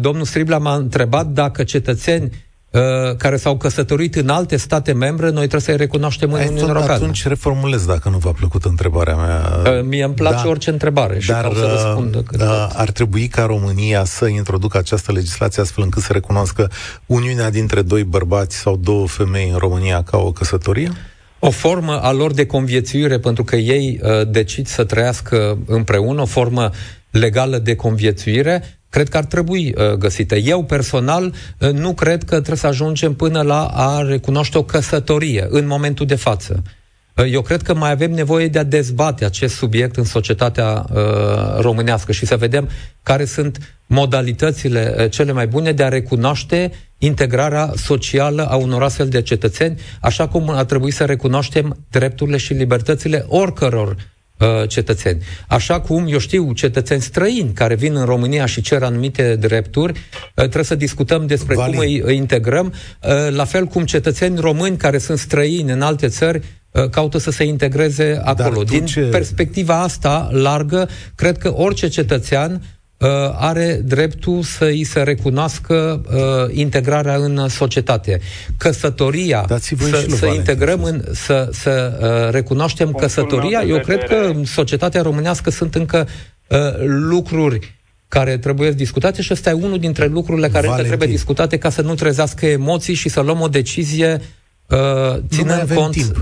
Domnul 0.00 0.24
Stribla 0.24 0.58
m-a 0.58 0.74
întrebat 0.74 1.26
dacă 1.26 1.64
cetățeni 1.64 2.30
Uh, 2.70 3.16
care 3.16 3.36
s-au 3.36 3.56
căsătorit 3.56 4.14
în 4.14 4.28
alte 4.28 4.56
state 4.56 4.92
membre, 4.92 5.24
noi 5.24 5.38
trebuie 5.46 5.60
să-i 5.60 5.76
recunoaștem 5.76 6.32
în 6.32 6.40
Uniunea 6.40 6.62
Europeană. 6.62 6.92
Atunci 6.92 7.26
reformulez 7.26 7.86
dacă 7.86 8.08
nu 8.08 8.18
v-a 8.18 8.32
plăcut 8.32 8.64
întrebarea 8.64 9.14
mea. 9.16 9.62
Uh, 9.64 9.84
mie 9.84 10.04
îmi 10.04 10.14
place 10.14 10.42
da, 10.42 10.48
orice 10.48 10.70
întrebare 10.70 11.18
și 11.18 11.28
dar, 11.28 11.52
să 11.54 11.66
răspund 11.72 12.14
uh, 12.14 12.22
ar 12.74 12.90
trebui 12.90 13.28
ca 13.28 13.44
România 13.44 14.04
să 14.04 14.26
introducă 14.26 14.78
această 14.78 15.12
legislație 15.12 15.62
astfel 15.62 15.84
încât 15.84 16.02
să 16.02 16.12
recunoască 16.12 16.70
uniunea 17.06 17.50
dintre 17.50 17.82
doi 17.82 18.04
bărbați 18.04 18.56
sau 18.56 18.76
două 18.76 19.06
femei 19.06 19.48
în 19.52 19.58
România 19.58 20.02
ca 20.02 20.18
o 20.18 20.32
căsătorie? 20.32 20.90
O 21.42 21.50
formă 21.50 22.00
a 22.02 22.12
lor 22.12 22.32
de 22.32 22.46
conviețuire, 22.46 23.18
pentru 23.18 23.44
că 23.44 23.56
ei 23.56 24.00
uh, 24.02 24.28
decid 24.28 24.66
să 24.66 24.84
trăiască 24.84 25.58
împreună, 25.66 26.20
o 26.20 26.26
formă 26.26 26.70
legală 27.10 27.58
de 27.58 27.76
conviețuire, 27.76 28.80
cred 28.88 29.08
că 29.08 29.16
ar 29.16 29.24
trebui 29.24 29.74
uh, 29.76 29.92
găsită. 29.92 30.36
Eu 30.36 30.64
personal 30.64 31.34
uh, 31.58 31.70
nu 31.70 31.94
cred 31.94 32.22
că 32.22 32.34
trebuie 32.34 32.56
să 32.56 32.66
ajungem 32.66 33.14
până 33.14 33.42
la 33.42 33.64
a 33.64 34.02
recunoaște 34.02 34.58
o 34.58 34.62
căsătorie 34.62 35.46
în 35.50 35.66
momentul 35.66 36.06
de 36.06 36.14
față. 36.14 36.62
Uh, 36.64 36.70
eu 37.26 37.42
cred 37.42 37.62
că 37.62 37.74
mai 37.74 37.90
avem 37.90 38.12
nevoie 38.12 38.48
de 38.48 38.58
a 38.58 38.62
dezbate 38.62 39.24
acest 39.24 39.54
subiect 39.54 39.96
în 39.96 40.04
societatea 40.04 40.86
uh, 40.92 41.60
românească 41.60 42.12
și 42.12 42.26
să 42.26 42.36
vedem 42.36 42.68
care 43.02 43.24
sunt 43.24 43.78
modalitățile 43.86 44.94
uh, 44.98 45.10
cele 45.10 45.32
mai 45.32 45.46
bune 45.46 45.72
de 45.72 45.82
a 45.82 45.88
recunoaște 45.88 46.72
integrarea 46.98 47.72
socială 47.76 48.46
a 48.46 48.56
unor 48.56 48.82
astfel 48.82 49.08
de 49.08 49.22
cetățeni, 49.22 49.80
așa 50.00 50.28
cum 50.28 50.50
ar 50.50 50.64
trebui 50.64 50.90
să 50.90 51.04
recunoaștem 51.04 51.76
drepturile 51.90 52.36
și 52.36 52.52
libertățile 52.52 53.24
oricăror 53.28 53.96
Uh, 54.40 54.68
cetățeni. 54.68 55.22
Așa 55.48 55.80
cum, 55.80 56.06
eu 56.08 56.18
știu, 56.18 56.52
cetățeni 56.52 57.00
străini 57.00 57.52
care 57.52 57.74
vin 57.74 57.96
în 57.96 58.04
România 58.04 58.46
și 58.46 58.60
cer 58.60 58.82
anumite 58.82 59.36
drepturi, 59.36 59.92
uh, 59.92 59.98
trebuie 60.34 60.64
să 60.64 60.74
discutăm 60.74 61.26
despre 61.26 61.54
Vali. 61.54 61.72
cum 61.72 61.80
îi, 61.80 62.00
îi 62.04 62.16
integrăm, 62.16 62.66
uh, 63.02 63.30
la 63.30 63.44
fel 63.44 63.64
cum 63.64 63.84
cetățeni 63.84 64.40
români 64.40 64.76
care 64.76 64.98
sunt 64.98 65.18
străini 65.18 65.72
în 65.72 65.82
alte 65.82 66.08
țări 66.08 66.42
caută 66.90 67.18
să 67.18 67.30
se 67.30 67.44
integreze 67.44 68.20
acolo. 68.24 68.62
Din 68.62 68.86
ce... 68.86 69.00
perspectiva 69.00 69.82
asta 69.82 70.28
largă, 70.32 70.88
cred 71.14 71.38
că 71.38 71.54
orice 71.54 71.88
cetățean 71.88 72.62
uh, 72.96 73.08
are 73.34 73.80
dreptul 73.84 74.42
să 74.42 74.64
îi 74.64 74.84
se 74.84 75.02
recunoască 75.02 76.02
uh, 76.14 76.56
integrarea 76.56 77.16
în 77.16 77.48
societate. 77.48 78.20
Căsătoria, 78.56 79.44
să, 79.48 80.06
să 80.08 80.26
integrăm 80.26 80.82
în, 80.82 81.04
să, 81.12 81.48
să 81.52 81.98
uh, 82.00 82.32
recunoaștem 82.32 82.92
căsătoria, 82.92 83.62
eu 83.66 83.78
cred 83.78 84.04
că 84.04 84.14
în 84.14 84.44
societatea 84.44 85.02
românească 85.02 85.50
sunt 85.50 85.74
încă 85.74 86.08
uh, 86.46 86.58
lucruri 86.84 87.78
care 88.08 88.38
trebuie 88.38 88.70
discutate 88.70 89.22
și 89.22 89.32
ăsta 89.32 89.50
e 89.50 89.52
unul 89.52 89.78
dintre 89.78 90.06
lucrurile 90.06 90.48
care 90.48 90.66
încă 90.66 90.82
trebuie 90.82 91.08
discutate 91.08 91.58
ca 91.58 91.70
să 91.70 91.82
nu 91.82 91.94
trezească 91.94 92.46
emoții 92.46 92.94
și 92.94 93.08
să 93.08 93.20
luăm 93.20 93.40
o 93.40 93.48
decizie 93.48 94.20
uh, 94.20 94.24
ținând 95.28 95.72
cont 95.74 95.92
timp. 95.92 96.14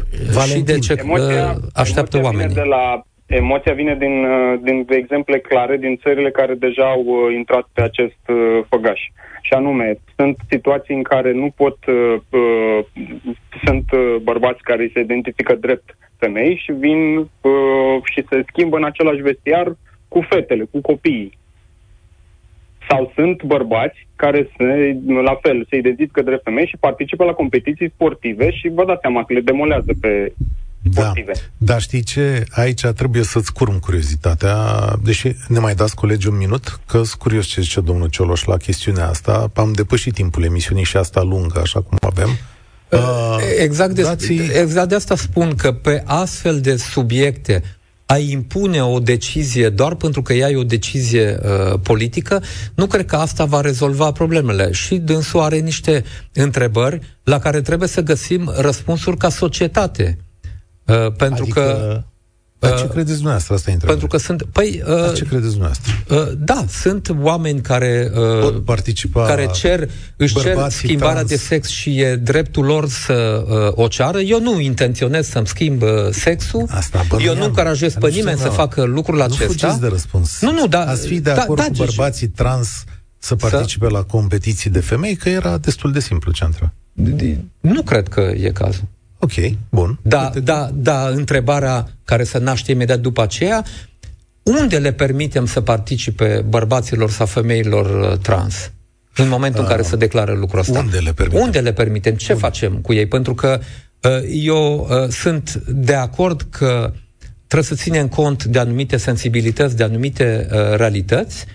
și 0.46 0.61
de 0.61 0.78
ce 0.78 0.94
emoția, 0.99 1.51
uh, 1.51 1.62
așteaptă 1.74 2.16
emoția 2.16 2.38
oamenii. 2.38 2.55
de 2.55 2.62
la 2.62 3.03
Emoția 3.28 3.72
vine 3.72 3.94
din, 3.94 4.24
uh, 4.24 4.61
din 4.62 4.86
exemple 4.88 5.38
clare 5.38 5.76
din 5.76 5.96
țările 5.96 6.30
care 6.30 6.55
deja 6.55 6.90
au 6.90 7.05
uh, 7.07 7.34
intrat 7.34 7.68
pe 7.72 7.82
acest 7.82 8.22
uh, 8.28 8.64
făgaș. 8.68 9.01
Și 9.42 9.53
anume, 9.53 9.99
sunt 10.16 10.36
situații 10.51 10.94
în 10.94 11.03
care 11.03 11.32
nu 11.32 11.53
pot, 11.57 11.76
uh, 11.86 12.84
sunt 13.64 13.84
bărbați 14.22 14.62
care 14.62 14.90
se 14.94 15.01
identifică 15.01 15.55
drept 15.55 15.96
femei 16.18 16.61
și 16.64 16.72
vin 16.72 17.16
uh, 17.18 17.96
și 18.05 18.24
se 18.30 18.44
schimbă 18.49 18.76
în 18.76 18.84
același 18.84 19.20
vestiar 19.20 19.76
cu 20.09 20.20
fetele, 20.28 20.64
cu 20.70 20.80
copiii. 20.80 21.38
Sau 22.89 23.12
sunt 23.14 23.43
bărbați 23.43 24.07
care 24.16 24.51
se, 24.57 24.97
la 25.22 25.39
fel 25.43 25.66
se 25.70 25.76
identifică 25.76 26.22
drept 26.22 26.43
femei 26.43 26.66
și 26.66 26.76
participă 26.76 27.24
la 27.24 27.32
competiții 27.32 27.91
sportive 27.95 28.51
și 28.51 28.68
vă 28.68 28.84
dați 28.84 29.01
seama 29.01 29.24
că 29.24 29.32
le 29.32 29.41
demolează 29.41 29.93
pe 30.01 30.32
sportive. 30.93 31.32
Da. 31.32 31.41
Dar 31.57 31.80
știi 31.80 32.03
ce? 32.03 32.45
Aici 32.51 32.80
trebuie 32.80 33.22
să-ți 33.22 33.53
curm 33.53 33.78
curiozitatea, 33.78 34.57
deși 35.05 35.28
ne 35.49 35.59
mai 35.59 35.74
dați 35.74 35.95
colegi 35.95 36.28
un 36.28 36.36
minut, 36.36 36.80
că 36.86 36.97
sunt 36.97 37.20
curios 37.20 37.47
ce 37.47 37.61
zice 37.61 37.80
domnul 37.80 38.09
Cioloș 38.09 38.45
la 38.45 38.57
chestiunea 38.57 39.09
asta. 39.09 39.51
Am 39.55 39.72
depășit 39.72 40.14
timpul 40.14 40.45
emisiunii 40.45 40.84
și 40.84 40.97
asta 40.97 41.22
lungă, 41.22 41.61
așa 41.61 41.80
cum 41.80 41.99
avem. 42.01 42.28
Uh, 42.91 43.36
exact, 43.59 43.93
de, 43.93 44.03
dați... 44.03 44.32
exact 44.32 44.89
de 44.89 44.95
asta 44.95 45.16
spun 45.16 45.55
că 45.55 45.72
pe 45.72 46.03
astfel 46.07 46.61
de 46.61 46.76
subiecte 46.76 47.62
a 48.11 48.16
impune 48.16 48.82
o 48.82 48.98
decizie 48.98 49.68
doar 49.68 49.94
pentru 49.94 50.22
că 50.22 50.32
ea 50.32 50.48
e 50.50 50.56
o 50.56 50.62
decizie 50.62 51.38
uh, 51.42 51.80
politică, 51.82 52.42
nu 52.74 52.86
cred 52.86 53.06
că 53.06 53.16
asta 53.16 53.44
va 53.44 53.61
rezolva 53.61 54.12
problemele. 54.12 54.72
Și 54.72 54.96
dânsul 54.96 55.40
are 55.40 55.59
niște 55.59 56.04
întrebări 56.32 57.00
la 57.22 57.38
care 57.38 57.61
trebuie 57.61 57.88
să 57.88 58.00
găsim 58.00 58.52
răspunsuri 58.56 59.16
ca 59.16 59.28
societate. 59.28 60.18
Uh, 60.86 61.12
pentru 61.12 61.42
adică... 61.42 61.61
că 61.61 62.02
dar 62.59 62.78
ce 62.78 62.84
uh, 62.84 62.90
credeți 62.90 63.14
dumneavoastră? 63.14 63.54
Asta 63.54 63.70
e 63.70 63.76
Pentru 63.86 64.06
că 64.06 64.16
sunt... 64.16 64.42
Păi, 64.42 64.82
uh, 64.86 64.96
Dar 64.96 65.12
ce 65.12 65.24
credeți 65.24 65.50
dumneavoastră? 65.50 65.92
Uh, 66.11 66.28
da, 66.38 66.64
sunt 66.68 67.14
oameni 67.20 67.61
care... 67.61 68.11
Uh, 68.14 68.40
Pot 68.40 68.64
participa... 68.64 69.26
Care 69.26 69.48
cer, 69.54 69.90
își 70.16 70.34
cer 70.40 70.56
schimbarea 70.68 71.14
trans. 71.14 71.28
de 71.28 71.36
sex 71.36 71.68
și 71.68 72.00
e 72.00 72.16
dreptul 72.16 72.64
lor 72.64 72.88
să 72.88 73.44
uh, 73.48 73.84
o 73.84 73.88
ceară. 73.88 74.18
Eu 74.18 74.40
nu 74.40 74.61
intenționez 74.61 75.28
să-mi 75.28 75.46
schimb 75.46 75.82
uh, 75.82 75.88
sexul. 76.11 76.66
Asta, 76.70 77.06
Eu 77.18 77.34
nu 77.34 77.44
încurajez 77.44 77.94
pe 77.94 78.09
nimeni 78.09 78.38
să 78.38 78.48
facă 78.48 78.82
lucrul 78.82 79.20
acesta. 79.22 79.72
Nu 79.72 79.78
de 79.78 79.86
răspuns. 79.86 80.40
Nu, 80.40 80.52
nu, 80.52 80.66
da... 80.66 80.84
Ați 80.84 81.06
fi 81.06 81.20
de 81.20 81.32
da, 81.32 81.42
acord 81.42 81.61
da, 81.61 81.66
cu 81.66 81.72
bărbații 81.76 82.26
deci, 82.26 82.36
trans 82.36 82.84
să 83.18 83.36
participe 83.36 83.86
să... 83.86 83.92
la 83.92 84.02
competiții 84.02 84.70
de 84.70 84.80
femei, 84.80 85.16
că 85.16 85.28
era 85.28 85.59
destul 85.59 85.92
de 85.92 86.00
simplu 86.00 86.32
ce 86.32 86.48
Nu 87.61 87.82
cred 87.82 88.09
că 88.09 88.20
e 88.20 88.50
cazul. 88.50 88.84
Ok, 89.19 89.33
bun. 89.71 89.99
Da, 90.03 90.31
da, 90.43 90.71
da, 90.75 91.09
întrebarea 91.09 91.89
care 92.05 92.25
se 92.25 92.39
naște 92.39 92.73
imediat 92.73 93.01
după 93.01 93.23
aceea, 93.23 93.64
unde 94.43 94.79
le 94.79 94.93
permitem 94.93 95.47
să 95.47 95.61
participe 95.61 96.45
bărbaților 96.49 97.11
sau 97.11 97.27
femeilor 97.27 98.11
uh, 98.12 98.19
trans? 98.19 98.73
În 99.16 99.29
momentul 99.29 99.61
uh, 99.61 99.66
în 99.66 99.73
care 99.73 99.87
se 99.87 99.97
declară 99.97 100.33
lucrul 100.33 100.61
ăsta. 100.61 100.79
Unde 100.79 100.99
le 100.99 101.12
permitem? 101.12 101.43
Unde 101.43 101.61
le 101.61 101.73
permitem? 101.73 102.14
Ce 102.14 102.33
unde? 102.33 102.45
facem 102.45 102.75
cu 102.75 102.93
ei? 102.93 103.07
Pentru 103.07 103.35
că 103.35 103.61
uh, 104.03 104.11
eu 104.31 104.89
uh, 104.91 105.09
sunt 105.09 105.55
de 105.66 105.95
acord 105.95 106.47
că 106.51 106.93
trebuie 107.47 107.77
să 107.77 107.83
ținem 107.83 108.09
cont 108.09 108.45
de 108.45 108.59
anumite 108.59 108.97
sensibilități, 108.97 109.77
de 109.77 109.83
anumite 109.83 110.49
uh, 110.53 110.77
realități, 110.77 111.47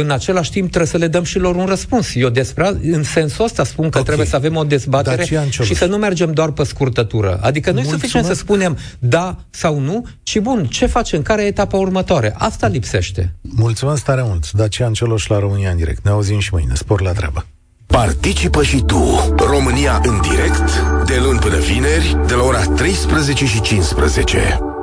în 0.00 0.10
același 0.10 0.50
timp 0.50 0.68
trebuie 0.68 0.90
să 0.90 0.96
le 0.96 1.08
dăm 1.08 1.22
și 1.22 1.38
lor 1.38 1.54
un 1.54 1.66
răspuns. 1.66 2.14
Eu 2.14 2.28
despre, 2.28 2.76
în 2.82 3.02
sensul 3.02 3.44
ăsta 3.44 3.64
spun 3.64 3.84
că 3.84 3.98
okay. 3.98 4.02
trebuie 4.02 4.26
să 4.26 4.36
avem 4.36 4.56
o 4.56 4.64
dezbatere 4.64 5.24
și 5.50 5.74
să 5.74 5.86
nu 5.86 5.96
mergem 5.96 6.32
doar 6.32 6.50
pe 6.50 6.64
scurtătură. 6.64 7.38
Adică 7.42 7.70
nu 7.70 7.80
e 7.80 7.84
suficient 7.84 8.26
să 8.26 8.34
spunem 8.34 8.78
da 8.98 9.36
sau 9.50 9.78
nu, 9.78 10.06
ci 10.22 10.38
bun, 10.38 10.66
ce 10.66 10.86
facem, 10.86 11.22
care 11.22 11.42
e 11.42 11.46
etapa 11.46 11.76
următoare? 11.76 12.34
Asta 12.38 12.66
lipsește. 12.66 13.34
Mulțumesc 13.40 14.04
tare 14.04 14.22
mult. 14.24 14.52
Dacian 14.52 14.92
Cioloș 14.92 15.26
la 15.26 15.38
România 15.38 15.70
în 15.70 15.76
direct. 15.76 16.04
Ne 16.04 16.10
auzim 16.10 16.38
și 16.38 16.48
mâine. 16.52 16.74
Spor 16.74 17.00
la 17.00 17.12
treabă. 17.12 17.46
Participă 17.86 18.62
și 18.62 18.82
tu, 18.86 19.34
România 19.36 20.00
în 20.04 20.20
direct, 20.20 20.82
de 21.06 21.18
luni 21.22 21.38
până 21.38 21.58
vineri, 21.58 22.16
de 22.26 22.34
la 22.34 22.42
ora 22.42 22.62
13 22.62 23.46
și 23.46 23.60
15. 23.60 24.75